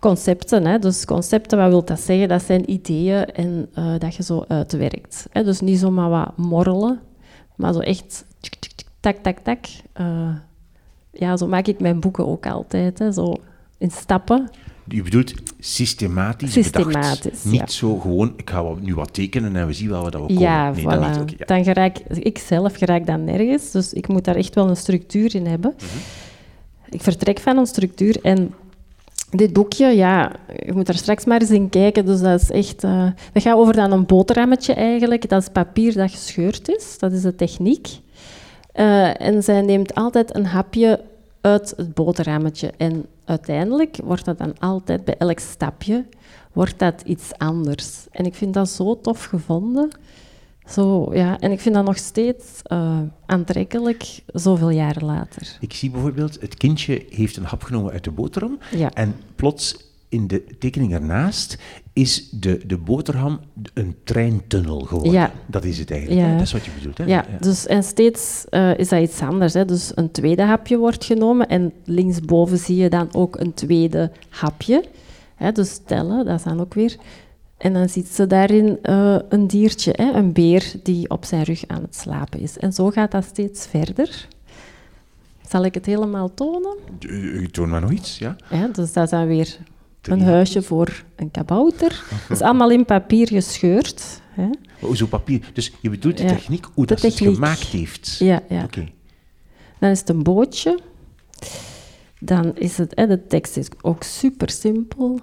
concepten. 0.00 0.66
Hè. 0.66 0.78
Dus 0.78 1.04
concepten, 1.04 1.58
wat 1.58 1.68
wil 1.68 1.84
dat 1.84 2.00
zeggen? 2.00 2.28
Dat 2.28 2.42
zijn 2.42 2.70
ideeën 2.70 3.24
en 3.24 3.68
eh, 3.74 3.98
dat 3.98 4.14
je 4.14 4.22
zo 4.22 4.44
uitwerkt. 4.48 5.26
Hè. 5.30 5.44
Dus 5.44 5.60
niet 5.60 5.78
zomaar 5.78 6.10
wat 6.10 6.36
morrelen, 6.36 7.00
maar 7.56 7.72
zo 7.72 7.78
echt 7.78 8.24
tak, 9.00 9.16
tak, 9.22 9.38
tak. 9.38 9.58
Eh, 9.92 10.28
ja, 11.18 11.36
zo 11.36 11.46
maak 11.46 11.66
ik 11.66 11.80
mijn 11.80 12.00
boeken 12.00 12.26
ook 12.26 12.46
altijd. 12.46 12.98
Hè. 12.98 13.12
Zo 13.12 13.34
in 13.78 13.90
stappen. 13.90 14.50
Je 14.88 15.02
bedoelt 15.02 15.32
systematisch, 15.58 16.54
bedacht. 16.54 16.74
Systematisch, 16.74 17.44
Niet 17.44 17.60
ja. 17.60 17.66
zo 17.66 17.98
gewoon, 17.98 18.32
ik 18.36 18.50
ga 18.50 18.64
nu 18.80 18.94
wat 18.94 19.14
tekenen 19.14 19.56
en 19.56 19.66
we 19.66 19.72
zien 19.72 19.88
wel 19.88 20.02
wat 20.02 20.12
we 20.12 20.18
komen. 20.18 20.38
Ja, 20.38 20.70
nee, 20.70 20.84
voilà. 20.84 20.86
dat 20.86 21.26
niet. 21.26 21.34
Ja. 21.38 21.44
Dan 21.44 21.64
geraak 21.64 21.98
ik 22.08 22.38
zelf 22.38 22.76
geraak 22.76 23.06
dan 23.06 23.24
nergens. 23.24 23.70
Dus 23.70 23.92
ik 23.92 24.08
moet 24.08 24.24
daar 24.24 24.36
echt 24.36 24.54
wel 24.54 24.68
een 24.68 24.76
structuur 24.76 25.34
in 25.34 25.46
hebben. 25.46 25.74
Mhm. 25.76 25.86
Ik 26.90 27.02
vertrek 27.02 27.38
van 27.38 27.56
een 27.56 27.66
structuur 27.66 28.18
en 28.22 28.54
dit 29.30 29.52
boekje, 29.52 29.86
ja, 29.86 30.32
je 30.66 30.72
moet 30.72 30.88
er 30.88 30.94
straks 30.94 31.24
maar 31.24 31.40
eens 31.40 31.50
in 31.50 31.68
kijken. 31.68 32.06
Dus 32.06 32.20
dat 32.20 32.40
is 32.40 32.50
echt... 32.50 32.84
eh, 32.84 33.06
dat 33.32 33.42
gaat 33.42 33.56
over 33.56 33.74
dan 33.74 33.92
een 33.92 34.06
boterhammetje 34.06 34.74
eigenlijk. 34.74 35.28
Dat 35.28 35.42
is 35.42 35.48
papier 35.48 35.94
dat 35.94 36.10
gescheurd 36.10 36.68
is. 36.68 36.98
Dat 36.98 37.12
is 37.12 37.22
de 37.22 37.34
techniek. 37.34 37.88
Eh, 38.76 39.20
en 39.20 39.42
zij 39.42 39.60
neemt 39.60 39.94
altijd 39.94 40.34
een 40.34 40.46
hapje 40.46 41.00
uit 41.40 41.72
het 41.76 41.94
boterhammetje. 41.94 42.72
En 42.76 43.06
uiteindelijk 43.24 43.98
wordt 44.04 44.24
dat 44.24 44.38
dan 44.38 44.58
altijd, 44.58 45.04
bij 45.04 45.16
elk 45.18 45.38
stapje, 45.38 46.04
wordt 46.52 46.78
dat 46.78 47.02
iets 47.04 47.30
anders. 47.38 48.06
En 48.10 48.24
ik 48.24 48.34
vind 48.34 48.54
dat 48.54 48.68
zo 48.68 49.00
tof 49.00 49.24
gevonden. 49.24 49.90
Zo, 50.68 51.14
ja, 51.14 51.38
en 51.38 51.52
ik 51.52 51.60
vind 51.60 51.74
dat 51.74 51.84
nog 51.84 51.96
steeds 51.96 52.60
eh, 52.62 53.00
aantrekkelijk, 53.26 54.22
zoveel 54.26 54.70
jaren 54.70 55.04
later. 55.04 55.56
Ik 55.60 55.72
zie 55.72 55.90
bijvoorbeeld, 55.90 56.40
het 56.40 56.54
kindje 56.54 57.04
heeft 57.10 57.36
een 57.36 57.44
hap 57.44 57.62
genomen 57.62 57.92
uit 57.92 58.04
de 58.04 58.10
boterham 58.10 58.58
Ja. 58.76 58.90
en 58.92 59.14
plots 59.36 59.76
in 60.08 60.26
de 60.26 60.44
tekening 60.58 60.92
ernaast 60.92 61.58
is 61.96 62.28
de, 62.30 62.60
de 62.66 62.76
boterham 62.76 63.40
een 63.74 63.96
treintunnel 64.04 64.80
geworden. 64.80 65.12
Ja. 65.12 65.32
Dat 65.46 65.64
is 65.64 65.78
het 65.78 65.90
eigenlijk. 65.90 66.20
Ja. 66.20 66.32
Dat 66.32 66.42
is 66.42 66.52
wat 66.52 66.64
je 66.64 66.70
bedoelt. 66.78 66.98
Hè? 66.98 67.04
Ja, 67.04 67.24
dus, 67.40 67.66
en 67.66 67.82
steeds 67.82 68.44
eh, 68.48 68.78
is 68.78 68.88
dat 68.88 69.02
iets 69.02 69.20
anders. 69.20 69.52
Hè. 69.52 69.64
Dus 69.64 69.92
een 69.94 70.10
tweede 70.10 70.42
hapje 70.42 70.76
wordt 70.78 71.04
genomen 71.04 71.48
en 71.48 71.72
linksboven 71.84 72.58
zie 72.58 72.76
je 72.76 72.88
dan 72.88 73.08
ook 73.12 73.40
een 73.40 73.54
tweede 73.54 74.10
hapje. 74.28 74.84
Hè, 75.34 75.52
dus 75.52 75.80
tellen, 75.86 76.24
dat 76.24 76.38
is 76.38 76.44
dan 76.44 76.60
ook 76.60 76.74
weer. 76.74 76.96
En 77.56 77.72
dan 77.72 77.88
ziet 77.88 78.08
ze 78.08 78.26
daarin 78.26 78.78
eh, 78.82 79.18
een 79.28 79.46
diertje, 79.46 79.92
hè, 79.96 80.12
een 80.12 80.32
beer 80.32 80.72
die 80.82 81.10
op 81.10 81.24
zijn 81.24 81.42
rug 81.42 81.64
aan 81.66 81.82
het 81.82 81.96
slapen 81.96 82.40
is. 82.40 82.58
En 82.58 82.72
zo 82.72 82.90
gaat 82.90 83.10
dat 83.10 83.24
steeds 83.24 83.66
verder. 83.66 84.28
Zal 85.48 85.64
ik 85.64 85.74
het 85.74 85.86
helemaal 85.86 86.34
tonen? 86.34 86.76
Uh, 87.00 87.46
Toon 87.46 87.68
maar 87.68 87.80
nog 87.80 87.92
iets, 87.92 88.18
ja? 88.18 88.36
Hè, 88.44 88.70
dus 88.70 88.92
dat 88.92 89.04
is 89.04 89.10
dan 89.10 89.26
weer 89.26 89.58
een 90.08 90.22
huisje 90.22 90.62
voor 90.62 91.04
een 91.16 91.30
kabouter. 91.30 92.04
Dat 92.28 92.36
is 92.36 92.42
allemaal 92.42 92.70
in 92.70 92.84
papier 92.84 93.28
gescheurd. 93.28 94.20
Hè. 94.30 94.48
Oh, 94.80 94.94
zo 94.94 95.06
papier. 95.06 95.50
Dus 95.52 95.72
je 95.80 95.90
bedoelt 95.90 96.16
de 96.16 96.22
Ja, 96.22 96.28
techniek, 96.28 96.66
hoe 96.74 96.86
de 96.86 96.94
dat 96.94 97.02
het 97.02 97.14
gemaakt 97.16 97.66
heeft. 97.66 98.16
Ja, 98.18 98.42
ja. 98.48 98.66
Dan 99.78 99.90
is 99.90 100.00
het 100.00 100.08
een 100.08 100.22
bootje. 100.22 100.78
Dan 102.20 102.54
is 102.56 102.78
het, 102.78 102.92
hè, 102.94 103.06
de 103.06 103.26
tekst 103.26 103.56
is 103.56 103.66
ook 103.80 104.02
super 104.02 104.50
simpel. 104.50 105.20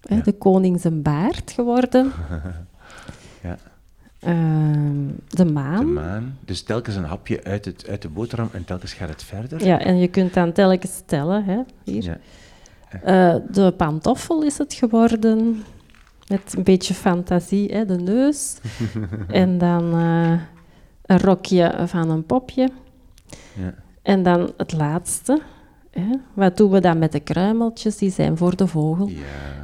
Hè, 0.00 0.14
Ja. 0.16 0.22
De 0.22 0.32
koning 0.32 0.80
zijn 0.80 1.02
baard 1.02 1.50
geworden. 1.52 2.12
Ja. 3.42 3.58
Ehm, 4.18 5.06
de 5.28 5.44
maan. 5.44 5.78
De 5.86 5.92
maan. 5.92 6.38
Dus 6.44 6.62
telkens 6.62 6.96
een 6.96 7.04
hapje 7.04 7.44
uit, 7.44 7.64
het, 7.64 7.88
uit 7.88 8.02
de 8.02 8.08
boterham 8.08 8.48
en 8.52 8.64
telkens 8.64 8.92
gaat 8.92 9.08
het 9.08 9.22
verder. 9.22 9.64
Ja, 9.66 9.78
en 9.80 9.96
je 9.98 10.08
kunt 10.08 10.34
dan 10.34 10.52
telkens 10.52 11.02
tellen. 11.06 11.44
Hè, 11.44 11.58
hier. 11.84 12.02
Ja. 12.02 12.18
Eh, 13.02 13.36
de 13.50 13.72
pantoffel 13.76 14.42
is 14.42 14.58
het 14.58 14.74
geworden. 14.74 15.64
Met 16.28 16.54
een 16.56 16.62
beetje 16.62 16.94
fantasie, 16.94 17.72
hè, 17.72 17.84
de 17.84 17.98
neus. 17.98 18.56
en 19.28 19.58
dan 19.58 19.92
eh, 19.92 20.40
een 21.06 21.20
rokje 21.20 21.74
van 21.86 22.10
een 22.10 22.24
popje. 22.24 22.70
Ja. 23.52 23.74
En 24.02 24.22
dan 24.22 24.52
het 24.56 24.72
laatste. 24.72 25.40
Hè. 25.90 26.10
Wat 26.34 26.56
doen 26.56 26.70
we 26.70 26.80
dan 26.80 26.98
met 26.98 27.12
de 27.12 27.20
kruimeltjes? 27.20 27.96
Die 27.96 28.10
zijn 28.10 28.36
voor 28.36 28.56
de 28.56 28.66
vogel. 28.66 29.08
Ja. 29.08 29.16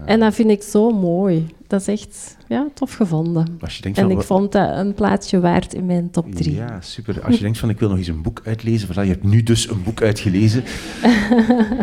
En 0.04 0.20
dat 0.20 0.34
vind 0.34 0.50
ik 0.50 0.62
zo 0.62 0.90
mooi. 0.90 1.54
Dat 1.66 1.80
is 1.80 1.88
echt 1.88 2.36
ja, 2.48 2.68
tof 2.74 2.94
gevonden. 2.94 3.58
En 3.82 3.94
van, 3.94 4.10
ik 4.10 4.22
vond 4.22 4.52
dat 4.52 4.76
een 4.76 4.94
plaatsje 4.94 5.40
waard 5.40 5.74
in 5.74 5.86
mijn 5.86 6.10
top 6.10 6.34
3. 6.34 6.54
Ja, 6.54 6.80
super. 6.80 7.22
Als 7.24 7.34
je 7.34 7.42
denkt 7.42 7.58
van 7.58 7.70
ik 7.70 7.78
wil 7.78 7.88
nog 7.88 7.98
eens 7.98 8.06
een 8.06 8.22
boek 8.22 8.42
uitlezen, 8.44 8.88
voilà, 8.88 8.92
je 8.92 9.10
hebt 9.10 9.24
nu 9.24 9.42
dus 9.42 9.70
een 9.70 9.82
boek 9.82 10.02
uitgelezen. 10.02 10.64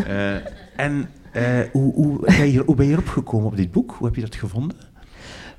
Eh, 0.07 0.36
en 0.75 1.10
eh, 1.38 1.71
hoe, 1.71 1.93
hoe, 1.93 2.19
ben 2.38 2.52
je 2.52 2.63
hoe 2.65 2.76
ben 2.76 2.86
je 2.86 2.91
erop 2.91 3.08
gekomen 3.08 3.47
op 3.47 3.56
dit 3.58 3.71
boek? 3.71 3.95
Hoe 3.97 4.08
heb 4.08 4.15
je 4.15 4.21
dat 4.21 4.36
gevonden? 4.36 4.78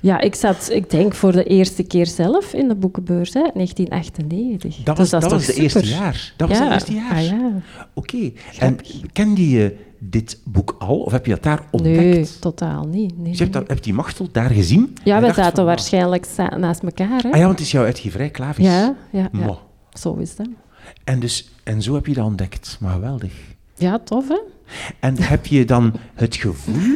Ja, 0.01 0.19
ik 0.19 0.35
zat, 0.35 0.69
ik 0.71 0.89
denk, 0.89 1.13
voor 1.13 1.31
de 1.31 1.43
eerste 1.43 1.83
keer 1.83 2.07
zelf 2.07 2.53
in 2.53 2.67
de 2.67 2.75
boekenbeurs, 2.75 3.33
hè, 3.33 3.41
1998. 3.53 4.83
Dat 4.83 4.95
Dus 4.97 5.09
was, 5.09 5.21
dat 5.21 5.31
is 5.31 5.37
was 5.47 5.55
de 5.55 5.61
eerste 5.61 5.85
jaar. 5.85 6.33
Dat 6.37 6.49
was 6.49 6.59
het 6.59 6.71
eerste 6.71 6.93
jaar. 6.93 7.11
Ah, 7.11 7.25
ja. 7.25 7.51
Oké. 7.93 8.31
En 8.59 8.77
kende 9.13 9.49
je 9.49 9.75
dit 9.99 10.39
boek 10.43 10.75
al? 10.79 10.99
Of 10.99 11.11
heb 11.11 11.25
je 11.25 11.31
dat 11.31 11.43
daar 11.43 11.61
ontdekt? 11.71 11.97
Nee, 11.99 12.27
totaal 12.39 12.85
niet. 12.87 13.17
Nee, 13.17 13.29
Dus 13.29 13.37
je 13.37 13.43
hebt, 13.43 13.53
dat, 13.55 13.67
heb 13.67 13.83
die 13.83 13.93
Machtel 13.93 14.27
daar 14.31 14.49
gezien? 14.49 14.93
Ja, 15.03 15.21
we 15.21 15.33
zaten 15.33 15.55
van, 15.55 15.65
waarschijnlijk 15.65 16.27
naast 16.57 16.83
elkaar. 16.83 17.21
Hè? 17.21 17.29
Ah 17.29 17.37
ja, 17.37 17.45
want 17.45 17.51
het 17.51 17.59
is 17.59 17.71
jouw 17.71 17.83
uitgeverij, 17.83 18.29
Klavis. 18.29 18.65
ja, 18.65 18.95
ja, 19.11 19.29
ja. 19.31 19.57
Zo 19.93 20.15
is 20.15 20.35
dat. 20.35 20.47
En, 21.03 21.19
dus, 21.19 21.51
en 21.63 21.81
zo 21.81 21.93
heb 21.93 22.05
je 22.05 22.13
dat 22.13 22.25
ontdekt. 22.25 22.77
Maar 22.79 22.93
geweldig. 22.93 23.33
Ja, 23.75 23.99
tof, 23.99 24.27
hè? 24.27 24.39
En 24.99 25.21
heb 25.21 25.45
je 25.45 25.65
dan 25.65 25.93
het 26.13 26.35
gevoel 26.35 26.95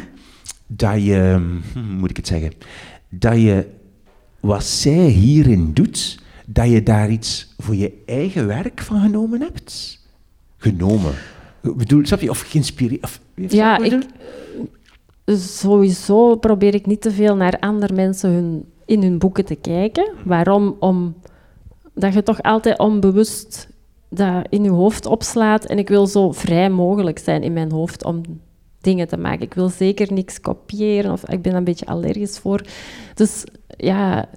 dat 0.68 1.04
je, 1.04 1.36
hm, 1.74 1.80
hoe 1.80 1.96
moet 1.96 2.10
ik 2.10 2.18
het 2.18 2.28
zeggen, 2.28 2.52
dat 3.10 3.36
je 3.36 3.68
wat 4.40 4.64
zij 4.64 5.08
hierin 5.08 5.74
doet, 5.74 6.20
dat 6.46 6.70
je 6.70 6.84
daar 6.84 7.10
iets 7.10 7.54
voor 7.58 7.76
je 7.76 7.94
eigen 8.06 8.48
werk 8.48 8.82
van 8.82 9.02
genomen 9.02 9.42
hebt? 9.42 10.00
Genomen. 10.58 11.14
Ik 11.64 11.76
bedoel, 11.76 12.06
snap 12.06 12.20
je? 12.20 12.30
Of 12.30 12.42
geïnspireerd? 12.42 13.04
Of, 13.04 13.20
Ja, 13.36 13.78
ik, 13.78 14.06
sowieso 15.26 16.36
probeer 16.36 16.74
ik 16.74 16.86
niet 16.86 17.02
te 17.02 17.12
veel 17.12 17.36
naar 17.36 17.60
andere 17.60 17.94
mensen 17.94 18.30
hun, 18.30 18.66
in 18.86 19.02
hun 19.02 19.18
boeken 19.18 19.46
te 19.46 19.56
kijken. 19.56 20.12
Waarom? 20.26 20.76
Om, 20.80 21.16
dat 21.94 22.14
je 22.14 22.24
toch 22.24 22.42
altijd 22.42 22.80
onbewust 22.80 23.68
dat 24.16 24.48
in 24.50 24.64
je 24.64 24.70
hoofd 24.70 25.06
opslaat. 25.06 25.66
En 25.66 25.78
ik 25.78 25.88
wil 25.88 26.08
zo 26.08 26.32
vrij 26.32 26.70
mogelijk 26.70 27.20
zijn 27.20 27.44
in 27.44 27.54
mijn 27.54 27.72
hoofd 27.72 28.06
om 28.06 28.22
dingen 28.82 29.08
te 29.08 29.18
maken. 29.18 29.42
Ik 29.42 29.54
wil 29.54 29.70
zeker 29.70 30.14
niks 30.14 30.40
kopiëren 30.40 31.12
of 31.12 31.30
ik 31.30 31.42
ben 31.42 31.56
een 31.56 31.64
beetje 31.64 31.86
allergisch 31.86 32.38
voor. 32.40 32.66
Dus 33.14 33.44
ja, 33.78 34.30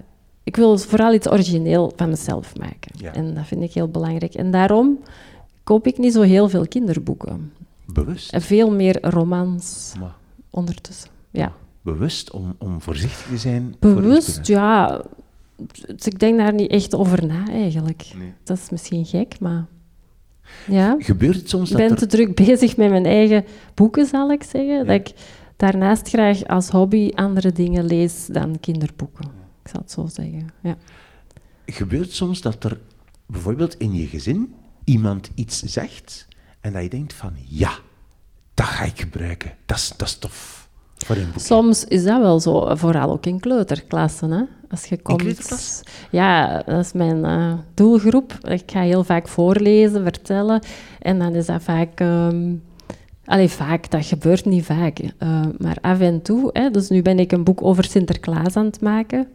ik 0.43 0.55
wil 0.55 0.77
vooral 0.77 1.13
iets 1.13 1.29
origineel 1.29 1.91
van 1.95 2.09
mezelf 2.09 2.57
maken. 2.57 2.91
Ja. 2.99 3.13
En 3.13 3.33
dat 3.33 3.45
vind 3.45 3.63
ik 3.63 3.73
heel 3.73 3.87
belangrijk. 3.87 4.33
En 4.33 4.51
daarom 4.51 4.99
koop 5.63 5.87
ik 5.87 5.97
niet 5.97 6.13
zo 6.13 6.21
heel 6.21 6.49
veel 6.49 6.67
kinderboeken. 6.67 7.51
Bewust. 7.85 8.33
En 8.33 8.41
veel 8.41 8.71
meer 8.71 8.97
romans 9.01 9.93
Maar 9.99 10.15
ondertussen. 10.49 11.09
Ja. 11.31 11.51
bewust 11.81 12.31
om, 12.31 12.55
om 12.57 12.81
voorzichtig 12.81 13.27
te 13.29 13.37
zijn. 13.37 13.75
Bewust, 13.79 14.47
ja. 14.47 15.01
Dus 15.95 16.05
ik 16.05 16.19
denk 16.19 16.37
daar 16.37 16.53
niet 16.53 16.71
echt 16.71 16.95
over 16.95 17.25
na, 17.25 17.47
eigenlijk. 17.47 18.05
Nee. 18.17 18.33
Dat 18.43 18.57
is 18.57 18.69
misschien 18.69 19.05
gek, 19.05 19.39
maar... 19.39 19.65
Ja. 20.67 20.95
Gebeurt 20.99 21.35
het 21.35 21.49
soms 21.49 21.71
Ik 21.71 21.77
dat 21.77 21.87
ben 21.87 21.95
er... 21.95 21.97
te 21.97 22.05
druk 22.05 22.35
bezig 22.35 22.77
met 22.77 22.89
mijn 22.89 23.05
eigen 23.05 23.45
boeken, 23.73 24.05
zal 24.05 24.31
ik 24.31 24.43
zeggen. 24.43 24.85
Dat 24.85 24.95
ik 24.95 25.13
daarnaast 25.55 26.09
graag 26.09 26.45
als 26.45 26.69
hobby 26.69 27.11
andere 27.15 27.51
dingen 27.51 27.85
lees 27.85 28.25
dan 28.25 28.59
kinderboeken. 28.59 29.25
Ik 29.63 29.71
zal 29.71 29.81
het 29.81 29.91
zo 29.91 30.05
zeggen. 30.07 30.47
Ja. 30.61 30.77
Gebeurt 31.65 32.11
soms 32.11 32.41
dat 32.41 32.63
er 32.63 32.79
bijvoorbeeld 33.25 33.77
in 33.77 33.93
je 33.93 34.07
gezin 34.07 34.53
iemand 34.83 35.29
iets 35.35 35.63
zegt 35.63 36.27
en 36.61 36.73
dat 36.73 36.83
je 36.83 36.89
denkt 36.89 37.13
van 37.13 37.33
ja, 37.45 37.71
dat 38.53 38.65
ga 38.65 38.83
ik 38.83 38.99
gebruiken. 38.99 39.55
Dat 39.65 39.77
is, 39.77 39.93
dat 39.97 40.07
is 40.07 40.17
tof. 40.17 40.66
Soms 41.35 41.85
is 41.85 42.03
dat 42.03 42.21
wel 42.21 42.39
zo, 42.39 42.75
vooral 42.75 43.11
ook 43.11 43.25
in 43.25 43.39
kleuterklassen. 43.39 44.31
Hè? 44.31 44.43
Als 44.69 44.85
je 44.85 45.01
komt? 45.01 45.83
Ja, 46.11 46.61
dat 46.65 46.79
is 46.85 46.93
mijn 46.93 47.25
eh, 47.25 47.53
doelgroep. 47.73 48.33
Ik 48.41 48.63
ga 48.65 48.81
heel 48.81 49.03
vaak 49.03 49.27
voorlezen, 49.27 50.03
vertellen. 50.03 50.61
En 50.99 51.19
dan 51.19 51.35
is 51.35 51.45
dat 51.45 51.61
vaak... 51.63 51.99
ehm 51.99 52.53
Allee, 53.25 53.49
vaak, 53.49 53.89
dat 53.89 54.05
gebeurt 54.05 54.45
niet 54.45 54.65
vaak. 54.65 54.99
eh, 55.17 55.41
maar 55.57 55.77
af 55.81 55.99
en 55.99 56.21
toe. 56.21 56.49
Hè, 56.53 56.71
dus 56.71 56.89
nu 56.89 57.01
ben 57.01 57.19
ik 57.19 57.31
een 57.31 57.43
boek 57.43 57.63
over 57.63 57.83
Sinterklaas 57.83 58.55
aan 58.55 58.65
het 58.65 58.81
maken. 58.81 59.27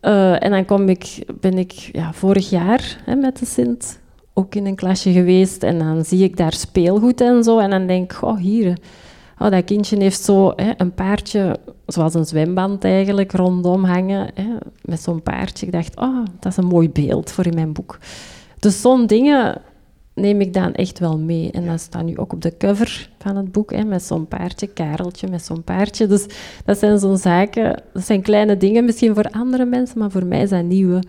Eh, 0.00 0.44
en 0.44 0.50
dan 0.50 0.64
kom 0.64 0.88
ik, 0.88 1.24
ben 1.40 1.58
ik 1.58 1.72
ja, 1.72 2.12
vorig 2.12 2.50
jaar 2.50 3.00
hè, 3.04 3.14
met 3.14 3.38
de 3.38 3.46
Sint 3.46 4.00
ook 4.34 4.54
in 4.54 4.66
een 4.66 4.74
klasje 4.74 5.12
geweest. 5.12 5.62
En 5.62 5.78
dan 5.78 6.04
zie 6.04 6.24
ik 6.24 6.36
daar 6.36 6.52
speelgoed 6.52 7.20
en 7.20 7.42
zo. 7.42 7.58
En 7.58 7.70
dan 7.70 7.86
denk 7.86 8.12
ik, 8.12 8.22
oh 8.22 8.38
hier, 8.38 8.78
oh, 9.38 9.50
dat 9.50 9.64
kindje 9.64 9.96
heeft 9.96 10.24
zo 10.24 10.52
hè, 10.56 10.72
een 10.76 10.94
paardje, 10.94 11.58
zoals 11.86 12.14
een 12.14 12.24
zwemband 12.24 12.84
eigenlijk, 12.84 13.32
rondom 13.32 13.84
hangen. 13.84 14.30
Hè, 14.34 14.56
met 14.82 15.00
zo'n 15.00 15.22
paardje. 15.22 15.66
Ik 15.66 15.72
dacht, 15.72 15.96
oh, 15.96 16.24
dat 16.40 16.52
is 16.52 16.58
een 16.58 16.66
mooi 16.66 16.90
beeld 16.90 17.30
voor 17.30 17.46
in 17.46 17.54
mijn 17.54 17.72
boek. 17.72 17.98
Dus 18.58 18.80
zo'n 18.80 19.06
dingen 19.06 19.60
neem 20.14 20.40
ik 20.40 20.54
dan 20.54 20.74
echt 20.74 20.98
wel 20.98 21.18
mee. 21.18 21.50
En 21.50 21.66
dat 21.66 21.80
staat 21.80 22.04
nu 22.04 22.16
ook 22.16 22.32
op 22.32 22.42
de 22.42 22.56
cover 22.56 23.10
van 23.18 23.36
het 23.36 23.52
boek, 23.52 23.72
hè, 23.72 23.84
met 23.84 24.02
zo'n 24.02 24.26
paardje, 24.26 24.66
Kareltje 24.66 25.28
met 25.28 25.44
zo'n 25.44 25.64
paardje. 25.64 26.06
Dus 26.06 26.26
dat 26.64 26.78
zijn 26.78 26.98
zo'n 26.98 27.18
zaken, 27.18 27.82
dat 27.92 28.06
zijn 28.06 28.22
kleine 28.22 28.56
dingen 28.56 28.84
misschien 28.84 29.14
voor 29.14 29.30
andere 29.30 29.64
mensen, 29.64 29.98
maar 29.98 30.10
voor 30.10 30.26
mij 30.26 30.42
is 30.42 30.50
dat 30.50 30.64
nieuwe 30.64 31.02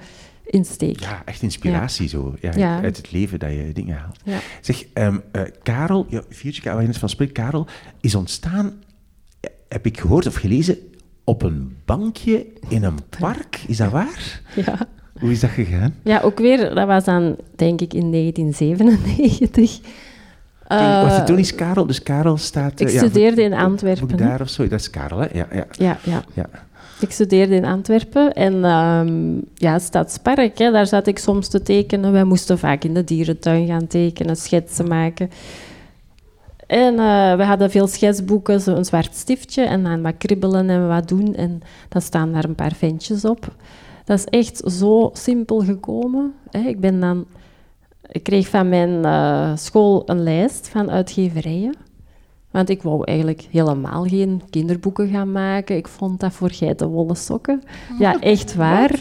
insteek. 0.50 1.00
Ja, 1.00 1.22
echt 1.26 1.42
inspiratie 1.42 2.08
zo. 2.10 2.36
Ja, 2.42 2.52
Ja. 2.56 2.82
Uit 2.82 2.98
het 2.98 3.12
leven 3.12 3.40
dat 3.40 3.52
je 3.52 3.72
dingen 3.74 3.98
haalt. 3.98 4.20
Ja. 4.24 4.38
Zeg, 4.62 4.84
ehm, 4.94 5.18
eh, 5.32 5.42
Karel, 5.64 6.06
ja, 6.10 6.22
Viertje, 6.30 6.62
waar 6.64 6.82
je 6.82 6.88
net 6.88 6.98
van 6.98 7.10
spreekt, 7.10 7.32
Karel, 7.32 7.68
is 8.02 8.16
ontstaan, 8.16 8.74
heb 9.68 9.86
ik 9.86 10.00
gehoord 10.00 10.28
of 10.28 10.36
gelezen, 10.36 10.78
op 11.24 11.42
een 11.44 11.78
bankje 11.86 12.46
in 12.68 12.84
een 12.84 12.98
park. 13.20 13.60
Is 13.68 13.78
dat 13.78 13.92
waar? 13.92 14.42
Ja. 14.56 14.88
Hoe 15.20 15.32
is 15.32 15.40
dat 15.40 15.50
gegaan? 15.50 15.96
ja, 16.04 16.20
ook 16.22 16.40
weer, 16.40 16.76
dat 16.76 16.88
was 16.88 17.04
dan 17.04 17.36
denk 17.56 17.82
ik 17.82 17.94
in 17.94 18.12
1997. 18.12 19.80
Uh, 20.72 21.02
was 21.02 21.12
Eh, 21.12 21.18
het 21.18 21.26
toen 21.26 21.38
is 21.38 21.56
Karel? 21.56 21.86
Dus 21.86 22.04
Karel 22.04 22.38
staat... 22.38 22.80
ik 22.80 22.88
eh, 22.88 22.94
ja, 22.94 23.00
studeerde 23.00 23.42
in 23.42 23.54
Antwerpen, 23.54 24.18
daar 24.18 24.42
of 24.42 24.50
zo, 24.50 24.68
dat 24.68 24.80
is 24.80 24.90
Karel, 24.90 25.18
hè? 25.20 25.28
Ja, 25.34 25.48
ja. 25.52 25.66
Ja, 25.72 25.98
ja. 26.04 26.24
ja. 26.34 26.50
Ik 27.00 27.12
studeerde 27.12 27.56
in 27.56 27.66
Antwerpen 27.66 28.34
en 28.34 28.64
ehm 28.64 29.40
ja, 29.54 29.80
Stadspark, 29.80 30.58
hè, 30.58 30.72
daar 30.72 30.88
zat 30.88 31.08
ik 31.08 31.20
soms 31.20 31.48
te 31.48 31.62
tekenen. 31.62 32.12
Wij 32.12 32.24
moesten 32.24 32.58
vaak 32.58 32.84
in 32.84 32.94
de 32.94 33.04
dierentuin 33.04 33.68
gaan 33.68 33.88
tekenen, 33.88 34.36
schetsen 34.36 34.88
maken. 34.88 35.30
En 36.68 37.00
eh, 37.00 37.36
we 37.36 37.44
hadden 37.44 37.72
veel 37.72 37.88
schetsboeken, 37.88 38.62
zo'n 38.62 38.86
zwart 38.86 39.16
stiftje 39.16 39.64
en 39.64 39.84
dan 39.84 40.02
wat 40.02 40.18
kribbelen 40.18 40.70
en 40.70 40.88
wat 40.88 41.08
doen. 41.08 41.36
En 41.36 41.62
dan 41.90 42.02
staan 42.02 42.32
daar 42.32 42.44
een 42.44 42.56
paar 42.56 42.74
ventjes 42.74 43.26
op. 43.26 43.56
Dat 44.06 44.18
is 44.18 44.26
echt 44.26 44.62
zo 44.72 45.10
simpel 45.14 45.60
gekomen. 45.60 46.34
Hè. 46.50 46.60
Ik, 46.60 46.80
ben 46.80 47.00
dan, 47.00 47.26
ik 48.12 48.24
kreeg 48.24 48.48
van 48.48 48.70
mijn 48.70 49.06
eh, 49.06 49.52
school 49.56 50.04
een 50.06 50.24
lijst 50.24 50.68
van 50.68 50.92
uitgeverijen. 50.92 51.76
Want 52.52 52.70
ik 52.70 52.82
wou 52.82 53.02
eigenlijk 53.06 53.48
helemaal 53.52 54.04
geen 54.04 54.42
kinderboeken 54.50 55.10
gaan 55.10 55.32
maken. 55.32 55.76
Ik 55.76 55.88
vond 55.88 56.20
dat 56.20 56.34
voor 56.34 56.52
geitenwolle 56.52 57.16
sokken. 57.16 57.64
Ja, 58.00 58.20
echt 58.34 58.56
waar. 58.56 58.92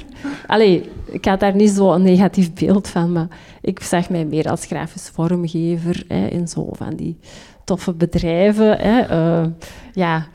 Allee, 0.47 0.91
ik 1.07 1.25
had 1.25 1.41
daar 1.41 1.55
niet 1.55 1.71
zo 1.71 1.93
een 1.93 2.03
negatief 2.03 2.53
beeld 2.53 2.89
van, 2.89 3.13
maar 3.13 3.27
ik 3.61 3.83
zag 3.83 4.11
mij 4.11 4.25
meer 4.25 4.51
als 4.51 4.67
grafisch 4.67 5.09
vormgever 5.13 6.05
hè, 6.09 6.27
in 6.27 6.49
zo 6.49 6.69
van 6.73 6.97
die 6.97 7.19
toffe 7.65 7.93
bedrijven. 7.93 8.79
Hè, 8.79 9.01
eh, 9.01 9.47
ja, 9.93 10.27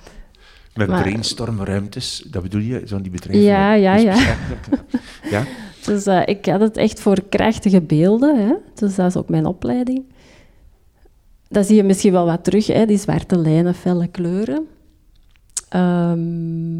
Met 0.75 0.87
Maar- 0.87 1.01
brainstormruimtes, 1.01 2.25
dat 2.31 2.41
bedoel 2.43 2.61
je? 2.61 2.81
Zo'n 2.85 3.01
die 3.01 3.11
bedrijven? 3.11 3.43
Ja, 3.45 3.73
ja, 3.73 3.95
ja. 3.95 4.15
ja. 5.31 5.43
dus 5.85 6.05
eh, 6.05 6.21
ik 6.25 6.45
had 6.45 6.59
het 6.59 6.77
echt 6.77 6.99
voor 6.99 7.21
krachtige 7.29 7.81
beelden. 7.81 8.47
Hè. 8.47 8.53
Dus 8.73 8.95
dat 8.95 9.07
is 9.07 9.15
ook 9.15 9.29
mijn 9.29 9.45
opleiding. 9.45 10.03
Dat 11.53 11.65
zie 11.65 11.75
je 11.75 11.83
misschien 11.83 12.11
wel 12.11 12.25
wat 12.25 12.43
terug, 12.43 12.67
hè, 12.67 12.85
die 12.85 12.97
zwarte 12.97 13.37
lijnen, 13.37 13.73
felle 13.75 14.07
kleuren. 14.07 14.67
Ehm, 15.69 16.79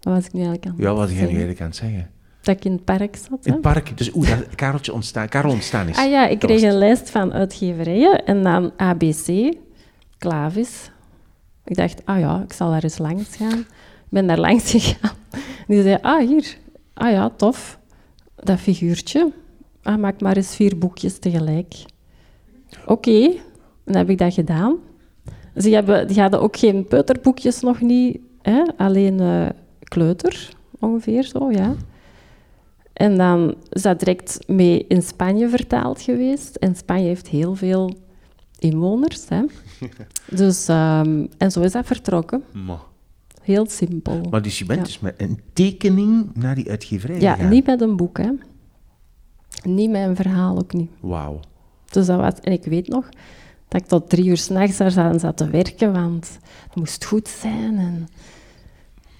wat 0.00 0.14
was 0.14 0.26
ik 0.26 0.32
nu 0.32 0.40
eigenlijk 0.40 0.66
aan 0.66 0.72
het 0.72 0.82
Ja, 0.82 0.94
wat 0.94 1.08
jij 1.10 1.20
nu 1.20 1.26
eigenlijk 1.26 1.60
aan 1.60 1.66
het 1.66 1.76
zeggen? 1.76 2.10
Dat 2.40 2.56
ik 2.56 2.64
in 2.64 2.72
het 2.72 2.84
park 2.84 3.16
zat. 3.16 3.46
In 3.46 3.52
het 3.52 3.60
park, 3.60 3.98
dus 3.98 4.08
hoe 4.10 4.26
dat 4.26 4.54
Kareltje 4.54 4.92
ontstaan, 4.92 5.28
Karel 5.28 5.50
ontstaan 5.50 5.88
is. 5.88 5.96
Ah 5.96 6.10
ja, 6.10 6.26
ik 6.26 6.38
kreeg 6.38 6.62
een 6.62 6.78
lijst 6.78 7.10
van 7.10 7.32
uitgeverijen 7.32 8.24
en 8.24 8.42
dan 8.42 8.72
ABC, 8.76 9.54
Clavis. 10.18 10.90
Ik 11.64 11.76
dacht, 11.76 12.02
ah 12.04 12.18
ja, 12.18 12.42
ik 12.42 12.52
zal 12.52 12.70
daar 12.70 12.82
eens 12.82 12.98
langs 12.98 13.36
gaan. 13.36 13.58
Ik 13.58 14.08
ben 14.08 14.26
daar 14.26 14.38
langs 14.38 14.70
gegaan. 14.76 15.16
Die 15.66 15.82
zei, 15.82 15.98
ah 16.02 16.28
hier, 16.28 16.56
ah 16.94 17.10
ja, 17.10 17.30
tof. 17.30 17.78
Dat 18.36 18.58
figuurtje. 18.58 19.32
Ah, 19.82 19.98
maak 19.98 20.20
maar 20.20 20.36
eens 20.36 20.54
vier 20.54 20.78
boekjes 20.78 21.18
tegelijk. 21.18 21.74
Oké, 22.86 23.30
dan 23.86 23.96
heb 23.96 24.10
ik 24.10 24.18
dat 24.18 24.34
gedaan. 24.34 24.76
Ze 25.56 25.70
hebben, 25.70 26.08
die 26.08 26.20
hadden 26.20 26.40
ook 26.40 26.56
geen 26.56 26.84
peuterboekjes 26.86 27.60
nog 27.60 27.80
niet, 27.80 28.18
hè? 28.42 28.62
alleen 28.76 29.20
eh, 29.20 29.46
kleuter, 29.84 30.48
ongeveer 30.80 31.22
zo, 31.24 31.50
ja. 31.50 31.74
En 32.92 33.16
dan 33.16 33.54
is 33.70 33.82
dat 33.82 33.98
direct 33.98 34.38
mee 34.46 34.84
in 34.88 35.02
Spanje 35.02 35.48
vertaald 35.48 36.00
geweest. 36.02 36.56
En 36.56 36.74
Spanje 36.76 37.06
heeft 37.06 37.28
heel 37.28 37.54
veel 37.54 37.94
inwoners. 38.58 39.28
Hè? 39.28 39.42
Dus, 40.30 40.68
ehm, 40.68 41.26
en 41.38 41.50
zo 41.50 41.60
is 41.60 41.72
dat 41.72 41.86
vertrokken. 41.86 42.42
Maar, 42.66 42.78
Heel 43.42 43.66
simpel. 43.68 44.20
maar 44.30 44.42
dus 44.42 44.58
je 44.58 44.64
bent 44.64 44.78
Ja. 44.78 44.84
dus 44.84 45.00
met 45.00 45.14
een 45.16 45.40
tekening 45.52 46.30
naar 46.34 46.54
die 46.54 46.70
uitgeverij 46.70 47.20
ja, 47.20 47.48
niet 47.48 47.66
met 47.66 47.80
een 47.80 47.96
boek. 47.96 48.18
Hè? 48.18 48.30
Niet 49.64 49.90
met 49.90 50.08
een 50.08 50.16
verhaal 50.16 50.58
ook 50.58 50.72
niet. 50.72 50.90
Wauw. 51.00 51.40
Dus 51.90 52.06
dat 52.06 52.20
was, 52.20 52.32
en 52.42 52.52
ik 52.52 52.64
weet 52.64 52.88
nog 52.88 53.08
dat 53.68 53.80
ik 53.80 53.86
tot 53.86 54.08
drie 54.08 54.26
uur 54.26 54.36
s'nachts 54.36 54.76
daar 54.76 54.90
zat, 54.90 55.20
zat 55.20 55.36
te 55.36 55.50
werken, 55.50 55.92
want 55.92 56.38
het 56.68 56.74
moest 56.74 57.04
goed 57.04 57.28
zijn. 57.28 57.78
En 57.78 58.08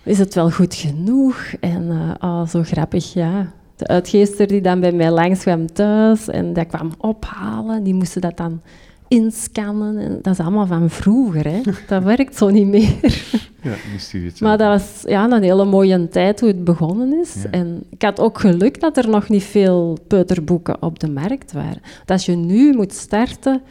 is 0.02 0.18
het 0.18 0.34
wel 0.34 0.50
goed 0.50 0.74
genoeg? 0.74 1.38
En 1.60 1.90
eh, 1.90 2.28
oh, 2.28 2.46
zo 2.46 2.62
grappig, 2.62 3.12
ja. 3.12 3.52
De 3.76 3.86
uitgeester 3.86 4.46
die 4.46 4.60
dan 4.60 4.80
bij 4.80 4.92
mij 4.92 5.10
langs 5.10 5.40
kwam 5.40 5.72
thuis 5.72 6.28
en 6.28 6.52
dat 6.52 6.66
kwam 6.66 6.92
ophalen, 6.98 7.82
die 7.82 7.94
moesten 7.94 8.20
dat 8.20 8.36
dan 8.36 8.60
inscannen. 9.08 9.98
En 9.98 10.18
dat 10.22 10.32
is 10.32 10.40
allemaal 10.40 10.66
van 10.66 10.90
vroeger, 10.90 11.44
hè. 11.44 11.60
Dat 11.88 12.02
werkt 12.02 12.36
zo 12.36 12.50
niet 12.50 12.66
meer. 12.66 13.24
Ja, 13.62 13.72
het 14.18 14.40
Maar 14.40 14.58
dat 14.58 14.68
was 14.68 15.02
ja, 15.10 15.30
een 15.30 15.42
hele 15.42 15.64
mooie 15.64 16.08
tijd 16.08 16.40
hoe 16.40 16.48
het 16.48 16.64
begonnen 16.64 17.20
is. 17.20 17.34
Ja. 17.42 17.50
En 17.50 17.82
ik 17.90 18.02
had 18.02 18.20
ook 18.20 18.38
geluk 18.38 18.80
dat 18.80 18.96
er 18.96 19.08
nog 19.08 19.28
niet 19.28 19.42
veel 19.42 19.98
peuterboeken 20.06 20.82
op 20.82 20.98
de 20.98 21.10
markt 21.10 21.52
waren. 21.52 21.82
Want 21.96 22.10
als 22.10 22.26
je 22.26 22.36
nu 22.36 22.72
moet 22.72 22.92
starten, 22.92 23.62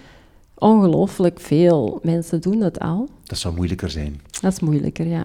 ongelooflijk 0.58 1.40
veel 1.40 2.00
mensen 2.04 2.42
doen 2.42 2.62
het 2.62 2.80
al. 2.80 3.10
Dat 3.24 3.38
zou 3.38 3.56
moeilijker 3.56 3.90
zijn. 3.90 4.22
Dat 4.42 4.52
is 4.52 4.60
moeilijker, 4.60 5.08
ja. 5.08 5.24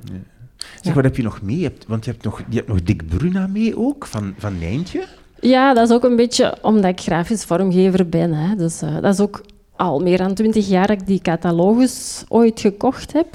Zeg, 0.56 0.82
Ja. 0.82 0.92
wat 0.92 1.04
heb 1.04 1.16
je 1.16 1.22
nog 1.22 1.42
mee? 1.42 1.56
Je 1.58 1.62
hebt, 1.62 1.84
want 1.86 2.04
je 2.04 2.10
hebt 2.10 2.24
nog, 2.24 2.42
je 2.48 2.56
hebt 2.56 2.68
nog 2.68 2.82
Dick 2.82 3.08
Bruna 3.08 3.46
mee 3.46 3.78
ook, 3.78 4.06
van, 4.06 4.34
van 4.38 4.58
Nijntje. 4.58 5.04
Ja, 5.40 5.74
dat 5.74 5.88
is 5.88 5.94
ook 5.94 6.04
een 6.04 6.16
beetje 6.16 6.56
omdat 6.62 6.90
ik 6.90 7.00
grafisch 7.00 7.44
vormgever 7.44 8.08
ben. 8.08 8.32
Hè. 8.34 8.56
Dus 8.56 8.82
eh, 8.82 8.94
dat 9.00 9.14
is 9.14 9.20
ook 9.20 9.42
al 9.76 9.98
meer 10.00 10.18
dan 10.18 10.34
twintig 10.34 10.68
jaar 10.68 10.86
dat 10.86 11.00
ik 11.00 11.06
die 11.06 11.20
catalogus 11.20 12.24
ooit 12.28 12.60
gekocht 12.60 13.12
heb. 13.12 13.26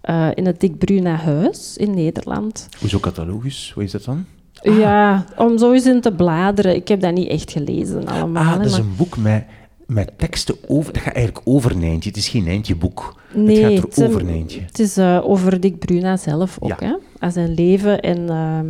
Eh, 0.00 0.28
in 0.34 0.46
het 0.46 0.60
Dick 0.60 0.78
Bruna 0.78 1.14
Huis 1.16 1.76
in 1.76 1.94
Nederland. 1.94 2.68
Hoezo 2.80 2.98
catalogus? 2.98 3.70
Hoe 3.74 3.82
is 3.84 3.90
dat 3.90 4.04
dan? 4.04 4.24
Ja, 4.62 5.24
om 5.36 5.58
zo 5.58 5.72
eens 5.72 5.86
in 5.86 6.00
te 6.00 6.12
bladeren. 6.12 6.74
Ik 6.74 6.88
heb 6.88 7.00
dat 7.00 7.14
niet 7.14 7.28
echt 7.28 7.50
gelezen 7.50 8.06
allemaal. 8.08 8.42
Ah, 8.44 8.56
dat 8.56 8.64
is 8.66 8.70
maar- 8.72 8.80
een 8.80 8.96
boek 8.96 9.16
met, 9.16 9.44
met 9.88 10.18
teksten 10.18 10.56
over... 10.66 10.92
Dat 10.92 11.02
gaat 11.02 11.14
eigenlijk 11.14 11.46
over 11.48 11.76
Nijntje. 11.76 12.08
Het 12.08 12.18
is 12.18 12.28
geen 12.28 12.44
Nijntje-boek. 12.44 13.20
Nee, 13.34 13.64
het 13.64 13.74
gaat 13.74 13.82
het, 13.82 13.96
er 13.96 14.08
over 14.08 14.20
um, 14.20 14.26
Nijntje. 14.26 14.60
Het 14.60 14.78
is 14.78 14.96
eh, 14.96 15.20
over 15.24 15.60
Dick 15.60 15.78
Bruna 15.78 16.16
zelf 16.16 16.56
ook. 16.60 16.80
Ja. 16.80 16.86
Hè? 16.86 16.94
aan 17.18 17.32
zijn 17.32 17.54
leven. 17.54 18.00
En 18.00 18.28
ehm, 18.28 18.66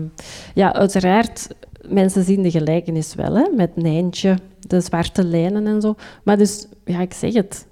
ja, 0.55 0.75
uiteraard, 0.75 1.49
mensen 1.89 2.25
zien 2.25 2.43
de 2.43 2.51
gelijkenis 2.51 3.15
wel, 3.15 3.35
hè, 3.35 3.49
met 3.57 3.77
Nijntje, 3.77 4.39
de 4.61 4.81
zwarte 4.81 5.25
lijnen 5.25 5.67
en 5.67 5.81
zo. 5.81 5.95
Maar 6.23 6.39
dus, 6.39 6.67
ja, 6.85 7.01
ik 7.01 7.13
zeg 7.13 7.33
het, 7.33 7.67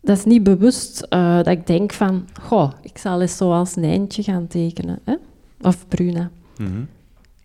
dat 0.00 0.16
is 0.16 0.24
niet 0.24 0.42
bewust 0.42 1.00
eh, 1.00 1.36
dat 1.36 1.46
ik 1.46 1.66
denk 1.66 1.92
van, 1.92 2.28
goh, 2.40 2.72
ik 2.82 2.98
zal 2.98 3.20
eens 3.20 3.36
zoals 3.36 3.74
Nijntje 3.74 4.22
gaan 4.22 4.46
tekenen. 4.46 4.98
Hè? 5.04 5.14
Of 5.60 5.88
Bruna. 5.88 6.30
Mhm. 6.58 6.82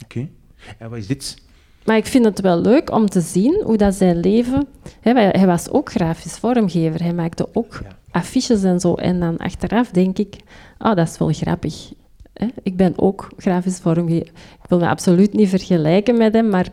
Oké. 0.03 0.28
En 0.78 0.89
wat 0.89 0.99
is 0.99 1.07
dit? 1.07 1.41
Maar 1.86 1.97
ik 1.97 2.05
vind 2.05 2.25
het 2.25 2.41
wel 2.41 2.61
leuk 2.61 2.91
om 2.91 3.09
te 3.09 3.21
zien 3.21 3.61
hoe 3.65 3.77
dat 3.77 3.95
zijn 3.95 4.19
leven... 4.19 4.67
Hè, 5.01 5.11
hij 5.13 5.45
was 5.45 5.69
ook 5.69 5.91
grafisch 5.91 6.38
vormgever. 6.38 7.01
Hij 7.03 7.13
maakte 7.13 7.47
ook 7.53 7.79
Ja. 7.84 7.89
affiches 8.11 8.63
en 8.63 8.79
zo. 8.79 8.93
En 8.93 9.19
dan 9.19 9.38
achteraf 9.38 9.89
denk 9.89 10.17
ik, 10.17 10.36
ah, 10.77 10.95
dat 10.95 11.07
is 11.07 11.17
wel 11.17 11.31
grappig. 11.34 11.91
Hè? 12.34 12.47
Ik 12.63 12.77
ben 12.77 12.93
ook 12.95 13.27
grafisch 13.38 13.79
vormgever. 13.79 14.27
Ik 14.63 14.69
wil 14.69 14.79
me 14.79 14.88
absoluut 14.88 15.34
niet 15.34 15.49
vergelijken 15.49 16.17
met 16.17 16.34
hem, 16.34 16.49
maar 16.49 16.67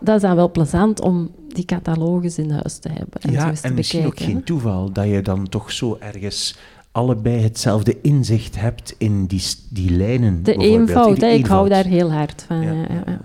dat 0.00 0.16
is 0.16 0.22
dan 0.22 0.36
wel 0.36 0.50
plezant 0.50 1.00
om 1.00 1.30
die 1.48 1.64
catalogus 1.64 2.38
in 2.38 2.50
huis 2.50 2.78
te 2.78 2.88
hebben. 2.88 3.20
En 3.20 3.32
ja, 3.32 3.52
te 3.52 3.62
en 3.68 3.74
misschien 3.74 4.06
ook 4.06 4.20
geen 4.20 4.44
toeval 4.44 4.92
dat 4.92 5.06
je 5.08 5.22
dan 5.22 5.48
toch 5.48 5.72
zo 5.72 5.96
ergens 6.00 6.56
allebei 6.92 7.42
hetzelfde 7.42 8.00
inzicht 8.00 8.60
hebt 8.60 8.94
in 8.98 9.26
die, 9.26 9.42
die 9.70 9.90
lijnen. 9.90 10.42
De 10.42 10.54
eenvoud, 10.54 11.20
Die 11.20 11.28
ik 11.28 11.46
hou 11.46 11.68
daar 11.68 11.84
heel 11.84 12.12
hard 12.12 12.44
van. 12.46 12.62
Ja. 12.62 13.20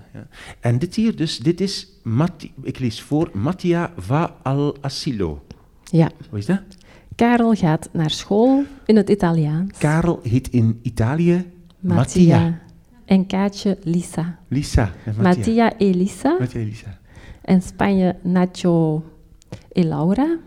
En 0.60 0.80
dit 0.80 0.96
hier 0.96 1.16
dus, 1.16 1.38
dit 1.38 1.62
is, 1.62 1.88
Matti, 2.04 2.52
ik 2.62 2.80
lees 2.80 3.02
voor, 3.02 3.30
Mattia 3.34 3.94
va 3.98 4.36
al 4.44 4.76
asilo. 4.82 5.44
ja. 5.84 6.10
Wat 6.30 6.40
is 6.40 6.46
dat? 6.46 6.62
Karel 7.16 7.54
gaat 7.56 7.90
naar 7.92 8.10
school 8.10 8.64
in 8.86 8.96
het 8.96 9.10
Italiaans. 9.10 9.78
Karel 9.78 10.20
heet 10.24 10.48
in 10.48 10.80
Italië 10.82 11.46
Mattia. 11.80 12.40
Mattia. 12.40 12.62
En 13.06 13.26
Kaatje 13.26 13.78
Lisa. 13.84 14.40
Lisa. 14.48 14.92
en 15.06 15.16
Mattia. 15.22 15.64
Mattia 15.64 15.74
e 15.78 15.94
Lisa. 15.94 16.36
Mattia 16.40 16.60
en 16.60 16.66
Lisa. 16.68 16.98
En 17.42 17.62
Spanje 17.62 18.16
Nacho 18.22 19.04
e 19.72 19.84
Laura. 19.84 20.38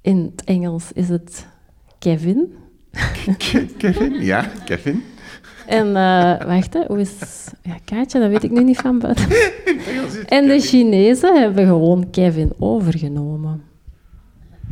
In 0.00 0.32
het 0.36 0.44
Engels 0.44 0.92
is 0.92 1.08
het 1.08 1.46
Kevin. 1.98 2.54
Kevin, 3.78 4.12
ja, 4.24 4.50
Kevin. 4.64 5.02
En 5.66 5.86
eh, 5.86 6.46
wacht, 6.46 6.74
hè, 6.74 6.80
hoe 6.86 7.00
is... 7.00 7.10
Ja, 7.62 7.76
Kaatje, 7.84 8.20
dat 8.20 8.30
weet 8.30 8.42
ik 8.42 8.50
nu 8.50 8.64
niet 8.64 8.76
van 8.78 8.98
buiten. 8.98 9.28
En 10.26 10.46
de 10.46 10.60
Chinezen 10.60 11.40
hebben 11.40 11.66
gewoon 11.66 12.10
Kevin 12.10 12.52
overgenomen. 12.58 13.62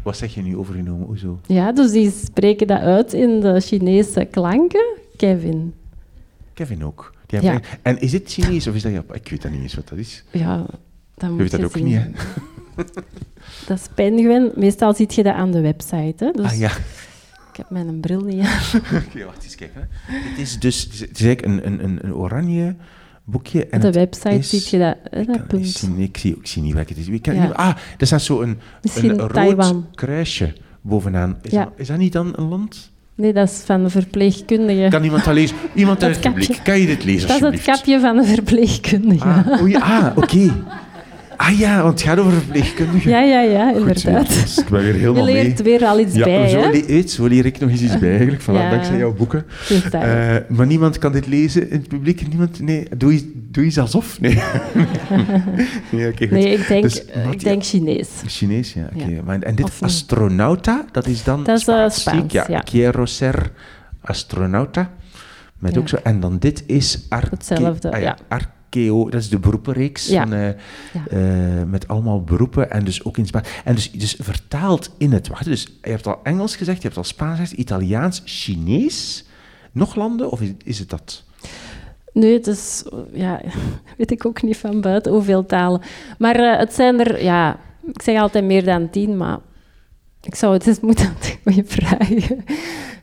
Wat 0.03 0.17
zeg 0.17 0.35
je 0.35 0.43
nu 0.43 0.57
overgenomen? 0.57 1.07
Hoezo? 1.07 1.39
Ja, 1.47 1.73
dus 1.73 1.91
die 1.91 2.11
spreken 2.25 2.67
dat 2.67 2.81
uit 2.81 3.13
in 3.13 3.41
de 3.41 3.61
Chinese 3.61 4.25
klanken. 4.31 4.85
Kevin. 5.17 5.75
Kevin 6.55 6.85
ook. 6.85 7.15
Die 7.27 7.43
Ja. 7.43 7.61
En 7.83 8.01
is 8.01 8.11
dit 8.11 8.31
Chinees 8.33 8.67
of 8.67 8.75
is 8.75 8.83
dat 8.83 8.93
Japan? 8.93 9.17
Ik 9.17 9.29
weet 9.29 9.43
dat 9.43 9.51
niet 9.51 9.61
eens 9.63 9.75
wat 9.75 9.89
dat 9.89 9.99
is. 9.99 10.25
Ja, 10.31 10.57
dat 10.57 10.67
Je 11.15 11.27
moet 11.29 11.39
weet 11.39 11.51
dat 11.51 11.61
je 11.61 11.67
ook 11.67 11.73
zien. 11.73 11.85
niet, 11.85 11.95
hè? 11.97 12.11
Dat 13.67 13.79
is 13.79 13.87
penguin. 13.95 14.51
Meestal 14.55 14.95
zie 14.95 15.07
je 15.11 15.23
dat 15.23 15.35
aan 15.35 15.51
de 15.51 15.61
website. 15.61 16.25
Hè? 16.25 16.31
Dus 16.31 16.47
Ah 16.47 16.59
ja. 16.59 16.71
Ik 17.53 17.59
heb 17.59 17.71
mijn 17.71 18.01
bril 18.01 18.21
niet 18.21 18.41
aan. 18.47 18.81
Oké, 19.09 19.25
wacht 19.25 19.45
eens 19.45 19.55
kijken. 19.55 19.89
Het 20.07 20.39
is 20.39 20.59
dus 20.59 20.83
het 20.83 20.93
is, 21.21 21.25
eigenlijk 21.27 21.45
een, 21.45 21.67
een, 21.73 21.85
een, 21.85 21.99
een 22.03 22.15
oranje 22.15 22.75
boekje. 23.25 23.67
En 23.67 23.77
Op 23.77 23.93
de 23.93 23.99
website 23.99 24.35
is- 24.35 24.49
zie 24.51 24.79
je 24.79 24.85
dat, 24.85 24.97
hè, 25.11 25.21
Ik 25.21 25.27
dat 25.27 25.47
punt. 25.47 25.67
zien. 25.67 25.97
Nee, 25.97 26.05
ik, 26.07 26.17
zie, 26.17 26.37
ik 26.41 26.47
zie 26.47 26.63
niet 26.63 26.75
welke 26.75 26.89
het 26.93 26.99
is. 26.99 27.09
Ik 27.09 27.23
kan 27.23 27.35
Ja. 27.35 27.47
ah, 27.47 27.75
er 27.99 28.07
staat 28.07 28.23
zo 28.23 28.41
een, 28.41 28.59
Misschien 28.83 29.11
een 29.11 29.19
rood 29.19 29.33
Taiwan. 29.35 29.87
kruisje 29.95 30.53
bovenaan. 30.81 31.39
Is, 31.43 31.51
Ja. 31.51 31.65
dat, 31.65 31.73
is 31.77 31.87
dat 31.87 31.99
niet 31.99 32.13
dan 32.13 32.33
een 32.37 32.49
land? 32.49 32.91
Nee, 33.15 33.33
dat 33.33 33.49
is 33.49 33.57
van 33.65 33.83
de 33.83 33.91
verpleegkundige. 33.91 34.87
Kan 34.91 35.05
iemand 35.05 35.25
dat 35.25 35.35
lezen? 35.35 35.57
Iemand 35.75 36.03
uit 36.05 36.15
het 36.15 36.35
publiek, 36.35 36.61
kan 36.65 36.79
je 36.81 36.87
dit 36.87 37.05
lezen 37.05 37.29
dat 37.29 37.37
is 37.43 37.43
het 37.51 37.63
kapje 37.77 38.01
van 38.01 38.17
de 38.17 38.25
verpleegkundige. 38.25 39.25
Ah, 39.29 39.61
oei, 39.63 39.75
ah 39.77 40.07
oké. 40.17 40.53
Ah 41.45 41.59
ja, 41.59 41.83
want 41.83 42.01
het 42.01 42.09
gaat 42.09 42.19
over 42.19 42.33
verpleegkundigen. 42.33 43.11
Ja, 43.11 43.21
ja, 43.21 43.41
ja, 43.41 43.69
Goed, 43.73 43.79
inderdaad. 43.79 44.27
dus 44.29 44.59
ik 44.59 44.69
ben 44.69 44.83
weer 44.83 44.93
Je 44.93 44.99
helemaal 44.99 45.25
mee. 45.25 45.35
leert 45.35 45.63
weer 45.63 45.85
al 45.85 45.99
iets 46.01 46.15
Ja, 46.15 46.25
bij, 46.25 46.49
zo, 46.49 46.61
hè? 46.61 46.71
weet, 46.71 47.11
zo 47.11 47.27
leer 47.27 47.47
ik 47.47 47.59
nog 47.59 47.71
eens 47.71 47.81
iets 47.81 47.99
bij 47.99 48.11
eigenlijk, 48.11 48.43
voilà, 48.43 48.47
Ja. 48.53 48.71
dankzij 48.71 48.97
jouw 48.99 49.13
boeken. 49.15 49.45
Eh, 49.93 50.37
maar 50.49 50.67
niemand 50.67 50.99
kan 50.99 51.13
dit 51.13 51.27
lezen 51.27 51.71
in 51.71 51.79
het 51.79 51.89
publiek? 51.89 52.29
Niemand? 52.29 52.61
Nee, 52.61 52.87
doe 52.97 53.13
iets, 53.13 53.25
doe 53.35 53.65
iets 53.65 53.79
alsof? 53.79 54.21
Nee. 54.21 54.35
nee 55.91 56.13
goed. 56.17 56.31
nee, 56.31 56.53
ik 56.59 56.69
denk, 56.69 56.83
Dus, 56.83 57.07
eh, 57.07 57.31
ik 57.31 57.41
denk 57.45 57.63
Chinees. 57.65 58.09
Chinees, 58.27 58.73
ja. 58.73 58.89
oké. 58.95 59.05
Ja. 59.11 59.23
Maar, 59.25 59.39
en 59.41 59.55
dit 59.55 59.65
Of 59.65 59.83
astronauta, 59.83 60.85
dat 60.93 61.07
is 61.07 61.25
dan 61.25 61.45
Dat 61.45 61.59
is, 61.59 61.67
eh, 61.67 61.75
Spaans? 61.75 62.01
Spaans, 62.01 62.33
ja. 62.49 62.59
Quiero 62.61 63.05
ser 63.05 63.53
astronauta. 64.01 64.91
Met 65.59 65.75
Ja. 65.75 65.81
ook 65.81 65.89
zo. 65.89 65.97
En 66.03 66.21
dan 66.21 66.39
dit 66.39 66.63
is 66.67 67.07
Hetzelfde, 67.09 67.93
ah, 67.93 68.01
ja. 68.01 68.17
Archeo, 68.77 69.11
dat 69.11 69.21
is 69.21 69.29
de 69.29 69.39
beroepenreeks 69.39 70.09
Ja. 70.09 70.23
van, 70.23 70.33
eh, 70.33 70.49
Ja. 70.93 71.07
eh, 71.11 71.63
met 71.67 71.89
allemaal 71.89 72.23
beroepen 72.23 72.71
en 72.71 72.85
dus 72.85 73.05
ook 73.05 73.19
in 73.19 73.27
Spaans. 73.27 73.49
En 73.65 73.75
dus, 73.75 73.91
dus 73.91 74.17
vertaald 74.21 74.91
in 74.99 75.13
het, 75.13 75.29
wacht, 75.29 75.45
dus 75.45 75.63
je 75.83 75.91
hebt 75.91 76.07
al 76.07 76.21
Engels 76.23 76.57
gezegd, 76.57 76.77
je 76.77 76.83
hebt 76.87 76.97
al 76.97 77.05
Spaans 77.05 77.39
gezegd, 77.39 77.61
Italiaans, 77.61 78.23
Chinees, 78.25 79.25
nog 79.73 79.95
landen 79.95 80.31
of 80.31 80.41
is, 80.41 80.53
is 80.65 80.79
het 80.79 80.91
dat? 80.91 81.25
Nee, 82.13 82.33
het 82.33 82.47
is... 82.47 82.85
Ja, 83.13 83.41
weet 83.99 84.11
ik 84.11 84.27
ook 84.27 84.43
niet 84.43 84.57
van 84.57 84.81
buiten 84.81 85.13
hoeveel 85.13 85.47
talen. 85.47 85.81
Maar 86.19 86.37
eh, 86.37 86.59
het 86.59 86.73
zijn 86.75 87.01
er... 87.01 87.23
Ja, 87.23 87.59
ik 87.93 88.03
zeg 88.03 88.21
altijd 88.21 88.45
meer 88.45 88.65
dan 88.65 88.91
tien, 88.91 89.17
maar... 89.17 89.39
Ik 90.23 90.35
zou 90.35 90.53
het 90.53 90.67
eens 90.67 90.81
moeten 90.89 91.13
goede 91.45 91.65
vragen. 91.67 92.45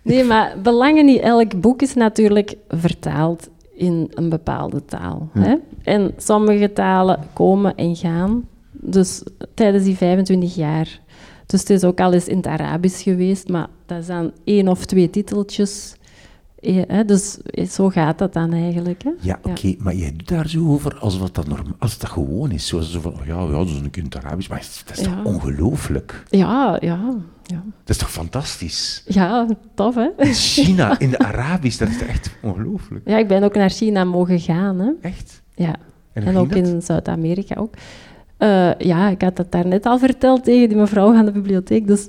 Nee, 0.02 0.24
maar 0.24 0.62
belangen 0.62 1.06
niet 1.06 1.22
elk 1.22 1.62
boek 1.62 1.82
is 1.82 1.94
natuurlijk 1.94 2.56
vertaald 2.70 3.50
in 3.80 4.08
een 4.14 4.30
bepaalde 4.30 4.86
taal. 4.86 5.30
Hm. 5.34 5.40
Hè? 5.42 5.56
En 5.84 6.12
sommige 6.18 6.74
talen 6.74 7.20
komen 7.34 7.76
en 7.76 7.96
gaan. 7.96 8.48
Dus 8.72 9.24
tijdens 9.54 9.84
die 9.84 9.96
25 9.98 10.56
jaar. 10.56 11.00
Dus 11.46 11.60
het 11.60 11.70
is 11.70 11.84
ook 11.84 12.00
al 12.00 12.14
eens 12.14 12.28
in 12.28 12.38
het 12.38 12.48
Arabisch 12.48 13.04
geweest, 13.04 13.48
maar 13.50 13.68
dat 13.86 14.06
dan 14.06 14.32
één 14.44 14.68
of 14.68 14.86
twee 14.86 15.10
titeltjes. 15.10 15.96
Hè, 16.88 17.06
Dus 17.06 17.38
zo 17.70 17.90
gaat 17.90 18.18
dat 18.18 18.34
dan 18.34 18.54
eigenlijk. 18.54 19.04
Hè? 19.04 19.10
Ja, 19.22 19.40
oké, 19.44 19.76
maar 19.78 19.96
jij 19.96 20.12
doet 20.16 20.28
daar 20.28 20.50
zo 20.50 20.68
over 20.68 20.98
alsof 20.98 21.32
dat, 21.32 21.48
norm, 21.48 21.76
als 21.80 21.98
dat 21.98 22.10
gewoon 22.10 22.52
is. 22.52 22.68
Zoals 22.68 22.92
zo 22.92 23.00
van, 23.00 23.14
oh 23.14 23.26
ja, 23.26 23.42
ja, 23.42 23.48
dat 23.52 23.68
is 23.68 23.74
een 23.80 24.04
het 24.04 24.18
Arabisch, 24.18 24.50
maar 24.50 24.68
dat 24.86 24.98
is 24.98 25.04
Ja. 25.06 25.16
toch 25.16 25.34
ongelooflijk? 25.34 26.24
Ja, 26.30 26.78
ja, 26.82 27.16
ja. 27.50 27.64
Dat 27.80 27.90
is 27.90 27.98
toch 27.98 28.12
fantastisch? 28.12 29.04
Ja, 29.08 29.48
tof 29.74 29.96
hè? 29.96 30.10
In 30.18 30.34
China, 30.34 31.00
in 31.00 31.10
de 31.10 31.20
Arabisch, 31.20 31.78
dat 31.78 31.90
is 31.90 32.02
echt 32.02 32.30
ongelooflijk? 32.42 33.10
Ja, 33.10 33.18
ik 33.18 33.28
ben 33.28 33.44
ook 33.44 33.56
naar 33.56 33.70
China 33.70 34.04
mogen 34.04 34.40
gaan. 34.40 34.80
Hè? 34.80 34.92
Echt? 35.02 35.42
Ja. 35.56 35.76
En, 36.14 36.38
ook 36.38 36.50
dat? 36.50 36.58
in 36.58 36.82
Zuid-Amerika 36.82 37.56
ook. 37.56 37.74
Eh, 38.38 38.76
ja, 38.78 39.10
ik 39.10 39.22
had 39.22 39.36
dat 39.36 39.52
daarnet 39.52 39.86
al 39.86 40.00
verteld 40.00 40.44
tegen 40.44 40.70
die 40.70 40.78
mevrouw 40.78 41.14
van 41.14 41.26
de 41.26 41.32
bibliotheek. 41.32 41.88
Dus 41.88 42.08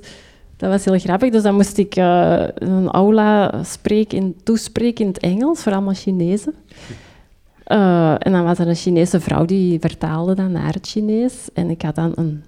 dat 0.57 0.69
was 0.69 0.85
heel 0.85 0.99
grappig. 0.99 1.31
Dus 1.31 1.43
dan 1.43 1.55
moest 1.55 1.77
ik 1.77 1.95
eh, 1.95 2.43
een 2.55 2.87
aula 2.89 3.63
spreken, 3.63 4.17
in, 4.17 4.35
toespreken 4.43 5.05
in 5.05 5.11
het 5.11 5.19
Engels, 5.19 5.63
voor 5.63 5.71
allemaal 5.71 5.93
Chinezen. 5.93 6.53
Eh, 7.63 8.15
en 8.17 8.31
dan 8.31 8.43
was 8.43 8.59
er 8.59 8.67
een 8.67 8.75
Chinese 8.75 9.19
vrouw 9.19 9.45
die 9.45 9.79
vertaalde 9.79 10.35
dan 10.35 10.51
naar 10.51 10.73
het 10.73 10.87
Chinees. 10.87 11.49
En 11.53 11.69
ik 11.69 11.81
had 11.81 11.95
dan 11.95 12.11
een, 12.15 12.43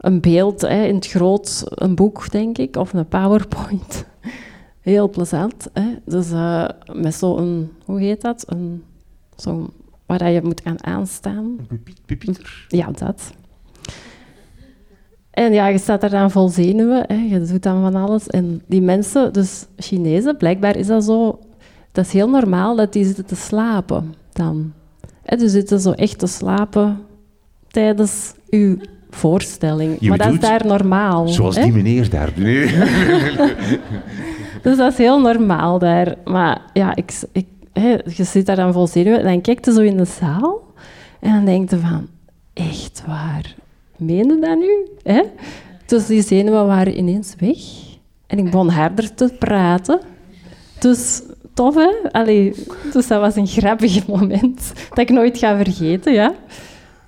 een 0.00 0.20
beeld 0.20 0.60
hè, 0.60 0.84
in 0.84 0.94
het 0.94 1.06
groot, 1.06 1.64
een 1.68 1.94
boek, 1.94 2.30
denk 2.30 2.58
ik, 2.58 2.76
of 2.76 2.92
een 2.92 3.08
PowerPoint. 3.08 4.04
Heel 4.80 5.10
plezant. 5.10 5.68
Hè? 5.72 5.94
Dus 6.04 6.30
eh, 6.30 6.68
met 6.92 7.14
zo'n, 7.14 7.70
hoe 7.84 8.00
heet 8.00 8.20
dat? 8.20 8.44
Een, 8.46 8.82
zo'n, 9.36 9.70
waar 10.06 10.30
je 10.30 10.42
moet 10.42 10.60
gaan 10.64 10.84
aanstaan. 10.84 11.44
Een 11.44 11.66
pupiet- 11.66 12.00
Pupieter? 12.06 12.64
Ja, 12.68 12.90
dat. 12.90 13.32
En 15.30 15.52
ja, 15.52 15.66
je 15.66 15.78
staat 15.78 16.02
er 16.02 16.10
dan 16.10 16.30
vol 16.30 16.48
zenuwen, 16.48 17.04
hè. 17.06 17.14
je 17.14 17.40
doet 17.40 17.62
dan 17.62 17.80
van 17.82 17.94
alles. 17.94 18.26
En 18.26 18.62
die 18.66 18.82
mensen, 18.82 19.32
dus 19.32 19.66
Chinezen, 19.76 20.36
blijkbaar 20.36 20.76
is 20.76 20.86
dat 20.86 21.04
zo... 21.04 21.38
Dat 21.92 22.04
is 22.04 22.12
heel 22.12 22.28
normaal 22.28 22.76
dat 22.76 22.92
die 22.92 23.04
zitten 23.04 23.26
te 23.26 23.36
slapen 23.36 24.14
dan. 24.32 24.72
Hè, 25.22 25.36
dus 25.36 25.52
zitten 25.52 25.80
zo 25.80 25.90
echt 25.90 26.18
te 26.18 26.26
slapen 26.26 26.98
tijdens 27.68 28.34
uw 28.50 28.76
voorstelling. 29.10 29.96
Je 30.00 30.08
maar 30.08 30.18
dat 30.18 30.32
is 30.32 30.40
daar 30.40 30.66
normaal. 30.66 31.28
Zoals 31.28 31.56
hè. 31.56 31.62
die 31.62 31.72
meneer 31.72 32.10
daar. 32.10 32.32
Nee. 32.36 32.70
Dus 34.62 34.76
dat 34.76 34.92
is 34.92 34.98
heel 34.98 35.20
normaal 35.20 35.78
daar. 35.78 36.14
Maar 36.24 36.60
ja, 36.72 36.96
ik, 36.96 37.12
ik, 37.32 37.46
hè, 37.72 37.96
je 38.04 38.24
zit 38.24 38.46
daar 38.46 38.56
dan 38.56 38.72
vol 38.72 38.86
zenuwen 38.86 39.18
en 39.18 39.24
dan 39.24 39.40
kijk 39.40 39.64
je 39.64 39.72
zo 39.72 39.80
in 39.80 39.96
de 39.96 40.04
zaal 40.04 40.62
en 41.20 41.32
dan 41.32 41.44
denk 41.44 41.70
je 41.70 41.78
van, 41.78 42.08
echt 42.52 43.02
waar? 43.06 43.54
Meen 43.96 44.28
je 44.28 44.38
dat 44.40 44.58
nu? 44.58 44.86
Hè? 45.02 45.22
Dus 45.86 46.06
die 46.06 46.22
zenuwen 46.22 46.66
waren 46.66 46.98
ineens 46.98 47.34
weg 47.38 47.58
en 48.26 48.38
ik 48.38 48.44
begon 48.44 48.68
harder 48.68 49.14
te 49.14 49.34
praten. 49.38 50.00
Dus 50.78 51.22
tof, 51.54 51.74
hè? 51.74 52.10
Allee, 52.10 52.54
dus 52.92 53.06
dat 53.06 53.20
was 53.20 53.36
een 53.36 53.46
grappig 53.46 54.06
moment 54.16 54.72
dat 54.88 54.98
ik 54.98 55.10
nooit 55.10 55.38
ga 55.38 55.56
vergeten, 55.56 56.12
ja. 56.12 56.34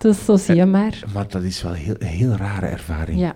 Dus 0.02 0.24
zo 0.24 0.36
zie 0.36 0.54
je 0.54 0.66
maar. 0.66 0.98
Maar 1.14 1.28
dat 1.28 1.42
is 1.42 1.62
wel 1.62 1.72
heel, 1.72 1.94
een 1.98 2.06
heel 2.06 2.32
rare 2.36 2.66
ervaring. 2.66 3.20
Ja. 3.20 3.34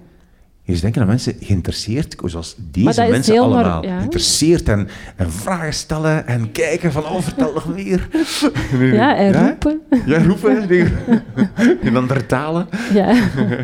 Je 0.63 0.73
zou 0.73 0.81
denken 0.83 1.01
dat 1.01 1.09
mensen 1.11 1.35
geïnteresseerd, 1.41 2.17
zoals 2.25 2.57
Maar 2.57 2.67
deze 2.71 3.07
mensen 3.11 3.35
maar- 3.35 3.43
allemaal, 3.45 3.85
ja. 3.85 3.97
geïnteresseerd 3.99 4.69
en, 4.69 4.89
en 5.17 5.33
vragen 5.33 5.75
stellen 5.75 6.27
en 6.27 6.53
kijken 6.53 6.93
van, 6.93 7.05
oh, 7.05 7.21
vertel 7.23 7.53
nog 7.55 7.69
meer. 7.75 8.09
Nee. 8.79 8.93
Ja, 8.93 9.17
en 9.17 9.33
roepen. 9.47 9.81
Ja, 10.07 10.23
roepen. 10.23 10.67
nee. 10.69 10.85
In 11.81 11.97
andere 11.97 12.27
talen. 12.27 12.69
Ja. 12.93 13.15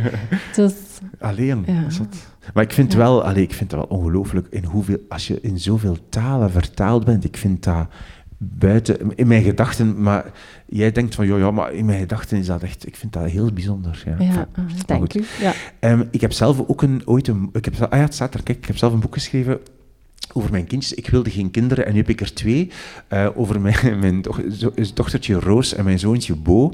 dus, 0.57 0.73
Alleen. 1.21 1.65
Ja. 1.67 1.85
is 1.89 1.99
dat- 1.99 2.17
Maar 2.55 2.65
ik 2.65 2.73
vind, 2.73 2.95
wel, 2.95 3.25
allee, 3.25 3.43
ik 3.43 3.55
vind 3.55 3.71
het 3.71 3.81
wel 3.81 3.99
ongelooflijk 3.99 4.47
in 4.51 4.65
hoeveel, 4.65 4.99
als 5.09 5.27
je 5.27 5.39
in 5.41 5.59
zoveel 5.59 5.97
talen 6.09 6.51
vertaald 6.51 7.05
bent. 7.05 7.25
Ik 7.25 7.37
vind 7.37 7.65
dat 7.65 7.87
buiten, 8.51 9.17
in 9.17 9.27
mijn 9.27 9.43
gedachten, 9.43 10.03
maar 10.03 10.25
jij 10.67 10.93
denkt 10.93 11.15
van, 11.15 11.27
ja, 11.27 11.37
ja, 11.37 11.51
maar 11.51 11.73
in 11.73 11.85
mijn 11.85 12.01
gedachten 12.01 12.39
is 12.39 12.47
dat 12.47 12.63
echt, 12.63 12.87
ik 12.87 12.97
vind 12.97 13.13
dat 13.13 13.31
heel 13.31 13.53
bijzonder. 13.53 14.03
Ja, 14.07 14.17
ja, 14.19 14.49
maar 14.57 14.67
dank 14.87 15.15
u. 15.15 15.25
Ja. 15.41 15.53
Ehm, 15.79 16.05
ik 16.11 16.21
heb 16.21 16.33
zelf 16.33 16.69
ook 16.69 16.83
een, 16.83 17.03
ooit 17.05 17.29
een, 17.29 17.49
ik 17.53 17.65
heb, 17.65 17.75
ah 17.81 17.99
ja, 17.99 18.05
het 18.05 18.15
staat 18.15 18.35
er, 18.35 18.43
kijk, 18.43 18.59
ik 18.59 18.67
heb 18.67 18.77
zelf 18.77 18.93
een 18.93 19.01
boek 19.01 19.15
geschreven 19.15 19.61
over 20.33 20.51
mijn 20.51 20.67
kindjes. 20.67 20.95
Ik 20.95 21.09
wilde 21.09 21.31
geen 21.31 21.51
kinderen 21.51 21.87
en 21.87 21.93
nu 21.93 21.99
heb 21.99 22.09
ik 22.09 22.21
er 22.21 22.35
twee. 22.35 22.71
eh, 23.09 23.29
over 23.35 23.61
mijn, 23.61 23.99
mijn 24.01 24.23
doch- 24.23 24.41
dochtertje 24.95 25.35
Roos 25.41 25.75
en 25.75 25.85
mijn 25.85 25.99
zoontje 25.99 26.35
Bo. 26.37 26.73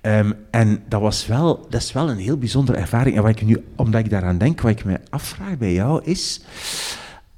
Ehm, 0.00 0.32
en 0.50 0.82
dat, 0.88 1.00
was 1.00 1.26
wel, 1.26 1.66
dat 1.70 1.80
is 1.82 1.92
wel 1.92 2.10
een 2.10 2.18
heel 2.18 2.38
bijzondere 2.38 2.78
ervaring. 2.78 3.16
En 3.16 3.22
wat 3.22 3.30
ik 3.30 3.46
nu, 3.46 3.64
omdat 3.76 4.00
ik 4.00 4.10
daaraan 4.10 4.38
denk, 4.38 4.60
wat 4.60 4.70
ik 4.70 4.84
me 4.84 5.00
afvraag 5.10 5.58
bij 5.58 5.72
jou 5.72 6.04
is... 6.04 6.40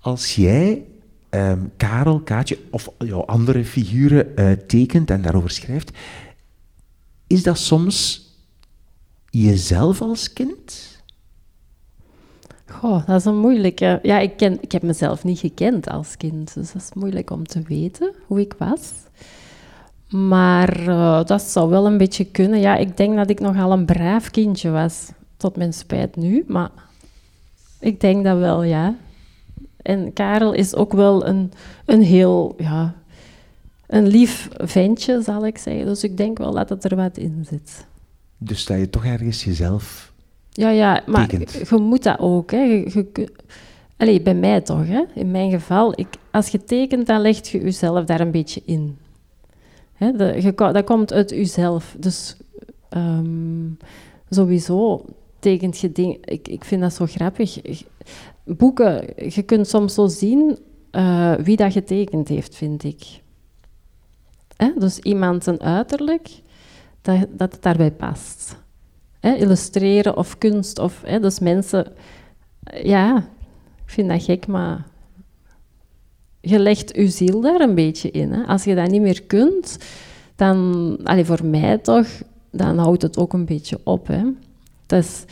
Als 0.02 0.34
jij 0.34 0.82
ehm, 1.30 1.60
Karel, 1.76 2.20
Kaatje 2.20 2.58
of 2.70 2.88
jouw 2.98 3.24
andere 3.24 3.64
figuren 3.64 4.36
eh, 4.36 4.52
tekent 4.52 5.10
en 5.10 5.22
daarover 5.22 5.50
schrijft, 5.50 5.90
is 7.26 7.42
dat 7.42 7.58
soms 7.58 8.28
jezelf 9.30 10.00
als 10.00 10.32
kind? 10.32 10.98
Goh, 12.66 13.06
dat 13.06 13.18
is 13.20 13.24
een 13.24 13.38
moeilijke. 13.38 13.98
Ja, 14.02 14.18
ik, 14.18 14.36
ken, 14.36 14.58
ik 14.60 14.72
heb 14.72 14.82
mezelf 14.82 15.24
niet 15.24 15.38
gekend 15.38 15.88
als 15.88 16.16
kind, 16.16 16.54
dus 16.54 16.72
dat 16.72 16.82
is 16.82 16.90
moeilijk 16.94 17.30
om 17.30 17.46
te 17.46 17.62
weten 17.62 18.14
hoe 18.26 18.40
ik 18.40 18.54
was. 18.58 18.92
Maar 20.08 20.88
eh, 20.88 21.24
dat 21.24 21.42
zou 21.42 21.70
wel 21.70 21.86
een 21.86 21.98
beetje 21.98 22.24
kunnen. 22.24 22.60
Ja, 22.60 22.76
ik 22.76 22.96
denk 22.96 23.16
dat 23.16 23.30
ik 23.30 23.40
nogal 23.40 23.72
een 23.72 23.84
braaf 23.84 24.30
kindje 24.30 24.70
was, 24.70 25.08
tot 25.36 25.56
mijn 25.56 25.72
spijt 25.72 26.16
nu, 26.16 26.44
maar 26.46 26.70
ik 27.80 28.00
denk 28.00 28.24
dat 28.24 28.38
wel, 28.38 28.62
ja. 28.62 28.94
En 29.82 30.12
Karel 30.12 30.52
is 30.52 30.74
ook 30.74 30.92
wel 30.92 31.26
een, 31.26 31.52
een 31.86 32.02
heel, 32.02 32.54
ja, 32.58 32.94
een 33.86 34.06
lief 34.06 34.48
ventje, 34.56 35.22
zal 35.22 35.46
ik 35.46 35.58
zeggen. 35.58 35.84
Dus 35.86 36.04
ik 36.04 36.16
denk 36.16 36.38
wel 36.38 36.52
dat 36.52 36.68
het 36.68 36.84
er 36.84 36.96
wat 36.96 37.16
in 37.16 37.44
zit. 37.48 37.86
Dus 38.38 38.66
dat 38.66 38.78
je 38.78 38.90
toch 38.90 39.04
ergens 39.04 39.44
jezelf... 39.44 40.12
Ja, 40.52 40.70
ja, 40.70 41.02
maar 41.06 41.28
Tekent. 41.28 41.68
je 41.68 41.76
moet 41.76 42.02
dat 42.02 42.18
ook. 42.18 42.50
Hè. 42.50 42.58
Je, 42.62 42.90
je 42.94 43.04
kun- 43.04 43.30
Allee, 43.96 44.20
bij 44.22 44.34
mij 44.34 44.60
toch. 44.60 44.86
Hè. 44.86 45.02
In 45.14 45.30
mijn 45.30 45.50
geval, 45.50 45.92
ik, 46.00 46.06
als 46.30 46.48
je 46.48 46.64
tekent, 46.64 47.06
dan 47.06 47.20
leg 47.20 47.48
je 47.50 47.60
jezelf 47.60 48.04
daar 48.04 48.20
een 48.20 48.30
beetje 48.30 48.62
in. 48.64 48.98
Hè, 49.94 50.12
de, 50.12 50.42
je, 50.42 50.52
ko- 50.52 50.72
dat 50.72 50.84
komt 50.84 51.12
uit 51.12 51.30
jezelf. 51.30 51.94
Dus 51.98 52.36
ehm, 52.88 53.68
sowieso 54.30 55.04
tekent. 55.40 55.82
Ik, 55.82 56.48
ik 56.48 56.64
vind 56.64 56.80
dat 56.80 56.94
zo 56.94 57.06
grappig. 57.06 57.60
Boeken, 58.44 59.04
je 59.34 59.42
kunt 59.42 59.68
soms 59.68 59.94
zo 59.94 60.06
zien 60.06 60.58
eh, 60.90 61.34
wie 61.34 61.56
dat 61.56 61.72
getekend 61.72 62.28
heeft, 62.28 62.56
vind 62.56 62.84
ik. 62.84 63.20
Hè? 64.56 64.72
Dus 64.78 64.98
iemand 64.98 65.44
zijn 65.44 65.60
uiterlijk, 65.60 66.28
dat, 67.02 67.26
dat 67.30 67.52
het 67.52 67.62
daarbij 67.62 67.90
past 67.90 68.56
hè, 69.20 69.34
illustreren 69.34 70.16
of 70.16 70.38
kunst. 70.38 70.78
Of, 70.78 71.02
hè, 71.04 71.20
dus 71.20 71.38
mensen, 71.38 71.92
ja, 72.82 73.16
ik 73.84 73.90
vind 73.90 74.08
dat 74.08 74.22
gek, 74.22 74.46
maar 74.46 74.86
je 76.40 76.58
legt 76.58 76.96
je 76.96 77.08
ziel 77.08 77.40
daar 77.40 77.60
een 77.60 77.74
beetje 77.74 78.10
in. 78.10 78.32
Hè. 78.32 78.42
Als 78.46 78.64
je 78.64 78.74
dat 78.74 78.90
niet 78.90 79.02
meer 79.02 79.22
kunt, 79.22 79.78
dan, 80.36 80.98
voor 81.22 81.44
mij 81.44 81.78
toch, 81.78 82.06
dan 82.50 82.78
houdt 82.78 83.02
het 83.02 83.18
ook 83.18 83.32
een 83.32 83.44
beetje 83.44 83.80
op. 83.84 84.06
Hè. 84.06 84.22
Dat, 84.90 85.04
is, 85.04 85.24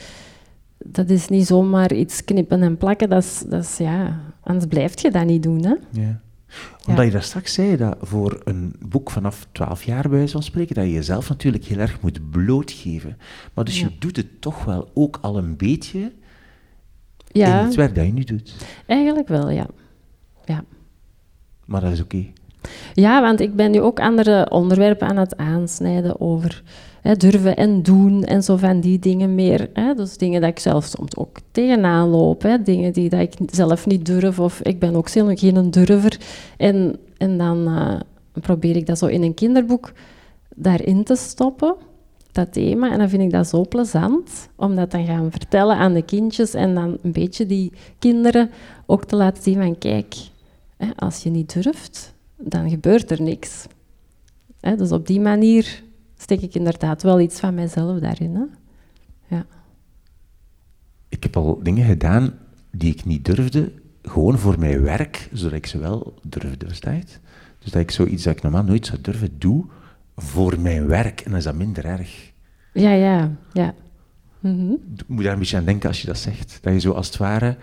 dat 0.79 1.11
is 1.11 1.29
niet 1.29 1.47
zomaar 1.47 1.93
iets 1.93 2.25
knippen 2.25 2.63
en 2.63 2.77
plakken, 2.77 3.09
dat 3.09 3.23
is, 3.23 3.45
dat 3.49 3.63
is, 3.65 3.77
ja, 3.77 4.21
anders 4.43 4.67
blijf 4.67 5.01
je 5.03 5.11
dat 5.11 5.25
niet 5.27 5.43
doen. 5.43 5.65
Hè. 5.65 5.75
Ja. 6.01 6.21
Omdat 6.89 7.05
je 7.05 7.11
daar 7.11 7.23
straks 7.23 7.55
zei 7.55 7.77
dat 7.77 7.97
voor 8.01 8.41
een 8.45 8.75
boek 8.87 9.11
vanaf 9.11 9.47
12 9.53 9.83
jaar, 9.85 10.03
bij 10.03 10.11
wijze 10.19 10.33
van 10.33 10.43
spreken, 10.43 10.75
dat 10.75 10.85
je 10.85 10.93
jezelf 10.93 11.29
natuurlijk 11.29 11.65
heel 11.65 11.79
erg 11.79 12.01
moet 12.01 12.31
blootgeven. 12.31 13.17
Maar 13.55 13.65
dus 13.65 13.81
Ja. 13.81 13.87
je 13.87 13.99
doet 13.99 14.17
het 14.17 14.41
toch 14.41 14.65
wel 14.65 14.91
ook 14.95 15.19
al 15.23 15.39
een 15.39 15.57
beetje 15.57 15.99
in 16.01 16.13
Ja, 17.41 17.65
het 17.65 17.75
werk 17.75 17.95
dat 17.95 18.07
je 18.07 18.13
nu 18.13 18.25
doet. 18.25 18.55
eigenlijk 18.87 19.29
wel, 19.29 19.51
ja. 19.51 19.67
ja. 20.45 20.65
Maar 21.65 21.81
dat 21.81 21.93
is 21.93 22.01
oké. 22.01 22.27
Ja, 22.95 23.21
want 23.21 23.41
ik 23.41 23.57
ben 23.57 23.71
nu 23.71 23.81
ook 23.81 24.01
andere 24.01 24.51
onderwerpen 24.51 25.09
aan 25.09 25.17
het 25.17 25.37
aansnijden 25.37 26.21
over 26.21 26.63
hè, 27.03 27.17
durven 27.17 27.57
en 27.57 27.83
doen 27.83 28.25
en 28.25 28.43
zo 28.43 28.57
van 28.57 28.81
die 28.81 28.99
dingen 28.99 29.35
meer. 29.35 29.71
Hè. 29.73 29.95
Dus 29.95 30.17
dingen 30.17 30.41
dat 30.41 30.51
ik 30.51 30.59
zelf 30.59 30.85
soms 30.85 31.17
ook 31.17 31.39
tegenaan 31.51 32.09
loop. 32.09 32.43
Hè. 32.43 32.63
Dingen 32.63 32.93
die 32.93 33.09
dat 33.09 33.21
ik 33.21 33.35
zelf 33.47 33.87
niet 33.87 34.07
durf 34.07 34.39
of 34.39 34.61
ik 34.61 34.79
ben 34.79 34.97
ook 34.97 35.09
zelf 35.09 35.41
geen 35.41 35.71
durver. 35.71 36.21
En, 36.57 36.99
en 37.17 37.39
dan 37.39 37.67
eh, 37.67 38.01
probeer 38.41 38.77
ik 38.77 38.87
dat 38.87 38.99
zo 38.99 39.07
in 39.07 39.23
een 39.23 39.35
kinderboek 39.35 39.93
daarin 40.55 41.05
te 41.05 41.17
stoppen, 41.17 41.75
dat 42.33 42.53
thema. 42.53 42.91
En 42.91 42.99
dan 42.99 43.09
vind 43.09 43.23
ik 43.23 43.31
dat 43.31 43.49
zo 43.49 43.65
plezant, 43.69 44.49
om 44.57 44.77
dat 44.77 44.91
dan 44.91 45.07
gaan 45.07 45.31
vertellen 45.31 45.77
aan 45.77 45.95
de 45.95 46.03
kindjes 46.03 46.55
en 46.55 46.75
dan 46.75 46.99
een 47.03 47.13
beetje 47.13 47.47
die 47.47 47.73
kinderen 47.99 48.51
ook 48.87 49.05
te 49.05 49.17
laten 49.17 49.43
zien 49.43 49.63
van 49.63 49.79
kijk, 49.79 50.15
hè, 50.77 50.87
als 50.97 51.23
je 51.23 51.31
niet 51.31 51.55
durft, 51.55 52.15
dan 52.37 52.71
gebeurt 52.71 53.11
er 53.11 53.23
niks. 53.23 53.67
Dus 54.77 54.93
op 54.93 55.07
die 55.07 55.21
manier 55.21 55.83
steek 56.19 56.41
ik 56.41 56.55
inderdaad 56.55 57.03
wel 57.03 57.21
iets 57.21 57.41
van 57.41 57.55
mijzelf 57.55 57.99
daarin. 57.99 58.35
Hè. 58.35 58.45
Ja. 59.37 59.47
Ik 61.09 61.23
heb 61.23 61.37
al 61.37 61.61
dingen 61.63 61.87
gedaan 61.87 62.35
die 62.71 62.93
ik 62.93 63.05
niet 63.05 63.25
durfde, 63.25 63.73
gewoon 64.03 64.39
voor 64.39 64.59
mijn 64.59 64.83
werk, 64.83 65.29
zodat 65.33 65.57
ik 65.57 65.67
ze 65.67 65.79
wel 65.79 66.15
durfde, 66.23 66.67
versta 66.67 66.91
je 66.91 66.99
het? 66.99 67.21
Dus 67.59 67.73
dat 67.73 67.83
ik 67.83 67.91
zoiets 67.91 68.23
dat 68.23 68.37
ik 68.37 68.43
normaal 68.43 68.65
nooit 68.65 68.87
zou 68.87 69.01
durven, 69.01 69.39
doe 69.39 69.65
voor 70.17 70.61
mijn 70.61 70.87
werk. 70.87 71.21
En 71.21 71.31
dan 71.31 71.39
is 71.39 71.45
dat 71.45 71.55
minder 71.55 71.85
erg. 71.85 72.33
ja, 72.73 72.93
ja, 72.93 73.31
ja. 73.53 73.75
Mhm. 74.41 74.71
Je 74.71 75.05
moet 75.07 75.25
daar 75.25 75.33
een 75.33 75.39
beetje 75.39 75.57
aan 75.57 75.65
denken 75.65 75.89
als 75.89 76.01
je 76.01 76.07
dat 76.07 76.19
zegt. 76.19 76.59
Dat 76.63 76.73
je 76.73 76.81
zo 76.81 76.93
als 76.93 77.07
het 77.07 77.17
ware 77.17 77.57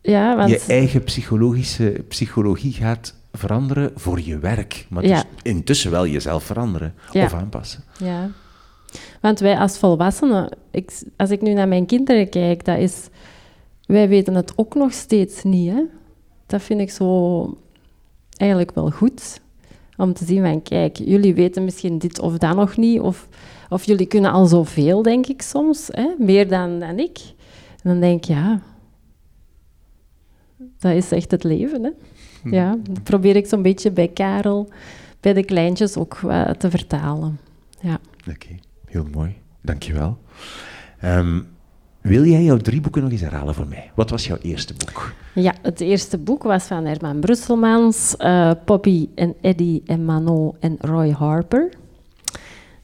Ja, 0.00 0.36
want... 0.36 0.50
je 0.50 0.64
eigen 0.66 1.04
psychologische 1.04 2.04
psychologie 2.08 2.72
gaat 2.72 3.14
veranderen 3.32 3.90
voor 3.94 4.20
je 4.20 4.38
werk. 4.38 4.86
Maar 4.90 5.02
dus 5.02 5.10
Ja. 5.10 5.24
intussen 5.42 5.90
wel 5.90 6.06
jezelf 6.06 6.44
veranderen 6.44 6.94
Ja. 7.12 7.24
of 7.24 7.34
aanpassen. 7.34 7.84
Ja. 7.98 8.30
Want 9.20 9.38
wij 9.40 9.58
als 9.58 9.78
volwassenen, 9.78 10.56
ik, 10.70 11.02
als 11.16 11.30
ik 11.30 11.40
nu 11.40 11.52
naar 11.52 11.68
mijn 11.68 11.86
kinderen 11.86 12.28
kijk, 12.28 12.64
dat 12.64 12.78
is, 12.78 13.08
wij 13.86 14.08
weten 14.08 14.34
het 14.34 14.52
ook 14.56 14.74
nog 14.74 14.92
steeds 14.92 15.42
niet. 15.42 15.72
Hè? 15.72 15.82
Dat 16.46 16.62
vind 16.62 16.80
ik 16.80 16.90
zo 16.90 17.58
eigenlijk 18.36 18.74
wel 18.74 18.90
goed. 18.90 19.40
Om 19.96 20.12
te 20.12 20.24
zien 20.24 20.42
van, 20.42 20.62
kijk, 20.62 20.96
jullie 20.96 21.34
weten 21.34 21.64
misschien 21.64 21.98
dit 21.98 22.20
of 22.20 22.38
dat 22.38 22.56
nog 22.56 22.76
niet. 22.76 23.00
Of, 23.00 23.28
of 23.68 23.84
jullie 23.84 24.06
kunnen 24.06 24.32
al 24.32 24.46
zoveel, 24.46 25.02
denk 25.02 25.26
ik 25.26 25.42
soms. 25.42 25.88
Hè? 25.92 26.08
Meer 26.18 26.48
dan, 26.48 26.78
dan 26.78 26.98
ik. 26.98 27.18
En 27.82 27.90
dan 27.90 28.00
denk 28.00 28.18
ik, 28.24 28.24
ja, 28.24 28.60
dat 30.78 30.92
is 30.92 31.12
echt 31.12 31.30
het 31.30 31.44
leven. 31.44 31.84
Hè? 31.84 31.90
Ja, 32.44 32.76
dat 32.90 33.02
probeer 33.02 33.36
ik 33.36 33.46
zo'n 33.46 33.62
beetje 33.62 33.90
bij 33.90 34.08
Karel, 34.08 34.68
bij 35.20 35.32
de 35.32 35.44
kleintjes 35.44 35.96
ook 35.96 36.18
eh, 36.28 36.50
te 36.50 36.70
vertalen. 36.70 37.38
Ja. 37.80 37.98
Oké, 38.30 38.48
heel 38.86 39.06
mooi. 39.12 39.36
Dankjewel. 39.60 40.18
Ehm 41.00 41.38
wil 42.00 42.24
jij 42.24 42.42
jouw 42.42 42.56
drie 42.56 42.80
boeken 42.80 43.02
nog 43.02 43.10
eens 43.10 43.20
herhalen 43.20 43.54
voor 43.54 43.66
mij? 43.66 43.90
Wat 43.94 44.10
was 44.10 44.26
jouw 44.26 44.36
eerste 44.42 44.74
boek? 44.74 45.12
Ja, 45.34 45.54
het 45.62 45.80
eerste 45.80 46.18
boek 46.18 46.42
was 46.42 46.64
van 46.64 46.84
Herman 46.84 47.20
Brusselmans, 47.20 48.16
eh, 48.16 48.50
Poppy 48.64 49.08
en 49.14 49.34
Eddie 49.40 49.82
en 49.86 50.04
Manon 50.04 50.56
en 50.60 50.76
Roy 50.80 51.10
Harper. 51.10 51.68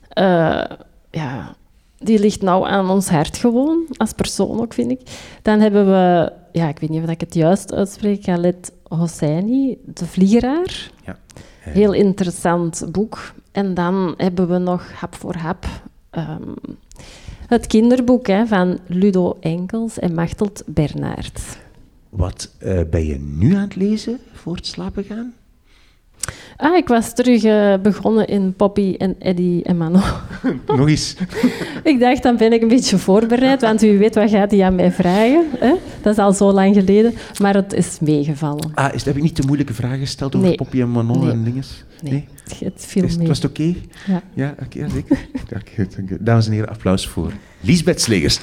Eh, 0.08 0.64
ja, 1.10 1.56
die 1.98 2.18
ligt 2.18 2.42
nou 2.42 2.66
aan 2.66 2.90
ons 2.90 3.08
hart 3.08 3.36
gewoon, 3.36 3.86
als 3.96 4.12
persoon 4.12 4.60
ook, 4.60 4.74
vind 4.74 4.90
ik. 4.90 5.00
Dan 5.42 5.60
hebben 5.60 5.86
we, 5.86 6.32
ja, 6.56 6.68
ik 6.68 6.78
weet 6.78 6.90
niet 6.90 7.02
of 7.02 7.10
ik 7.10 7.20
het 7.20 7.34
juist 7.34 7.72
uitspreek, 7.72 8.22
Khaled 8.22 8.72
Hosseini, 8.82 9.78
De 9.84 10.06
Vliegeraar. 10.06 10.90
Ja. 11.04 11.18
Heel 11.60 11.92
interessant 11.92 12.84
boek. 12.92 13.32
En 13.52 13.74
dan 13.74 14.14
hebben 14.16 14.48
we 14.48 14.58
nog 14.58 14.92
Hap 14.92 15.14
voor 15.14 15.34
Hap. 15.34 15.66
ehm, 16.10 16.54
het 17.46 17.66
kinderboek 17.66 18.26
hè, 18.26 18.46
van 18.46 18.78
Ludo 18.86 19.36
Enkels 19.40 19.98
en 19.98 20.14
Machteld 20.14 20.62
Bernaert. 20.66 21.58
Wat 22.08 22.54
eh, 22.58 22.80
ben 22.90 23.04
je 23.04 23.18
nu 23.18 23.54
aan 23.54 23.60
het 23.60 23.76
lezen 23.76 24.18
voor 24.32 24.56
het 24.56 24.66
slapen 24.66 25.04
gaan? 25.04 25.34
Ah, 26.56 26.76
ik 26.76 26.88
was 26.88 27.14
terug 27.14 27.44
uh, 27.44 27.74
begonnen 27.82 28.26
in 28.26 28.54
Poppy 28.56 28.94
en 28.98 29.16
Eddie 29.18 29.62
en 29.62 29.76
Mano. 29.76 30.00
Nog 30.76 30.88
eens. 30.88 31.16
ik 31.82 32.00
dacht, 32.00 32.22
dan 32.22 32.36
ben 32.36 32.52
ik 32.52 32.62
een 32.62 32.68
beetje 32.68 32.98
voorbereid, 32.98 33.60
want 33.60 33.82
u 33.82 33.98
weet 33.98 34.14
wat 34.14 34.30
gaat 34.30 34.50
hij 34.50 34.64
aan 34.64 34.74
mij 34.74 34.92
vragen. 34.92 35.44
Hè? 35.58 35.74
Dat 36.02 36.12
is 36.12 36.18
al 36.18 36.32
zo 36.32 36.52
lang 36.52 36.74
geleden, 36.74 37.14
maar 37.40 37.54
het 37.54 37.72
is 37.72 37.98
meegevallen. 38.00 38.70
Ah, 38.74 38.94
is, 38.94 39.04
heb 39.04 39.16
ik 39.16 39.22
niet 39.22 39.34
te 39.34 39.42
moeilijke 39.46 39.74
vragen 39.74 39.98
gesteld 39.98 40.34
over 40.34 40.48
nee. 40.48 40.56
Poppy 40.56 40.80
en 40.80 40.90
Manon 40.90 41.20
nee. 41.20 41.30
en 41.30 41.44
dingen? 41.44 41.64
Nee, 42.02 42.12
nee, 42.12 42.26
het 42.58 42.84
viel 42.86 43.04
is, 43.04 43.16
mee. 43.16 43.26
Was 43.26 43.42
het 43.42 43.50
oké? 43.50 43.74
Ja. 44.06 44.22
Ja, 44.34 44.54
oké, 44.62 44.76
okay, 44.76 44.90
zeker. 44.90 45.18
ja, 46.08 46.16
Dames 46.20 46.46
en 46.46 46.52
heren, 46.52 46.68
applaus 46.68 47.06
voor 47.06 47.32
Liesbeth 47.60 48.00
Slegers. 48.00 48.40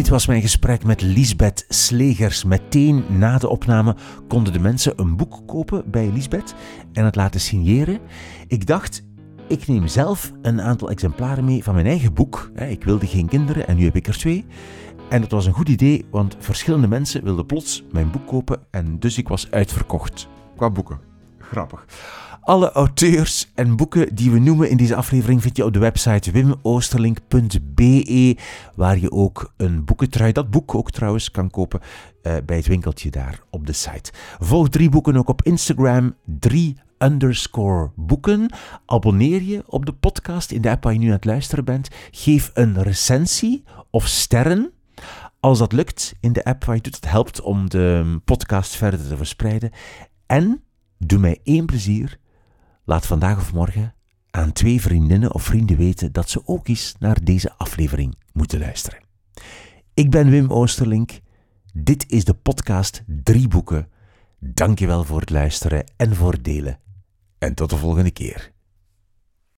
Dit 0.00 0.08
was 0.08 0.26
mijn 0.26 0.40
gesprek 0.40 0.84
met 0.84 1.02
Lisbeth 1.02 1.64
Slegers. 1.68 2.44
Meteen 2.44 3.04
na 3.08 3.38
de 3.38 3.48
opname 3.48 3.96
konden 4.28 4.52
de 4.52 4.58
mensen 4.58 4.92
een 4.96 5.16
boek 5.16 5.42
kopen 5.46 5.90
bij 5.90 6.12
Lisbeth 6.12 6.54
en 6.92 7.04
het 7.04 7.16
laten 7.16 7.40
signeren. 7.40 7.98
Ik 8.46 8.66
dacht, 8.66 9.02
ik 9.48 9.66
neem 9.66 9.86
zelf 9.86 10.32
een 10.42 10.60
aantal 10.60 10.90
exemplaren 10.90 11.44
mee 11.44 11.64
van 11.64 11.74
mijn 11.74 11.86
eigen 11.86 12.14
boek. 12.14 12.50
Ik 12.54 12.84
wilde 12.84 13.06
geen 13.06 13.28
kinderen 13.28 13.66
en 13.66 13.76
nu 13.76 13.84
heb 13.84 13.96
ik 13.96 14.06
er 14.06 14.18
twee. 14.18 14.44
En 15.08 15.20
dat 15.20 15.30
was 15.30 15.46
een 15.46 15.52
goed 15.52 15.68
idee, 15.68 16.06
want 16.10 16.36
verschillende 16.38 16.88
mensen 16.88 17.24
wilden 17.24 17.46
plots 17.46 17.84
mijn 17.92 18.10
boek 18.10 18.26
kopen 18.26 18.60
en 18.70 18.98
dus 18.98 19.18
ik 19.18 19.28
was 19.28 19.50
uitverkocht. 19.50 20.28
Qua 20.56 20.70
boeken. 20.70 21.00
Grappig. 21.38 21.84
Alle 22.50 22.72
auteurs 22.72 23.50
en 23.54 23.76
boeken 23.76 24.14
die 24.14 24.30
we 24.30 24.38
noemen 24.38 24.70
in 24.70 24.76
deze 24.76 24.94
aflevering 24.94 25.42
vind 25.42 25.56
je 25.56 25.64
op 25.64 25.72
de 25.72 25.78
website 25.78 26.30
wimoosterlink.be, 26.30 28.36
waar 28.74 28.98
je 28.98 29.10
ook 29.10 29.52
een 29.56 29.84
boekentrui, 29.84 30.32
dat 30.32 30.50
boek 30.50 30.74
ook 30.74 30.90
trouwens, 30.90 31.30
kan 31.30 31.50
kopen 31.50 31.80
uh, 32.22 32.36
bij 32.46 32.56
het 32.56 32.66
winkeltje 32.66 33.10
daar 33.10 33.40
op 33.50 33.66
de 33.66 33.72
site. 33.72 34.12
Volg 34.38 34.68
drie 34.68 34.88
boeken 34.88 35.16
ook 35.16 35.28
op 35.28 35.42
Instagram, 35.42 36.14
drie 36.24 36.76
underscore 36.98 37.90
boeken. 37.96 38.52
Abonneer 38.86 39.42
je 39.42 39.62
op 39.66 39.86
de 39.86 39.92
podcast 39.92 40.50
in 40.50 40.62
de 40.62 40.70
app 40.70 40.84
waar 40.84 40.92
je 40.92 40.98
nu 40.98 41.06
aan 41.06 41.12
het 41.12 41.24
luisteren 41.24 41.64
bent. 41.64 41.88
Geef 42.10 42.50
een 42.54 42.82
recensie 42.82 43.64
of 43.90 44.06
sterren. 44.06 44.72
Als 45.40 45.58
dat 45.58 45.72
lukt 45.72 46.14
in 46.20 46.32
de 46.32 46.44
app 46.44 46.64
waar 46.64 46.76
je 46.76 46.82
doet, 46.82 46.94
het 46.94 47.10
helpt 47.10 47.40
om 47.40 47.70
de 47.70 48.18
podcast 48.24 48.76
verder 48.76 49.08
te 49.08 49.16
verspreiden. 49.16 49.70
En 50.26 50.62
doe 50.98 51.18
mij 51.18 51.38
één 51.44 51.66
plezier. 51.66 52.19
Laat 52.84 53.06
vandaag 53.06 53.38
of 53.38 53.52
morgen 53.52 53.94
aan 54.30 54.52
twee 54.52 54.80
vriendinnen 54.80 55.34
of 55.34 55.42
vrienden 55.42 55.76
weten 55.76 56.12
dat 56.12 56.30
ze 56.30 56.42
ook 56.44 56.68
eens 56.68 56.94
naar 56.98 57.24
deze 57.24 57.52
aflevering 57.56 58.14
moeten 58.32 58.58
luisteren. 58.58 58.98
Ik 59.94 60.10
ben 60.10 60.30
Wim 60.30 60.50
Oosterlink. 60.50 61.20
Dit 61.72 62.04
is 62.08 62.24
de 62.24 62.34
podcast 62.34 63.02
Drie 63.06 63.48
Boeken. 63.48 63.88
Dankjewel 64.38 65.04
voor 65.04 65.20
het 65.20 65.30
luisteren 65.30 65.84
en 65.96 66.16
voor 66.16 66.32
het 66.32 66.44
delen. 66.44 66.78
En 67.38 67.54
tot 67.54 67.70
de 67.70 67.76
volgende 67.76 68.10
keer. 68.10 68.52